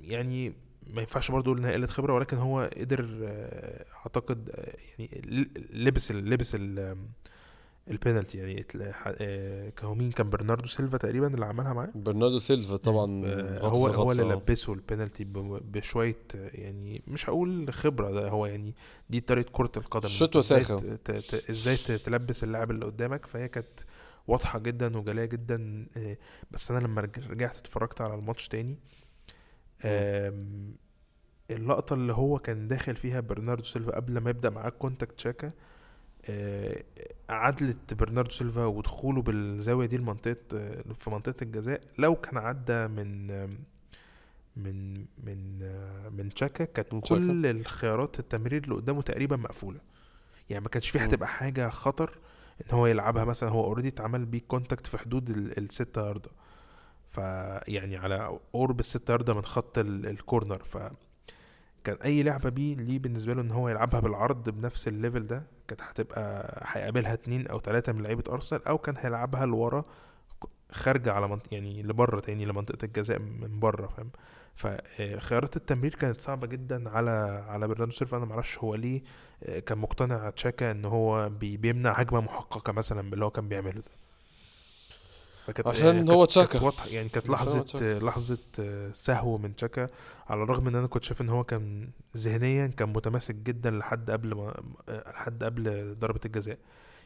[0.00, 0.52] يعني
[0.86, 6.30] ما ينفعش برضه إنها قلة خبرة ولكن هو قدر آه، أعتقد آه، يعني لبس ال
[6.30, 6.96] لبس ال
[7.90, 8.66] البينالتي يعني
[9.20, 11.90] آه، كان هو مين كان برناردو سيلفا تقريبا اللي عملها معاه.
[11.94, 13.22] برناردو سيلفا طبعا
[13.60, 14.22] هو هو اللي.
[14.22, 18.74] لبسه البينالتي بشوية يعني مش هقول خبرة ده هو يعني
[19.10, 20.08] دي طريقة كرة القدم.
[20.08, 23.26] شوت إنت إزاي تلبس اللاعب اللي قدامك.
[23.26, 23.80] فهي كانت
[24.28, 25.86] واضحة جدا وجلية جدا
[26.50, 28.78] بس أنا لما رج- رجعت اتفرجت على الماتش تاني
[29.84, 30.74] آم،
[31.50, 35.52] اللقطة اللي هو كان داخل فيها برناردو سيلفا قبل ما يبدأ معاه contact شاكا
[36.30, 36.82] آه،
[37.28, 43.26] عدلة برناردو سيلفا ودخوله بالزاوية دي لمنطقة آه، في منطقة الجزاء لو كان عدى من
[44.56, 44.94] من
[45.24, 46.88] من آه، من تشاكا كانت.
[47.08, 49.80] كل الخيارات التمرير اللي قدامه تقريبا مقفولة
[50.50, 51.04] يعني ما كانش في مم.
[51.04, 52.18] هتبقى حاجة خطر
[52.60, 56.30] إن هو يلعبها مثلا هو already اتعمل بيه contact في حدود ال- الستة ياردة
[57.14, 60.78] فيعني على قرب الست ياردة من خط ال- ال corner ف
[61.84, 65.42] كان أي لعبة بيه ليه بالنسبة له إن هو يلعبها بالعرض بنفس ال level ده
[65.68, 69.84] كانت هتبقى هيقابلها اتنين أو تلاتة من لعيبة أرسنال أو كان هيلعبها لورا
[70.72, 74.10] خارجة على منطقه يعني لبره تاني لمنطقة الجزاء من بره فاهم؟
[74.54, 78.16] فخيارات التمرير كانت صعبة جدا على على برناردو سيلفا.
[78.16, 79.02] أنا معرفش هو ليه
[79.42, 83.72] آه، كان مقتنع تشاكا إن هو بي- بيمنع هجمة محققة مثلا باللي هو كان بيعمله
[83.80, 84.03] ده.
[85.46, 86.46] فكانت عشان يعني هو تشاكا.
[86.52, 87.98] كانت واضحة يعني كانت لحظة.
[87.98, 88.38] لحظة
[88.92, 89.86] سهو من تشاكا
[90.28, 94.34] على الرغم إن أنا كنت شايف إن هو كان ذهنيا كان متماسك جدا لحد قبل
[94.34, 96.58] ما لحد قبل ضربة الجزاء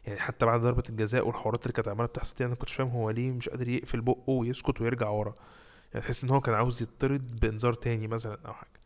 [0.07, 3.11] يعني حتى بعد ضربة الجزاء والحوارات اللي كانت عمالة بتحصل دي أنا كنتش فاهم هو
[3.11, 5.35] ليه مش قادر يقفل بقه ويسكت ويرجع ورا
[5.95, 8.78] يعني تحس إن هو كان عاوز يطرد بإنذار تاني مثلا أو حاجة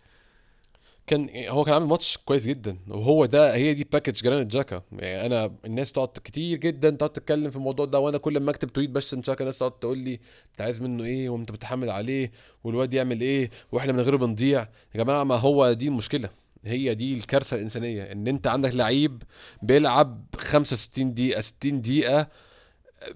[1.07, 4.83] كان هو كان عامل ماتش كويس جدا وهو ده هي دي package جرانيت جاكا.
[4.93, 8.69] يعني أنا الناس تقعد كتير جدا تقعد تتكلم في الموضوع ده وأنا كل ما أكتب
[8.73, 10.21] tweet بشتم جاكا الناس تقعد تقول لي
[10.53, 12.33] أنت عايز منه إيه وأنت بتحمل عليه
[12.65, 14.61] والواد يعمل إيه وإحنا من غيره بنضيع.
[14.95, 16.31] يا جماعة ما هو دي المشكلة
[16.65, 19.23] هي دي الكارثة الإنسانية إن أنت عندك لعيب
[19.63, 22.29] بيلعب 65 دقيقة 60 دقيقة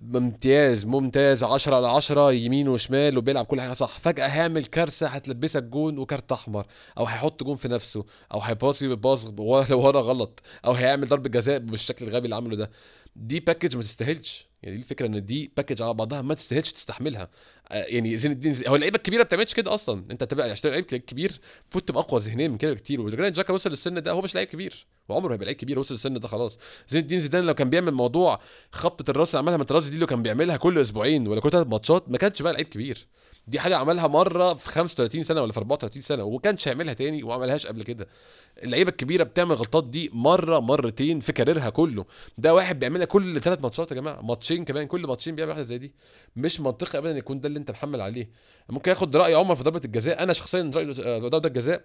[0.03, 1.45] ممتاز ممتاز.
[1.45, 3.73] 10 على 10 يمين وشمال وبيلعب كل حاجة.
[3.73, 3.89] صح.
[4.01, 6.67] فجأة هيعمل كارثة هتلبسك جون وكارت أحمر
[6.99, 9.27] أو هيحط جون في نفسه أو هيباصي باص
[9.71, 12.71] ورا غلط أو هيعمل ضربة جزاء بالشكل الغبي اللي عمله ده.
[13.17, 14.47] دي package ما تستاهلش.
[14.63, 17.31] يعني دي الفكرة إن دي package على بعضها ما تستاهلش تستحملها.
[17.69, 20.05] آه، يعني زين الدين هو اللعيبة الكبيرة ما بتعملش كده أصلا.
[20.11, 23.01] أنت تبقى عشان لعيب كبير المفروض تبقى أقوى ذهنيا من كده بكتير.
[23.01, 24.87] وجرانيت جاكا وصل للسن ده هو مش لعيب كبير.
[25.09, 26.59] وعمره هيبقى لعيب كبير وصل للسن ده خلاص.
[26.89, 28.41] زين الدين زيدان لو كان بيعمل موضوع
[28.73, 32.09] خبطة الراس اللي عملها ماترازي دي لو كان بيعملها كل أسبوعين ولا كل ثلاث ماتشات
[32.11, 33.07] ما كانش بقى لعيب كبير.
[33.49, 37.23] دي حاجة عملها مرة في 35 سنة ولا في 34 سنة وما كانش هيعملها تاني
[37.23, 38.09] وما عملهاش قبل كده.
[38.63, 42.05] اللعيبة الكبيرة بتعمل غلطات دي مرة مرتين في كاريرها كله.
[42.39, 45.79] ده واحد بيعملها كل ثلاث ماتشات يا جماعة ماتشين كمان كل ماتشين بيعمل واحدة زي
[45.79, 45.93] دي.
[46.37, 48.31] مش منطقي ابدا يكون ده اللي أنت محمل عليه.
[48.69, 50.23] ممكن ياخد رأي عمر في ضربة الجزاء.
[50.23, 51.77] أنا شخصيا رأيي آه، ضربه الجزاء.
[51.79, 51.83] آه،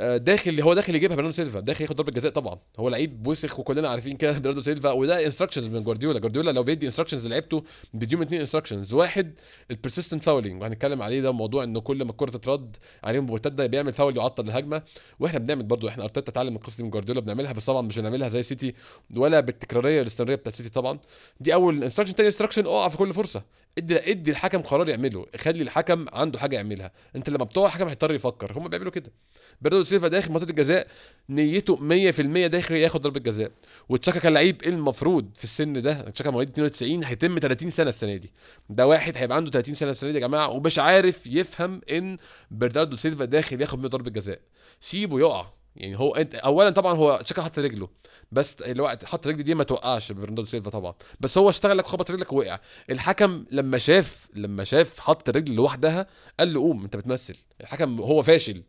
[0.00, 1.60] داخل هو داخل يجيبها برناردو سيلفا.
[1.60, 2.58] داخل ياخد ضربة جزاء طبعا.
[2.78, 4.90] هو لعيب وسخ وكلنا عارفين كده برناردو سيلفا.
[4.90, 6.18] وده instructions من جوارديولا.
[6.18, 7.64] جوارديولا لو بيدي instructions لعيبته
[7.94, 9.34] بيديهم اتنين instructions واحد
[9.70, 13.92] ال persistent fouling وهنتكلم عليه ده موضوع إنه كل ما الكرة تترد عليهم مرتده بيعمل
[13.92, 14.82] فاول يعطل الهجمة.
[15.20, 18.28] وإحنا بنعمل برضو إحنا أرتيتا اتعلم القصة دي من جوارديولا بنعملها بس طبعا مش بنعملها
[18.28, 18.74] زي سيتي
[19.16, 20.98] ولا بالتكرارية والاستمراريه بتاعت سيتي طبعا.
[21.40, 23.42] دي أول instruction تاني instruction أقع في كل فرصة.
[23.78, 25.26] ادي ادي الحكم قرار يعمله.
[25.36, 26.92] خلي الحكم عنده حاجة يعملها.
[27.16, 28.52] انت لما بتقع الحكم هيضطر يفكر.
[28.58, 29.12] هم بيعملوا كده.
[29.60, 30.86] برناردو سيلفا داخل منطقة الجزاء
[31.28, 33.50] نيته 100% داخل ياخد ضربة جزاء.
[33.88, 38.32] وتشاكا لعيب المفروض في السن ده تشاكا مواليد 92 هيتم 30 سنة السنة دي.
[38.70, 40.48] ده واحد هيبقى عنده 30 سنة السنة دي يا جماعة.
[40.50, 42.16] ومش عارف يفهم إن
[42.50, 44.40] برناردو سيلفا داخل ياخد منه ضربة جزاء.
[44.80, 45.46] سيبه يقع.
[45.76, 47.88] يعني هو انت اولا طبعا هو تشاكا حط رجله
[48.32, 52.10] بس الوقت حط رجل دي ما توقعش برناردو سيلفا طبعا بس هو اشتغل لك وخبط
[52.10, 52.58] رجلك ووقع.
[52.90, 56.06] الحكم لما شاف لما شاف حط الرجل لوحدها
[56.40, 57.36] قال له قوم أنت بتمثل.
[57.60, 58.62] الحكم هو فاشل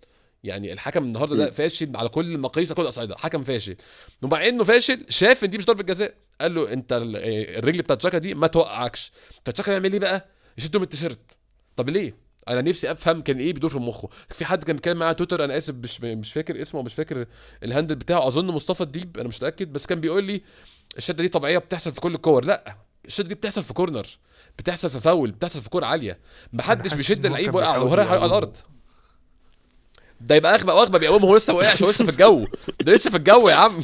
[0.44, 1.52] يعني الحكم النهارده ده.
[1.52, 3.76] فاشل على كل المقاييس على كل الأصعدة حكم فاشل.
[4.22, 7.00] ومع إنه فاشل شاف إن دي مش ضربة جزاء قال له أنت آه،
[7.60, 9.12] الرجل بتاعت تشاكا دي ما توقعكش.
[9.46, 10.26] فتشاكا يعمل إيه بقى؟
[10.58, 11.38] يشده من التيشيرت.
[11.76, 14.10] طب ليه؟ أنا نفسي افهم كان إيه بيدور في مخه.
[14.30, 17.26] في حد كان بيتكلم على تويتر أنا اسف مش مش فاكر اسمه ومش فاكر
[17.64, 18.28] ال handle بتاعه.
[18.28, 20.42] اظن مصطفى الديب أنا مش متأكد بس كان بيقول لي
[20.98, 22.46] الشدة دي طبيعية بتحصل في كل الكور.
[22.46, 22.76] لا
[23.06, 24.08] الشدة دي بتحصل في corner
[24.58, 26.20] بتحصل في فاول بتحصل في كوره عالية.
[26.54, 28.26] محدش بيشد اللعيب وقع وهو رايح على.
[28.26, 28.58] الأرض.
[30.22, 32.48] ده يبقى أغبى وأغبى بيقومه هو لسه هو لسه في الجو.
[32.82, 33.82] ده لسه في الجو يا عم.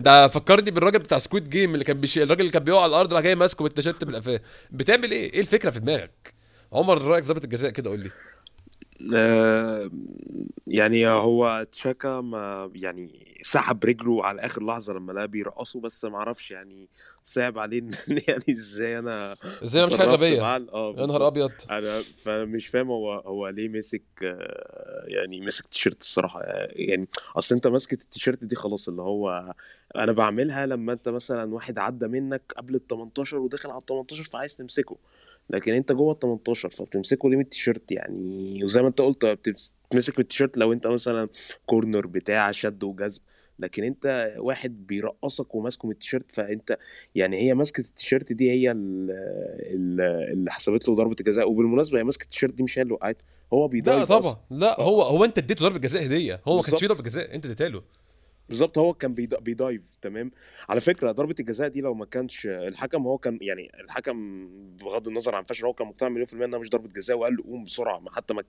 [0.00, 3.12] ده فكرني بالراجل بتاع Squid Game اللي كان بيشيل الراجل اللي كان بيقع على الأرض
[3.14, 4.40] راح جاي ماسكه بالتيشيرت بالقفاه.
[4.70, 6.33] بتعمل إيه؟ إيه الفكرة في دماغك؟
[6.74, 8.10] عمر رأيك في ضربة الجزاء كده؟ قول لي.
[9.16, 9.90] آه،
[10.66, 16.16] يعني هو تشاكا ما يعني سحب رجله على آخر لحظة لما لقى بيرقصه بس ما
[16.16, 16.88] أعرفش يعني
[17.24, 17.82] صعب عليه
[18.28, 21.06] يعني إزاي أنا إزاي أنا مش حاجة غبية؟ معاه آه يا.
[21.06, 21.50] نهار أبيض.
[21.70, 26.40] أنا فمش فاهم هو هو ليه مسك آه، يعني مسك تيشيرت الصراحة.
[26.70, 29.54] يعني أصل أنت ماسكه التيشيرت دي خلاص اللي هو
[29.96, 34.22] أنا بعملها لما أنت مثلا واحد عدى منك قبل ال 18 وداخل على ال 18
[34.24, 34.96] فعايز تمسكه.
[35.50, 39.74] لكن انت جوه ال 18 فبتمسكه ليه من التيشيرت يعني؟ وزي ما انت قلت بتمس-
[39.88, 41.28] بتمسك التيشيرت لو انت مثلا
[41.66, 43.20] corner بتاع شد وجذب
[43.58, 46.78] لكن انت واحد بيرقصك وماسكه من التيشيرت فانت
[47.14, 49.10] يعني هي ماسكة التيشيرت دي هي ال-
[49.60, 53.24] ال- اللي حسبت له ضربة الجزاء وبالمناسبة هي ماسكة التيشيرت دي مش هي اللي وقعته
[53.52, 54.36] هو لا بي dive طبعا.
[54.50, 56.40] لا هو هو انت اديته ضربة جزاء هدية.
[56.48, 56.86] هو ما كانش فيه.
[56.86, 57.82] ضربة جزاء انت اديتها له.
[58.48, 60.30] بالظبط هو كان بيدا- بي dive تمام
[60.68, 64.48] على فكرة ضربة الجزاء دي لو ما كانش الحكم هو كان يعني الحكم
[64.82, 67.36] بغض النظر عن فشل هو كان مقتنع مليون في المية إنها مش ضربة جزاء وقال
[67.36, 68.42] له قوم بسرعة ما حتى ما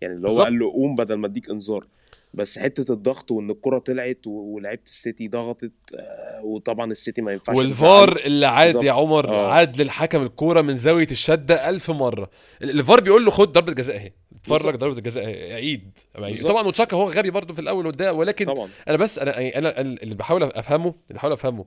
[0.00, 0.44] يعني اللي هو بالظبط.
[0.44, 1.86] قال له قوم بدل ما أديك إنذار
[2.34, 8.16] بس حتة الضغط وإن الكرة طلعت ولعيبة السيتي ضغطت آه، وطبعا السيتي ما ينفعش والفار
[8.16, 8.96] اللي عاد يا بالظبط.
[8.98, 9.48] عمر آه.
[9.52, 12.30] عاد للحكم الكورة من زاوية الشدة ألف مرة
[12.62, 14.12] ال- الفار بيقول له خد ضربة جزاء أهي
[14.50, 14.76] اتفرج.
[14.76, 15.90] ضربة الجزاء اهي عيد.
[16.14, 16.34] يعني.
[16.34, 18.68] طبعا وتشاكا هو غبي برضه في الأول وده ولكن طبعا.
[18.88, 21.64] أنا بس أنا يعني أنا اللي بحاول أفهمه اللي بحاول أفهمه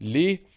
[0.00, 0.52] ليه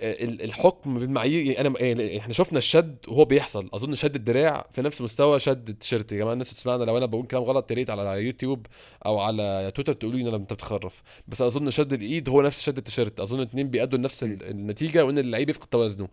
[0.00, 3.68] آه، ال- الحكم بالمعايير يعني أنا إحنا شفنا الشد وهو بيحصل.
[3.72, 6.12] أظن شد الدراع في نفس مستوى شد التيشيرت.
[6.12, 8.66] يا جماعة الناس بتسمعنا لو أنا بقول كلام غلط يا ريت على يوتيوب
[9.06, 12.60] أو على تويتر تقولوا لي إن أنا انت بتخرف بس أظن شد الإيد هو نفس
[12.62, 13.20] شد التيشيرت.
[13.20, 16.08] أظن اتنين بيأدوا لنفس ال- النتيجة وإن اللعيب يفقد توازنه.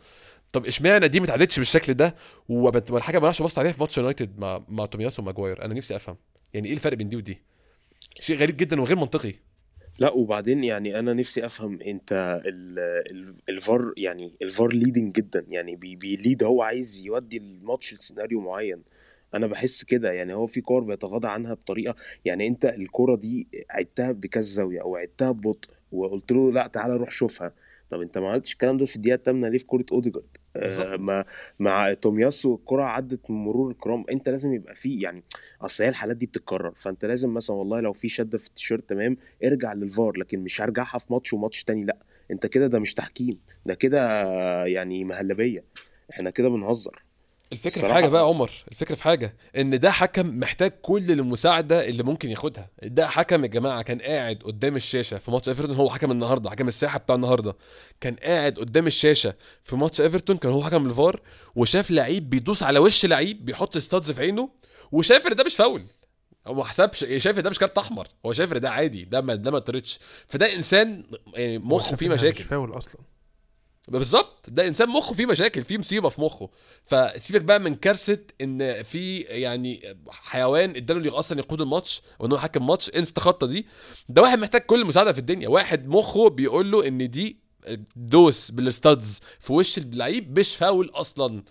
[0.53, 2.15] طب اشمعنى دي ما اتعادتش بالشكل ده؟
[2.49, 5.65] والحاجة ما راحش بص عليها في ماتش يونايتد مع مع تومياسو وماجواير.
[5.65, 6.17] أنا نفسي أفهم.
[6.53, 7.41] يعني إيه الفرق بين دي ودي؟
[8.19, 9.33] شيء غريب جدا وغير منطقي.
[9.99, 12.79] لا وبعدين يعني أنا نفسي أفهم أنت ال-
[13.11, 15.45] ال- الفار يعني الفار leading جدا.
[15.49, 18.81] يعني بي بي lead هو عايز يودي الماتش لسيناريو معين.
[19.33, 20.11] أنا بحس كده.
[20.11, 21.95] يعني هو في كور بيتغاضى عنها بطريقة.
[22.25, 27.11] يعني أنت الكورة دي عدتها بكذا زاوية أو عدتها ببطء وقلت له لا تعالى روح
[27.11, 27.53] شوفها.
[27.89, 30.95] طب انت ما عملتش الكلام ده في الدقيقه الثامنه ليه في كوره أوديجارد؟ آه.
[30.97, 31.25] مع
[31.59, 34.05] مع تومياسو الكرة عدت مرور الكرام.
[34.11, 35.23] انت لازم يبقى فيه يعني
[35.61, 39.17] أصل هي الحالات دي بتتكرر فانت لازم مثلا والله لو في شدة في التيشيرت تمام
[39.45, 41.97] ارجع للفار لكن مش هرجعها في ماتش وماتش تاني لا.
[42.31, 43.99] انت كده ده مش تحكيم ده كده
[44.65, 45.63] يعني مهلبية.
[46.11, 47.03] إحنا كده بنهزر.
[47.53, 51.87] الفكرة في حاجة بقى يا عمر الفكرة في حاجة إن ده حكم محتاج كل المساعدة
[51.87, 52.69] اللي ممكن ياخدها.
[52.83, 56.67] ده حكم يا جماعة كان قاعد قدام الشاشة في ماتش إيفرتون هو حكم النهارده حكم
[56.67, 57.55] الساحة بتاع النهارده.
[58.01, 59.33] كان قاعد قدام الشاشة
[59.63, 61.19] في ماتش إيفرتون كان هو حكم الفار
[61.55, 64.49] وشاف لعيب بيدوس على وش لعيب بيحط ستادز في عينه
[64.91, 65.81] وشاف إن ده مش فاول.
[66.47, 69.21] هو ما حسبش شايف إن ده مش كارت أحمر هو شايف إن ده عادي ده
[69.21, 69.99] ما ده ما اتطردش.
[70.27, 73.01] فده إنسان يعني مخه فيه مشاكل مش فاول أصلا.
[73.89, 74.49] بالظبط.
[74.49, 76.49] ده إنسان مخه فيه مشاكل فيه مصيبة في مخه.
[76.85, 82.67] فسيبك بقى من كارثة إن في يعني حيوان اداله أصلا يقود الماتش وإن هو حكم
[82.67, 83.65] ماتش إنسى تخطى دي.
[84.09, 85.49] ده واحد محتاج كل المساعده في الدنيا.
[85.49, 87.37] واحد مخه بيقول له إن دي
[87.95, 91.43] دوس بال studs في وش اللعيب مش فاول أصلا.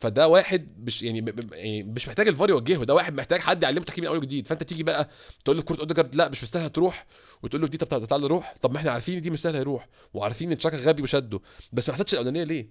[0.00, 4.04] فده واحد مش يعني يعني مش محتاج الفار يوجهه ده واحد محتاج حد يعلمه تحكيم
[4.04, 4.46] من اول وجديد.
[4.46, 5.08] فأنت تيجي بقى
[5.44, 7.06] تقول له كره أوديجارد لا مش مستاهله تروح.
[7.42, 10.50] وتقول له دي طب تعالى روح طب ما إحنا عارفين دي مش مستاهله يروح وعارفين
[10.50, 11.40] إن تشاكا غبي وشده.
[11.72, 12.70] بس ما حسيتش الأولانية ليه؟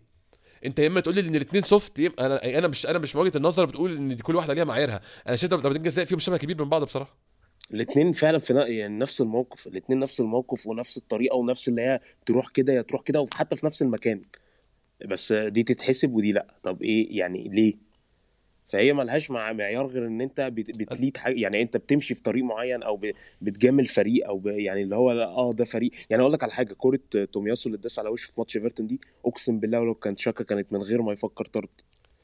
[0.66, 3.66] أنت يا إما تقول لي إن الاثنين soft أنا أنا مش أنا مش وجهه النظر
[3.66, 5.02] بتقول إن دي كل واحدة ليها معاييرها.
[5.28, 7.18] أنا شايف ضربتين جزاء فيهم شبه كبير من بعض بصراحة.
[7.74, 12.50] الاثنين فعلا في يعني نفس الموقف الاثنين نفس الموقف ونفس الطريقة ونفس اللي هي تروح
[12.50, 14.22] كده يا تروح كده وحتى في نفس المكان.
[15.06, 16.48] بس دي تتحسب ودي لأ.
[16.64, 17.74] طب إيه يعني ليه؟
[18.68, 21.36] فهي ملهاش مع معيار غير إن أنت بت- بتليد حاجة.
[21.42, 23.02] يعني أنت بتمشي في طريق معين أو
[23.42, 25.92] بتجامل فريق أو يعني اللي هو آه ده فريق.
[26.10, 27.00] يعني أقول لك على حاجة كورة
[27.32, 30.74] تومياسو اللي اتداس على وشه في ماتش إيفرتون دي أقسم بالله ولو كان شاكا كانت
[30.74, 31.70] من غير ما يفكر طرد.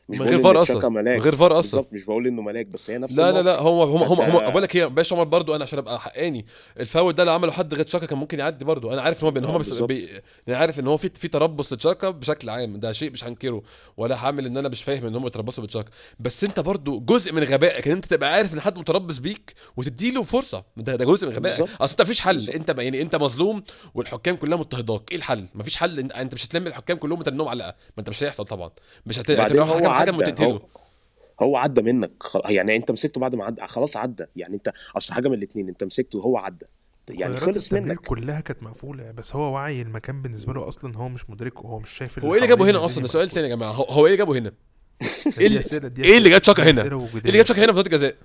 [0.09, 1.17] مش من غير فار أصلا ملاك.
[1.17, 1.71] من غير فار أصلا.
[1.71, 4.01] بالظبط مش بقول إنه ملاك بس هي نفس لا لا لا الموقف.
[4.01, 6.45] هم هم هم, بقول لك إيه باشا عمر برضو أنا عشان أبقى حقاني
[6.79, 8.93] الفاول ده لو عمله حد غير تشاكا كان ممكن يعدي برضو.
[8.93, 9.87] أنا عارف إن هو آه، هم بس بالظبط.
[9.87, 10.09] بي...
[10.47, 13.63] أنا عارف إن هو في في تربص لتشاكا بشكل عام ده شيء مش هنكره
[13.97, 15.89] ولا هعمل إن أنا مش فاهم إن هم يتربصوا بتشاكا.
[16.19, 20.11] بس أنت برضو جزء من غبائك إن أنت تبقى عارف إن حد متربص بيك وتدي
[20.11, 20.63] له فرصة.
[20.77, 21.61] ده, ده جزء من غبائك.
[21.81, 22.35] أصل أنت مفيش حل.
[22.35, 22.55] بالظبط.
[22.55, 23.63] أنت يعني أنت مظلوم
[23.95, 25.11] والحكام كلها مضطهداك.
[25.11, 25.99] إيه الحل؟ مفيش حل.
[25.99, 27.67] أنت, انت مش هتلم الحكام كلهم وترنهم علقة.
[27.67, 28.71] ما أنت مش هيحصل طبعا.
[29.05, 29.31] مش هت...
[30.03, 30.61] بعدين هتروح
[31.41, 32.11] هو عدى منك.
[32.49, 33.61] يعني انت مسكته بعد ما عدى.
[33.67, 34.25] خلاص عدى.
[34.35, 36.65] يعني انت اصل حاجة من الاثنين انت مسكته وهو عدى.
[37.09, 37.99] يعني خلص منك.
[37.99, 39.11] كلها كانت مقفولة.
[39.11, 41.59] بس هو وعي المكان بالنسبة له أصلا هو مش مدركه.
[41.61, 43.29] هو مش شايف هو إيه اللي جابه هنا أصلا؟ ده سؤال.
[43.29, 43.71] تاني يا جماعة.
[43.71, 44.51] هو, هو إيه اللي جابه هنا؟
[45.39, 45.47] إيه
[46.17, 46.87] اللي- جاب تشاكا هنا؟ إيه.
[47.25, 48.15] اللي جاب تشاكا هنا في منطقه جزاء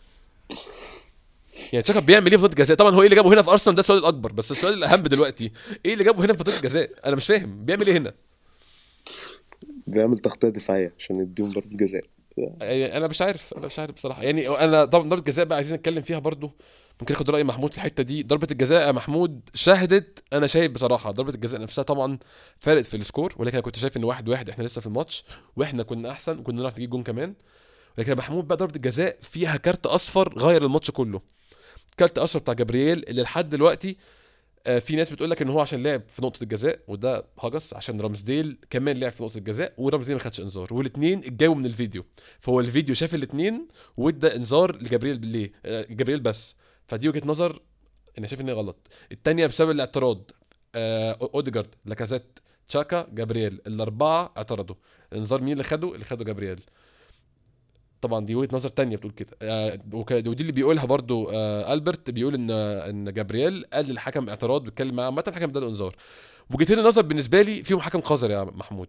[1.73, 3.75] يعني تشاكا بيعمل إيه في منطقه جزاء طبعا هو إيه اللي جابه هنا في أرسنال؟
[3.77, 4.33] ده السؤال الأكبر.
[4.33, 5.53] بس السؤال الأهم دلوقتي
[5.87, 7.65] إيه اللي جابه هنا في منطقه جزاء أنا مش فاهم.
[7.65, 8.15] بيعمل إيه هنا؟
[9.91, 12.05] بيعمل تغطية دفاعية عشان يديهم ضربة جزاء.
[12.61, 14.23] يعني أنا مش عارف أنا مش عارف بصراحة.
[14.23, 16.53] يعني أنا ضربة جزاء بقى عايزين نتكلم فيها برضو.
[17.01, 18.23] ممكن آخد رأي محمود في الحتة دي.
[18.23, 22.19] ضربة الجزاء يا محمود شهدت أنا شايف بصراحة ضربة الجزاء نفسها طبعا
[22.61, 25.25] فرقت في ال score ولكن أنا كنت شايف إن واحد واحد إحنا لسه في الماتش
[25.57, 27.35] وإحنا كنا أحسن وكنا نعرف نجيب جون كمان.
[27.99, 31.21] لكن محمود بقى ضربة الجزاء فيها كارت أصفر غير الماتش كله.
[31.97, 33.97] كارت أصفر بتاع جبريل اللي لحد دلوقتي
[34.65, 38.59] في ناس بتقول لك إن هو عشان لعب في نقطة الجزاء وده هجص عشان رامزديل
[38.71, 40.75] كمان لعب في نقطة الجزاء ورامزديل ما خدش إنذار.
[40.75, 42.05] والاثنين اتجاوبوا من الفيديو.
[42.41, 46.57] فهو الفيديو شاف الاثنين وادى إنذار لجبريل ليه؟ آه، جبريل بس.
[46.87, 47.61] فدي وجهة نظر
[48.19, 48.77] أنا شايف إن هي غلط.
[49.13, 50.31] الثانية بسبب الاعتراض
[50.75, 52.39] آه، أوديجارد لاكازيت
[52.69, 54.77] تشاكا جابرييل الأربعة اعترضوا.
[55.13, 56.61] إنذار مين اللي خده؟ اللي خده جابرييل
[58.01, 59.37] طبعا دي وجهة نظر تانية بتقول كده.
[59.43, 64.95] آه ودي اللي بيقولها برضو آه ألبرت بيقول إن إن جابرييل قال للحكم اعتراض بيتكلم
[64.95, 65.97] معاه عامة الحكم اداله انذار
[66.51, 68.89] وجهتين النظر بالنسبة لي فيهم حكم قذر يا محمود.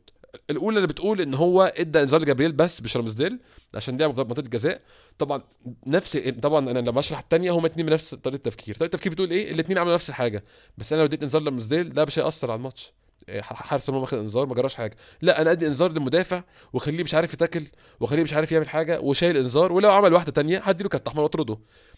[0.50, 3.40] الأولى اللي بتقول إن هو إدى إنذار لجابرييل بس مش رامزديل
[3.74, 4.82] عشان لعب منطقة الجزاء.
[5.20, 5.42] طبعا
[5.88, 9.52] نفس طبعا أنا لما بشرح الثانية هما اتنين بنفس طريقة التفكير طريقة التفكير بتقول إيه؟
[9.52, 10.44] الاثنين عملوا نفس الحاجة.
[10.78, 12.86] بس أنا لو اديت إنذار لرامزديل ده مش هيأثر على الماتش.
[12.86, 13.01] إيه،
[13.42, 14.96] حارس المرمى واخد انذار ما جراش حاجة.
[15.22, 16.44] لا أنا أدي انذار للمدافع
[16.74, 17.68] وأخليه مش عارف يتاكل
[18.00, 21.58] وأخليه مش عارف يعمل حاجة وشايل انذار ولو عمل واحدة تانية هديله كارت أحمر وأطرده.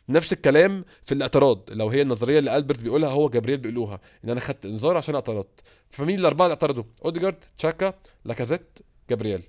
[0.10, 4.40] نفس الكلام في الاعتراض لو هي النظرية اللي ألبرت بيقولها هو جابرييل بيقولوها إن أنا
[4.40, 7.94] خدت انذار عشان اعترضت فمين الأربعة اللي اعترضوا؟ أوديجارد تشاكا
[8.26, 9.44] لاكازيت جابرييل.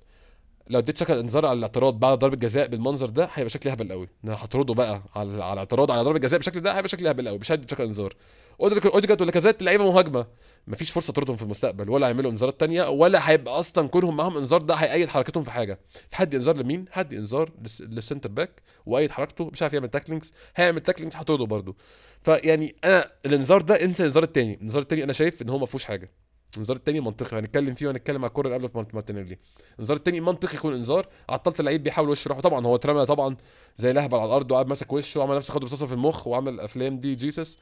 [0.71, 4.09] لو اديت تشاكا انذار على الاعتراض بعد ضربة جزاء بالمنظر ده هيبقى شكلي هبل قوي.
[4.25, 7.39] أنا هطرده بقى على على الاعتراض على ضربة جزاء بالشكل ده هيبقى شكلي هبل قوي
[7.39, 8.15] مش هدي تشاكا انذار.
[8.61, 10.27] اوديجارد اوديجارد ولاكازيت لعيبه مهاجمة؟
[10.67, 14.63] مفيش فرصة تطردهم في المستقبل ولا هيعملوا انذارات تانية ولا هيبقى أصلا كونهم معاهم انذار
[14.63, 15.79] ده هيقيد حركتهم في حاجة.
[16.13, 20.33] حد انذار لمين؟ هدي انذار للس- لل centre back وأقيد حركته مش عارف يعمل tacklings
[20.57, 21.75] هيعمل tacklings هطرده برده
[22.23, 24.55] فيعني أنا الانذار ده انسى الانذار التاني.
[24.55, 26.11] الانذار التاني أنا شايف إن هو ما فيهوش حاجة.
[26.57, 29.39] الانذار التاني منطقي هنتكلم فيه وهنتكلم على الكوره اللي قبل مارت- مارتينيلي.
[29.75, 32.41] الانذار التاني منطقي يكون انذار عطلت اللعيب بيحاول وشه يروح.
[32.41, 33.37] طبعا هو اترمى طبعا
[33.79, 36.99] زي الاهبل على الأرض وقعد ماسك وشه وعمل نفسه خد رصاصه في المخ وعمل الافلام
[36.99, 37.59] دي Jesus.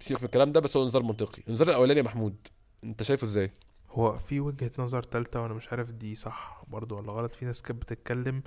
[0.00, 1.42] سيبك من الكلام ده بس هو انذار منطقي.
[1.42, 2.36] الانذار الأولاني يا محمود
[2.84, 3.52] انت شايفه إزاي؟
[3.90, 7.32] هو في وجهة نظر تالتة وأنا مش عارف دي صح برضو ولا غلط.
[7.32, 8.42] في ناس كانت بتتكلم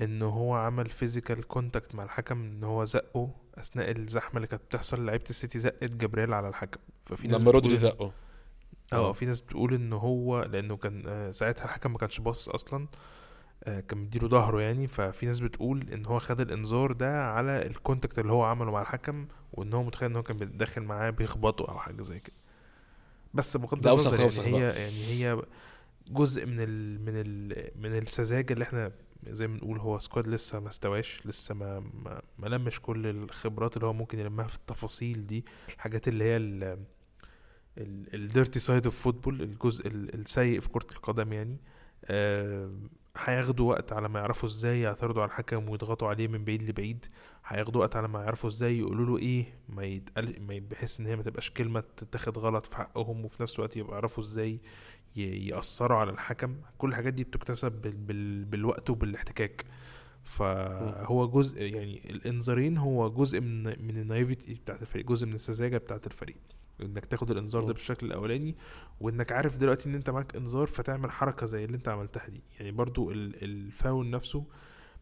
[0.00, 5.06] إن هو عمل physical contact مع الحكم إن هو زقه أثناء الزحمة اللي كانت بتحصل.
[5.06, 8.12] لعيبة السيتي زقت جابرييل على الحكم ففي ناس لما رودري زقه.
[8.92, 9.12] آه آه.
[9.12, 12.88] في ناس بتقول إن هو لأنه كان آه، ساعتها الحكم ما كانش باصص أصلا
[13.64, 17.72] آه، كان مديله ظهره يعني ففي ناس بتقول إن هو خد الإنذار ده على ال
[17.72, 21.68] contact اللي هو عمله مع الحكم وإن هو متخيل إن هو كان داخل معاه بيخبطه
[21.72, 22.36] أو حاجة زي كده
[23.34, 25.42] بس بغض النظر يعني هي يعني هي
[26.08, 28.92] جزء من ال من ال من السذاجة اللي إحنا
[29.26, 33.76] زي ما بنقول هو squad لسه ما استواش لسه ما ما, ما لمش كل الخبرات
[33.76, 36.36] اللي هو ممكن يلمها في التفاصيل دي الحاجات اللي هي
[38.14, 41.56] ال dirty side of football الجزء ال- السيء في كرة القدم يعني.
[43.18, 47.04] هياخدوا وقت على ما يعرفوا إزاي يعترضوا على الحكم ويضغطوا عليه من بعيد لبعيد.
[47.46, 51.16] هياخدوا وقت على ما يعرفوا إزاي يقولوا له إيه ما يتقل ما بحيث إن هي
[51.16, 54.60] ما تبقاش كلمة تتاخد غلط في حقهم وفي نفس الوقت يبقى يعرفوا إزاي
[55.16, 56.56] ي- يأثروا على الحكم.
[56.78, 59.64] كل الحاجات دي بتكتسب بال بالوقت وبالاحتكاك.
[60.24, 65.78] فهو جزء يعني الإنذارين هو جزء من من ال naivety بتاعت الفريق جزء من السذاجة
[65.78, 66.36] بتاعت الفريق.
[66.82, 67.72] انك تاخد الانذار ده.
[67.72, 68.56] بالشكل الاولاني
[69.00, 72.42] وانك عارف دلوقتي ان انت معاك انذار فتعمل حركة زي اللي انت عملتها دي.
[72.60, 74.44] يعني برضو ال- الفاول نفسه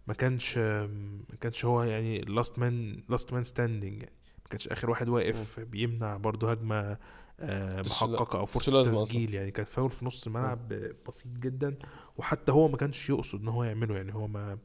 [0.07, 4.15] ما كانش ما كانش هو يعني last man last man standing يعني.
[4.43, 6.99] ما كانش آخر واحد واقف بيمنع برضو هجمة
[7.41, 8.83] آه، محققة أو فرصة.
[8.83, 9.35] تسجيل.
[9.35, 10.69] يعني كان فاول في نص الملعب
[11.09, 11.77] بسيط جدا
[12.17, 13.97] وحتى هو ما كانش يقصد إن هو يعمله.
[13.97, 14.59] يعني هو ما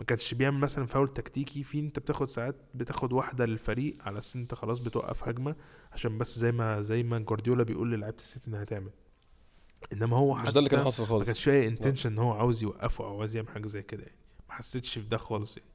[0.00, 4.36] ما كانش بيعمل مثلا فاول تكتيكي في أنت بتاخد ساعات بتاخد واحدة للفريق على أساس
[4.36, 5.56] أنت خلاص بتوقف هجمة
[5.92, 8.90] عشان بس زي ما زي ما جوارديولا بيقول للعيبة السيتي إنها تعمل.
[9.92, 11.24] إنما هو مش حتى ده اللي كان حاصل ما خالص.
[11.24, 14.18] كانش فيها انتنشن إن هو عاوز يوقفه أو عاوز يعمل حاجة زي كده يعني.
[14.48, 15.68] ما حسيتش في ده خالص يعني.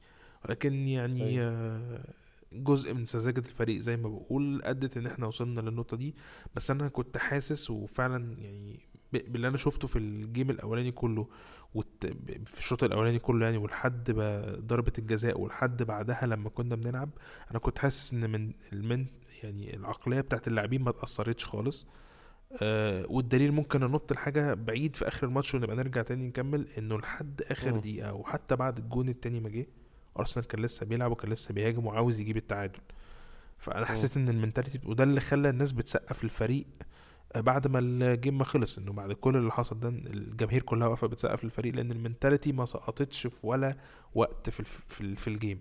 [0.44, 1.52] ولكن يعني أيوة.
[1.52, 2.04] آه،
[2.52, 6.14] جزء من سذاجة الفريق زي ما بقول أدت إن إحنا وصلنا للنقطة دي.
[6.54, 8.80] بس أنا كنت حاسس وفعلا يعني
[9.18, 11.28] باللي أنا شفته في الجيم الأولاني كله
[12.46, 14.10] في الشوط الأولاني كله يعني ولحد
[14.66, 17.10] ضربة الجزاء ولحد بعدها لما كنا بنلعب
[17.50, 19.06] أنا كنت حاسس إن من المن
[19.42, 21.86] يعني العقلية بتاعت اللاعبين ما اتأثرتش خالص.
[22.62, 27.42] آه والدليل ممكن ننط الحاجة بعيد في آخر الماتش ونبقى نرجع تاني نكمل إنه لحد
[27.50, 27.80] آخر مم.
[27.80, 29.66] دقيقة وحتى بعد الجون التاني ما جه
[30.18, 32.78] أرسنال كان لسه بيلعب وكان لسه بيهاجم وعاوز يجيب التعادل.
[33.58, 36.84] فأنا حسيت إن ال mentality وده اللي خلى الناس بتسقف للفريق آه،
[37.36, 41.06] بعد ما ال game ما خلص إنه بعد كل اللي حصل ده الجماهير كلها واقفة
[41.06, 43.76] بتسقف للفريق لأن ال mentality ما سقطتش في ولا
[44.14, 45.58] وقت في في, في ال game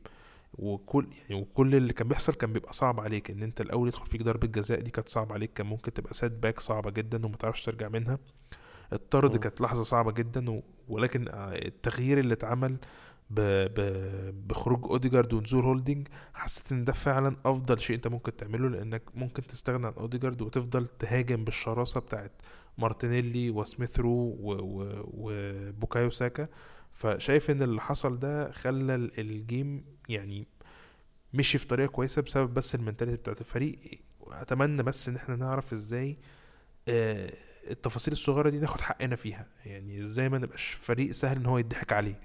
[0.53, 4.21] وكل يعني وكل اللي كان بيحصل كان بيبقى صعب عليك إن أنت الأول يدخل فيك
[4.23, 7.89] ضربة جزاء دي كانت صعبة عليك كان ممكن تبقى setback صعبة جدا وما تعرفش ترجع
[7.89, 8.19] منها
[8.93, 9.37] الطرد.
[9.37, 10.63] كانت لحظة صعبة جدا و...
[10.87, 12.77] ولكن آه، التغيير اللي اتعمل
[13.35, 13.39] ب...
[13.39, 14.47] ب...
[14.47, 19.43] بخروج أوديجارد ونزول هولدنج حسيت إن ده فعلا أفضل شيء أنت ممكن تعمله لأنك ممكن
[19.47, 22.31] تستغنى عن أوديجارد وتفضل تهاجم بالشراسة بتاعت
[22.77, 24.53] مارتينيلي وسميث رو و...
[24.53, 25.03] و...
[25.07, 26.47] وبوكايو ساكا.
[26.91, 30.47] فشايف إن اللي حصل ده خلى ال- الجيم يعني
[31.33, 33.79] مشي في طريقة كويسة بسبب بس ال mentality بتاعت الفريق.
[34.31, 36.17] أتمنى بس إن إحنا نعرف إزاي
[36.87, 37.33] آه،
[37.71, 39.47] التفاصيل الصغيرة دي ناخد حقنا فيها.
[39.65, 42.19] يعني إزاي ما نبقاش فريق سهل إن هو يضحك عليه.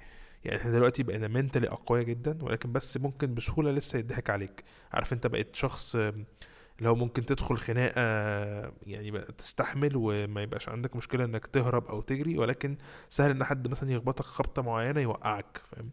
[0.45, 4.65] يعني إحنا دلوقتي بقينا mentally أقوياء جدا ولكن بس ممكن بسهولة لسه يضحك عليك.
[4.93, 8.01] عارف انت بقيت شخص اللي هو ممكن تدخل خناقة
[8.87, 12.79] يعني تبقى تستحمل وما يبقاش عندك مشكلة إنك تهرب أو تجري ولكن
[13.09, 15.91] سهل إن حد مثلا يخبطك خبطة معينة يوقعك فاهم؟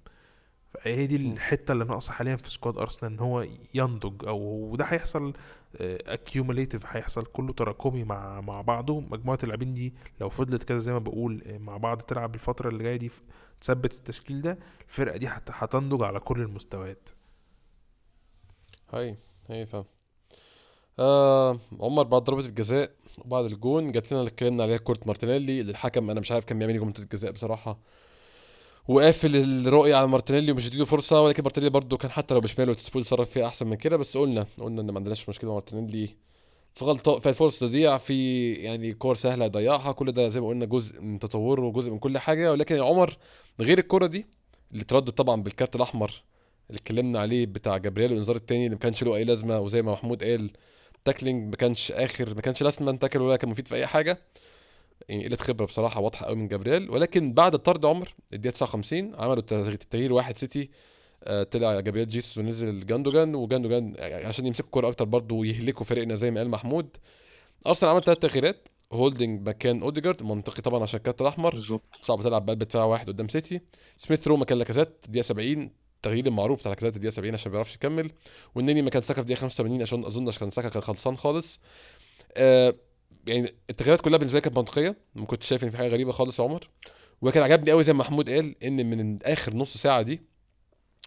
[0.82, 4.38] هي دي الحتة اللي ناقصة حاليا في squad أرسنال إن هو ينضج أو
[4.72, 5.34] وده هيحصل
[5.82, 9.00] accumulative هيحصل كله تراكمي مع مع بعضه.
[9.02, 12.84] مجموعة اللاعبين دي لو فضلت كده زي ما بقول آه، مع بعض تلعب الفترة اللي
[12.84, 13.12] جاية دي
[13.62, 17.10] تثبت التشكيل ده الفرقة دي هت- هتنضج على كل المستويات.
[18.94, 19.18] هايل
[19.50, 19.86] هايل فاهم
[21.00, 25.72] آه عمر بعد ضربة الجزاء وبعد الجون جات لنا اللي اتكلمنا عليها كورة مارتينيلي اللي
[25.72, 27.80] الحكم أنا مش عارف كان بيعمل إيه جوه منطقة الجزاء بصراحة.
[28.88, 33.04] وقافل الرؤية على مارتينيلي ومش اديله فرصة ولكن مارتينيلي برضو كان حتى لو بشماله المفروض
[33.04, 36.10] يتصرف فيها أحسن من كده بس قلنا قلنا إن ما عندناش مشكلة مع مارتينيلي
[36.76, 40.66] في غلطة في فرص تضيع في يعني كور سهلة يضيعها كل ده زي ما قلنا
[40.66, 43.18] جزء من تطوره وجزء من كل حاجة ولكن يا عمر
[43.60, 44.26] غير الكرة دي
[44.72, 46.12] اللي اتردد طبعا بال card الأحمر
[46.70, 49.92] اللي اتكلمنا عليه بتاع جابرييل والانذار التاني اللي ما كانش له أي لازمة وزي ما
[49.92, 50.52] محمود قال
[51.06, 54.18] tackling ما كانش آخر ما كانش last man tackle ولا كان مفيد في أي حاجة.
[55.10, 56.90] يعني قلة خبرة بصراحة واضحة قوي من جابرييل.
[56.90, 60.70] ولكن بعد الطرد عمر الدقيقة 59 عملوا التغيير واحد سيتي
[61.24, 66.32] آه، طلع جابرييل جيسوس ونزل جوندوجان وجوندوجان عشان يمسكوا الكورة أكتر برضه ويهلكوا فريقنا زي
[66.32, 66.98] ما قال محمود.
[67.68, 71.84] أرسنال عمل ثلاث تغييرات هولدنج مكان أوديجارد منطقي طبعا عشان ال card الأحمر بالظبط.
[72.02, 73.62] صعب تلعب بقلب دفاع واحد قدام سيتي.
[73.98, 77.76] سميث رو مكان لاكازيت الدقيقه 70 التغيير المعروف بتاع لاكازيت الدقيقه 70 عشان ما بيعرفش
[77.76, 78.12] يكمل.
[78.56, 81.60] والنني مكان ساكا في الدقيقه 85 عشان أظن عشان ساكا كان خلصان خالص.
[82.38, 82.76] آه
[83.28, 86.40] يعني التغييرات كلها بالنسبة لي كانت منطقية ما كنتش شايف إن في حاجة غريبة خالص
[86.40, 86.70] يا عمر.
[87.22, 90.22] وكان عجبني قوي زي ما محمود قال إن من آخر نص ساعة دي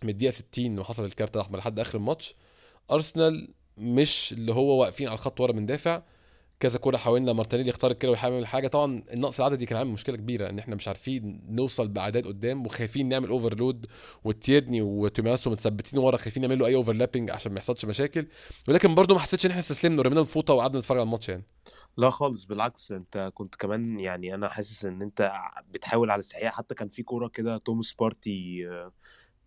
[0.02, 2.34] من الدقيقة 60 وحصل ال card الأحمر لحد آخر الماتش
[2.90, 6.02] أرسنال مش اللي هو واقفين على الخط ورا بندافع
[6.60, 8.68] كذا كوره حاولنا مارتينيلي يخترق كده ويحاول حاجة.
[8.68, 13.08] طبعا النقص العددي كان عامل مشكلة كبيرة إن إحنا مش عارفين نوصل بأعداد قدام وخايفين
[13.08, 13.86] نعمل overload
[14.24, 18.26] وتيرني وتومياسو متثبتين ورا خايفين نعمل له أي overlapping عشان ما يحصلش مشاكل.
[18.68, 21.42] ولكن برضه ما حسيتش إن إحنا استسلمنا ورمينا الفوطة وقعدنا نتفرج على الماتش يعني.
[21.96, 25.32] لا خالص بالعكس أنت كنت كمان يعني أنا حاسس إن أنت
[25.70, 28.68] بتحاول على استحياء حتى كان في كورة كده توماس بارتي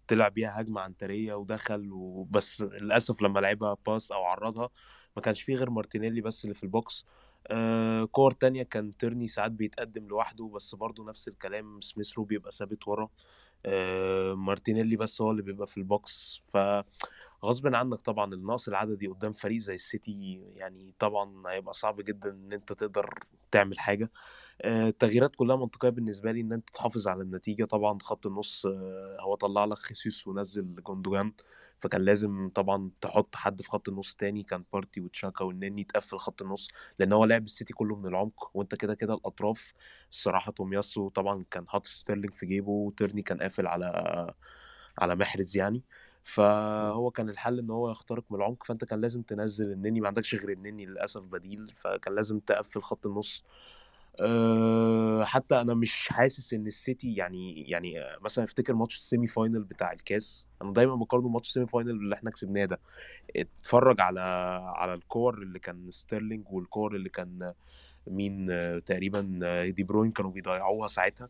[0.07, 4.69] طلع بيها هجمة عنترية ودخل وبس للأسف لما لعبها pass أو عرضها
[5.15, 7.05] ما كانش فيه غير مارتينيلي بس اللي في ال box.
[7.47, 12.51] آه كور تانية كان تيرني ساعات بيتقدم لوحده بس برضه نفس الكلام سميث رو بيبقى
[12.51, 13.09] ثابت ورا.
[13.65, 16.41] آه مارتينيلي بس هو اللي بيبقى في ال box.
[16.53, 16.57] ف
[17.45, 22.53] غصب عنك طبعا النقص العددي قدام فريق زي السيتي يعني طبعا هيبقى صعب جدا إن
[22.53, 23.19] أنت تقدر
[23.51, 24.11] تعمل حاجة.
[24.61, 27.65] آه، التغييرات كلها منطقية بالنسبة لي إن أنت تحافظ على النتيجة.
[27.65, 31.33] طبعا خط النص آه، هو طلع لك خيسوس ونزل جوندوجان
[31.79, 36.41] فكان لازم طبعا تحط حد في خط النص تاني كان بارتي وتشاكا والنني تقفل خط
[36.41, 36.67] النص
[36.99, 39.73] لأن هو لعب السيتي كله من العمق وأنت كده كده الأطراف.
[40.11, 44.33] الصراحة تومياسو طبعا كان حاطط ستيرلينج في جيبه وتيرني كان قافل على
[44.99, 45.83] على محرز يعني.
[46.23, 50.35] فهو كان الحل إن هو يخترق من العمق فأنت كان لازم تنزل النني ما عندكش
[50.35, 53.43] غير النني للأسف بديل فكان لازم تقفل خط النص.
[55.23, 60.73] حتى أنا مش حاسس إن السيتي يعني يعني مثلا أفتكر ماتش semi-final بتاع الكاس أنا
[60.73, 62.79] دايما بقارنه ماتش semi-final اللي إحنا كسبناه ده.
[63.35, 64.19] اتفرج على
[64.75, 67.53] على الكور اللي كان ستيرلينج والكور اللي كان
[68.07, 68.47] مين
[68.85, 69.39] تقريبا
[69.75, 71.29] دي بروين كانوا بيضيعوها ساعتها.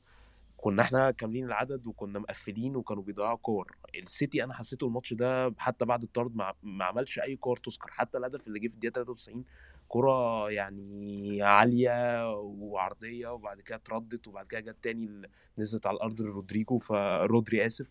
[0.61, 3.75] كنا إحنا كاملين العدد وكنا مقفلين وكانوا بيضيعوا كور.
[3.95, 7.91] السيتي أنا حسيته الماتش ده حتى بعد الطرد ما, ما عملش أي كور تذكر.
[7.91, 9.43] حتى الهدف اللي جه في الدقيقة 93
[9.87, 15.21] كرة يعني عالية وعرضية وبعد كده اتردت وبعد كده جت تاني
[15.57, 17.87] نزلت على الأرض لرودريجو فرودري آسف.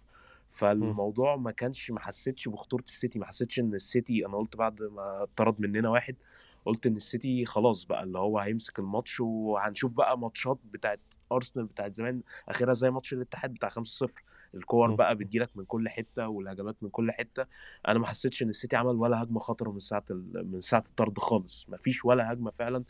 [0.50, 5.22] فالموضوع ما كانش ما حسيتش بخطورة السيتي ما حسيتش إن السيتي أنا قلت بعد ما
[5.22, 6.16] اتطرد مننا واحد
[6.64, 11.00] قلت إن السيتي خلاص بقى اللي هو هيمسك الماتش وهنشوف بقى ماتشات بتاعت
[11.32, 14.22] أرسنال بتاعت زمان اخرها زي ماتش الاتحاد بتاع 5-0
[14.54, 14.88] الكور.
[14.94, 17.46] بقى بتجيلك من كل حتة والهجمات من كل حتة
[17.88, 20.04] أنا ما حسيتش إن السيتي عمل ولا هجمة خطرة من ساعة.
[20.34, 22.84] من ساعة الطرد خالص ما فيش ولا هجمة فعلا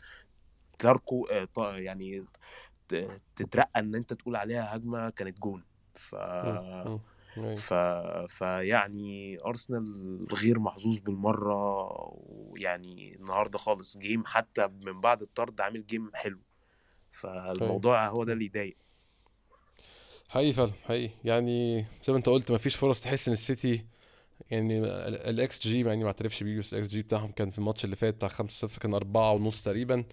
[0.79, 2.25] تذكر آه، يعني
[3.35, 5.63] ترتقي إن أنت تقول عليها هجمة كانت جون
[5.95, 6.15] ف.
[6.15, 7.55] أيوة.
[7.55, 7.73] ف...
[8.33, 11.87] فيعني أرسنال غير محظوظ بالمرة
[12.29, 16.39] ويعني النهارده خالص game حتى من بعد الطرد عامل game حلو
[17.11, 18.75] فالموضوع هو ده اللي يضايق.
[20.29, 21.13] حقيقي فعلا حقيقي.
[21.23, 23.85] يعني زي ما انت قلت مفيش فرص تحس إن السيتي
[24.51, 24.79] يعني
[25.29, 28.13] الاكس جي يعني ما اعترفش بيه بس الاكس جي بتاعهم كان في الماتش اللي فات
[28.13, 30.03] بتاع 5-0 كان 4 ونص تقريبا.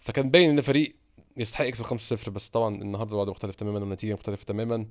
[0.00, 0.96] فكان باين إن فريق
[1.36, 4.86] يستحق يكسب 5-0 بس طبعا النهارده الوضع مختلف تماما والنتيجة مختلفة تماما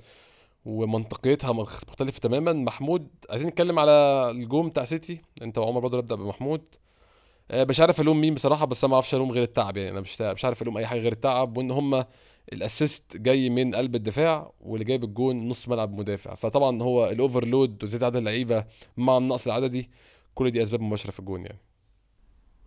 [0.66, 2.54] ومنطقيتها مخ- مختلفة تماما.
[2.54, 3.92] محمود عايزين نتكلم على
[4.32, 5.22] الجون بتاع سيتي.
[5.42, 6.62] أنت وعمر برضه نبدا بمحمود.
[7.54, 9.90] مش عارف الوم مين بصراحة بس أنا ما أعرفش ألوم غير التعب يعني.
[9.92, 12.06] أنا مش مش عارف ألوم أي حاجة غير التعب وإن هم
[12.54, 16.36] الأسيست جاي من قلب الدفاع واللي جايب الجون نص ملعب مدافع.
[16.36, 18.66] فطبعا هو الأوفرلود وزيادة عدد اللعيبة
[18.98, 19.90] مع النقص العددي
[20.36, 21.60] كل دي أسباب مباشرة في الجون يعني.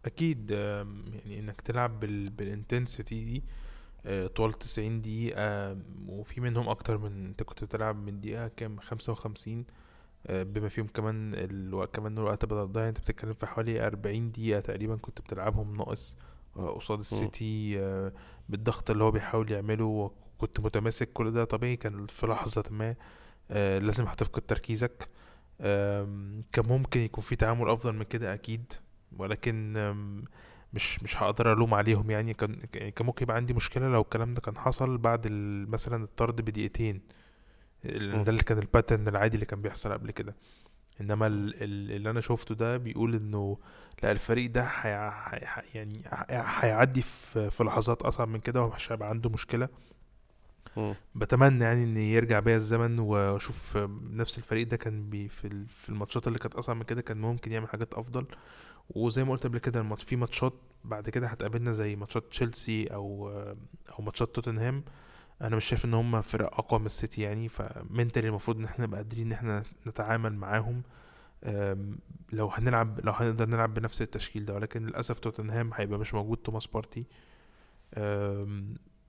[0.05, 2.31] أكيد يعني إنك تلعب بال...
[2.31, 3.45] بال intensity دي
[4.07, 5.79] آه، طوال 90 دقيقة
[6.09, 9.59] وفي منهم أكتر من أنت كنت بتلعب من دقيقة كام؟ خمسة وخمسين.
[9.61, 9.73] آه،
[10.31, 14.97] بما فيهم كمان الوقت كمان الوقت بدل ضايع أنت بتتكلم في حوالي أربعين دقيقة تقريبا
[14.97, 16.17] كنت بتلعبهم ناقص
[16.57, 17.79] آه، قصاد السيتي
[18.49, 19.85] بالضغط اللي هو بيحاول يعمله.
[19.85, 21.45] وكنت متماسك كل ده.
[21.45, 22.95] طبيعي كان في لحظة ما
[23.79, 25.09] لازم هتفقد تركيزك.
[26.53, 28.73] كان ممكن يكون في تعامل أفضل من كده أكيد.
[29.19, 29.73] ولكن
[30.73, 32.35] مش مش هقدر ألوم عليهم يعني.
[32.35, 35.27] كان كان ممكن يبقى عندي مشكلة لو الكلام ده كان حصل بعد
[35.69, 37.01] مثلا الطرد بدقيقتين.
[37.85, 40.35] ده اللي كان الباترن العادي اللي كان بيحصل قبل كده.
[41.01, 43.59] إنما اللي أنا شفته ده بيقول إنه
[44.03, 45.11] لا الفريق ده حي...
[45.47, 45.63] حي...
[45.75, 45.93] يعني
[46.31, 47.51] هيعدي في...
[47.51, 49.69] في لحظات أصعب من كده ومش هيبقى عنده مشكلة.
[51.15, 53.77] بتمنى يعني إن يرجع بيا الزمن وأشوف
[54.11, 57.53] نفس الفريق ده كان بي في في الماتشات اللي كانت أصعب من كده كان ممكن
[57.53, 58.27] يعمل حاجات أفضل.
[58.91, 63.31] وزي ما قلت قبل كده الماتش في ماتشات بعد كده هتقابلنا زي ماتشات تشيلسي أو
[63.99, 64.85] أو ماتشات توتنهام.
[65.43, 68.85] أنا مش شايف إن هم فرق أقوى من السيتي يعني ف mentally المفروض إن إحنا
[68.87, 70.83] نبقى قادرين إن إحنا نتعامل معاهم.
[72.33, 76.67] لو هنلعب لو هنقدر نلعب بنفس التشكيل ده ولكن للأسف توتنهام هيبقى مش موجود توماس
[76.67, 77.05] بارتي.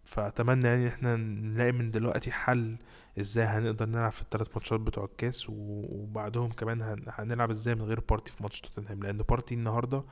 [0.04, 2.78] فأتمنى يعني إحنا نلاقي من دلوقتي حل
[3.20, 8.32] إزاي هنقدر نلعب في الثلاث ماتشات بتوع الكاس وبعدهم كمان هنلعب إزاي من غير بارتي
[8.32, 9.04] في ماتش توتنهام.
[9.04, 10.04] لأن بارتي النهارده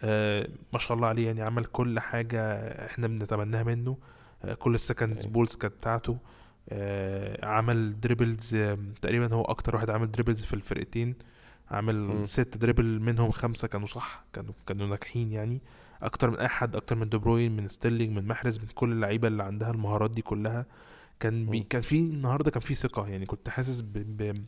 [0.00, 2.42] آه ما شاء الله عليه يعني عمل كل حاجة
[2.86, 3.98] إحنا بنتمناها منه.
[4.58, 6.18] كل ال second balls كانت بتاعته.
[6.68, 11.14] آه عمل dribbles آه تقريبا هو أكتر واحد عمل dribbles في الفرقتين.
[11.70, 12.24] عمل م.
[12.24, 15.60] ست dribble منهم خمسة كانوا صح كانوا كانوا ناجحين يعني.
[16.02, 19.28] أكتر من أي حد أكتر من دي بروين من ستيرلينج من محرز من كل اللعيبة
[19.28, 20.66] اللي عندها المهارات دي كلها.
[21.20, 23.26] كان بي كان في النهارده كان في ثقة يعني.
[23.26, 24.44] كنت حاسس ب ب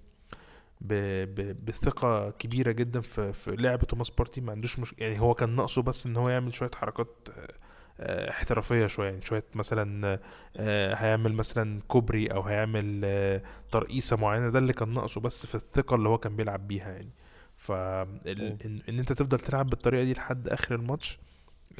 [0.80, 0.94] ب
[1.34, 4.40] ب بثقة كبيرة جدا في في لعب توماس بارتي.
[4.40, 7.54] ما عندوش مش يعني هو كان ناقصه بس إن هو يعمل شوية حركات آه،
[8.00, 10.18] احترافية شوية يعني شوية مثلا
[10.56, 15.54] آه، هيعمل مثلا كوبري أو هيعمل آه، ترقيصة معينة ده اللي كان ناقصه بس في
[15.54, 17.10] الثقة اللي هو كان بيلعب بيها يعني.
[17.56, 21.18] ف إن أنت تفضل تلعب بالطريقة دي لحد آخر الماتش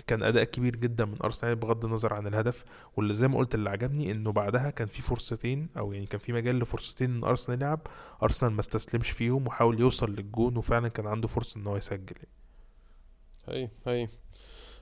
[0.07, 2.65] كان أداء كبير جدا من أرسنال بغض النظر عن الهدف.
[2.97, 6.33] واللي زي ما قلت اللي عجبني إنه بعدها كان في فرصتين أو يعني كان في
[6.33, 7.81] مجال لفرصتين إن أرسنال يلعب.
[8.23, 12.17] أرسنال ما استسلمش فيهم وحاول يوصل للجون وفعلا كان عنده فرصة إن هو يسجل
[13.49, 14.09] هي هي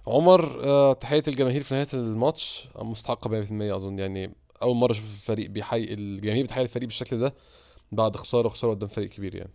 [0.06, 2.68] عمر آه تحية الجماهير في نهاية الماتش.
[2.76, 3.98] مستحقه 100% أظن.
[3.98, 7.34] يعني أول مرة أشوف الفريق بيحيي الجماهير بتحيي الفريق بالشكل ده
[7.92, 9.52] بعد خسارة خساره قدام فريق كبير يعني.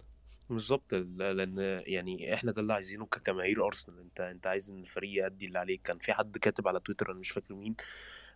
[0.50, 0.94] بالظبط.
[0.94, 1.58] لأن
[1.88, 4.00] يعني إحنا ده اللي عايزينه كجماهير أرسنال.
[4.00, 7.20] أنت أنت عايز إن الفريق يأدي اللي عليه كان في حد كاتب على تويتر أنا
[7.20, 7.76] مش فاكر مين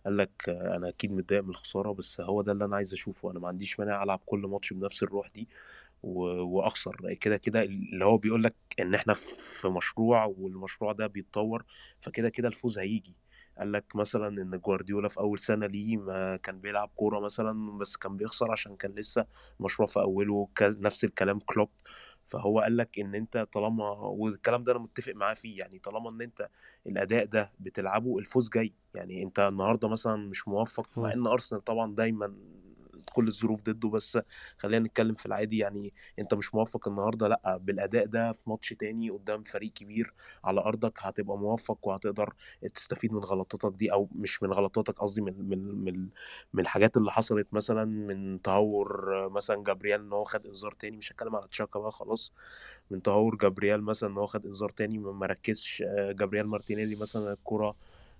[0.04, 3.30] قال لك أنا أكيد متضايق من الخسارة بس هو ده اللي أنا عايز أشوفه.
[3.30, 5.48] أنا ما عنديش مانع ألعب كل ماتش بنفس الروح دي.
[6.02, 7.14] وأخسر.
[7.20, 11.64] كده كده اللي هو بيقول لك إن إحنا في مشروع والمشروع ده بيتطور
[12.00, 13.16] فكده كده الفوز هيجي.
[13.58, 17.96] قال لك مثلا إن جوارديولا في أول سنة ليه ما كان بيلعب كورة مثلا بس
[17.96, 19.26] كان بيخسر عشان كان لسه
[19.60, 21.70] مشروع في أوله نفس الكلام كلوب.
[22.26, 26.22] فهو قال لك إن أنت طالما والكلام ده أنا متفق معاه فيه يعني طالما إن
[26.22, 26.48] أنت
[26.86, 28.72] الأداء ده بتلعبه الفوز جاي.
[28.94, 32.34] يعني أنت النهارده مثلا مش موفق مع إن أرسنال طبعا دايما
[33.12, 34.18] كل الظروف ضده بس
[34.58, 35.58] خلينا نتكلم في العادي.
[35.58, 40.14] يعني أنت مش موفق النهارده لأ بالأداء ده في ماتش تاني قدام فريق كبير
[40.44, 42.34] على أرضك هتبقى موفق وهتقدر
[42.74, 46.08] تستفيد من غلطاتك دي أو مش من غلطاتك قصدي من من من
[46.52, 50.96] من الحاجات اللي حصلت مثلا من تهور مثلا جابرييل إن هو خد إنذار تاني.
[50.96, 52.32] مش هتكلم على تشاكا بقى خلاص.
[52.90, 57.66] من تهور جابرييل مثلا إن هو خد إنذار تاني ما ركزش جابرييل مارتينيلي مثلا الكرة
[57.68, 57.74] آه،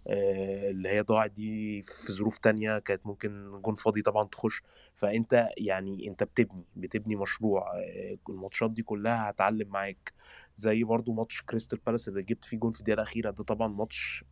[0.06, 4.62] اللي هي ضاعت دي في ظروف تانية كانت ممكن جون فاضي طبعا تخش.
[4.94, 10.12] فأنت يعني أنت بتبني بتبني مشروع آه، الماتشات دي كلها هتعلم معاك.
[10.54, 14.24] زي برضو ماتش كريستال بالاس اللي جبت فيه جون في الدقيقة الأخيرة ده طبعا ماتش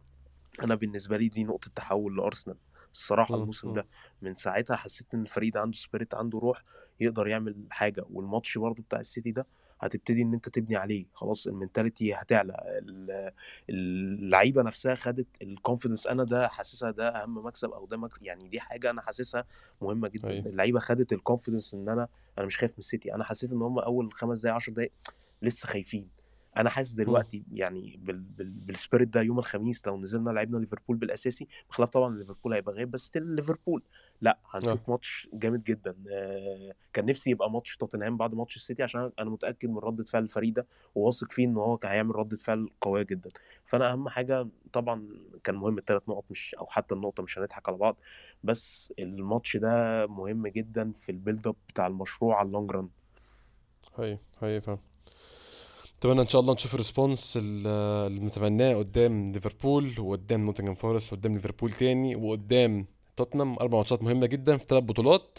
[0.65, 2.57] أنا بالنسبة لي دي نقطة تحول لأرسنال.
[2.93, 3.87] الصراحة الموسم ده
[4.23, 6.63] من ساعتها حسيت إن الفريق ده عنده spirit عنده روح
[7.01, 8.05] يقدر يعمل حاجة.
[8.11, 9.47] والماتش برضو بتاع السيتي ده
[9.81, 11.07] هتبتدي إن أنت تبني عليه.
[11.15, 12.81] خلاص ال mentality هتعلى.
[13.71, 18.49] اللعيبة نفسها خدت ال confidence أنا ده حاسسها ده أهم مكسب أو ده مكسب يعني
[18.49, 19.45] دي حاجة أنا حاسسها
[19.83, 20.29] مهمة جدا.
[20.31, 20.41] أيه.
[20.41, 23.79] اللعيبة خدت ال confidence إن أنا أنا مش خايف من السيتي أنا حسيت إن هم
[23.79, 24.93] أول خمس دقايق 10 دقايق
[25.43, 26.09] لسه خايفين.
[26.57, 30.97] أنا حاسس دلوقتي يعني بال بال بال spirit ده يوم الخميس لو نزلنا لعبنا ليفربول
[30.97, 33.83] بالأساسي بخلاف طبعا ليفربول هيبقى غايب بس still ليفربول.
[34.21, 35.97] لأ هنشوف ماتش جامد جدا.
[36.13, 40.23] آه كان نفسي يبقى ماتش توتنهام بعد ماتش السيتي عشان أنا متأكد من ردة فعل
[40.23, 43.31] الفريق ده وواثق فيه إن هو هيعمل ردة فعل قوية جدا.
[43.65, 45.09] فأنا أهم حاجة طبعا
[45.45, 48.01] كان مهم الثلاث نقط مش أو حتى النقطة مش هنضحك على بعض
[48.45, 52.89] بس الماتش ده مهم جدا في ال build-up بتاع المشروع على ال long run
[53.99, 54.79] هي هي فاهم
[55.99, 57.67] أتمنى إن شاء الله نشوف ال response ال-
[58.07, 63.57] اللي بنتمناه قدام ليفربول وقدام نوتنجهام فورست وقدام ليفربول تاني وقدام توتنهام.
[63.61, 65.39] أربع ماتشات مهمة جدا في ثلاث بطولات.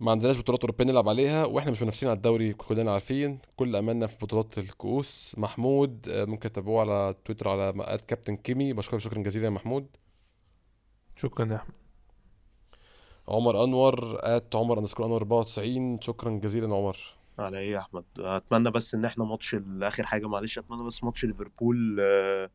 [0.00, 3.38] ما عندناش بطولات أوروبية نلعب عليها وإحنا مش منافسين على الدوري كلنا عارفين.
[3.56, 5.34] كل أملنا في بطولات الكؤوس.
[5.38, 9.86] محمود آه، ممكن تتابعوه على تويتر على مقات كابتن كيمي بشكرك شكرا جزيلا يا محمود.
[11.16, 11.74] شكرا يا أحمد.
[13.28, 16.96] عمر أنور at عمر underscore أنور 94 شكرا جزيلا عمر.
[17.38, 21.24] على إيه يا أحمد؟ أتمنى بس إن إحنا ماتش آخر حاجة معلش أتمنى بس ماتش
[21.24, 22.50] ليفربول آه،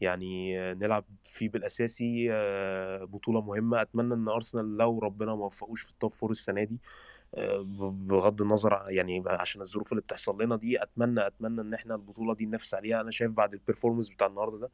[0.00, 3.82] يعني آه، نلعب فيه بالأساسي آه، بطولة مهمة.
[3.82, 6.78] أتمنى إن أرسنال لو ربنا ما وفقوش في ال top four السنة دي
[7.90, 12.46] بغض النظر يعني عشان الظروف اللي بتحصل لنا دي أتمنى أتمنى إن إحنا البطولة دي
[12.46, 13.00] ننافس عليها.
[13.00, 14.70] أنا شايف بعد ال performance بتاع النهارده ده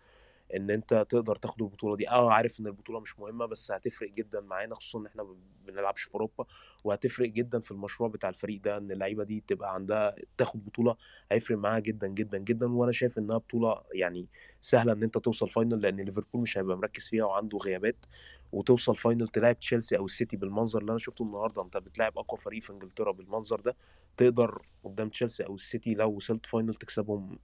[0.55, 2.09] إن أنت تقدر تاخد البطولة دي.
[2.09, 5.37] آه عارف إن البطولة مش مهمة بس هتفرق جدا معانا خصوصا إن إحنا ب-
[5.67, 6.45] بنلعبش في أوروبا
[6.85, 10.97] وهتفرق جدا في المشروع بتاع الفريق ده إن اللعيبة دي تبقى عندها تاخد بطولة
[11.33, 12.67] هيفرق معاها جدا جدا جدا.
[12.67, 14.27] وأنا شايف إنها بطولة يعني
[14.61, 18.07] سهلة إن أنت توصل final لأن ليفربول مش هيبقى مركز فيها وعنده غيابات.
[18.53, 21.63] وتوصل final تلاعب تشيلسي أو السيتي بالمنظر اللي أنا شفته النهارده.
[21.63, 23.77] أنت بتلاعب أقوى فريق في إنجلترا بالمنظر ده.
[24.17, 27.39] تقدر قدام تشيلسي أو السيتي لو وصلت final تكسبهم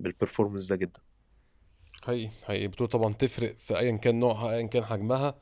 [0.00, 1.00] بالبرفورمانس ده جدا.
[2.06, 2.64] حقيقي حقيقي.
[2.64, 5.34] البطولة طبعا تفرق في ايا كان نوعها ايا كان حجمها.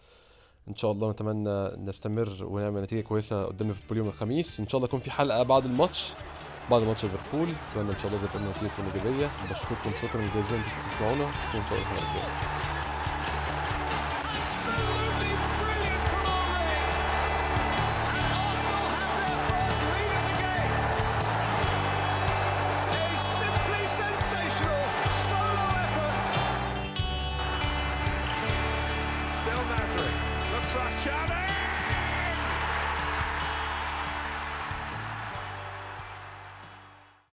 [0.69, 4.61] إن شاء الله نتمنى نستمر ونعمل نتيجة كويسة قدام ليفربول يوم الخميس.
[4.61, 6.13] إن شاء الله يكون في حلقة بعد الماتش
[6.71, 7.49] بعد ماتش ليفربول.
[7.73, 11.25] أتمنى إن شاء الله قلنا نتيجة تكون ايجابية بشكركم شكرا جزيلا أنتوا بتسمعونا.
[11.25, 12.62] وان شاء الله الحلقة الجاية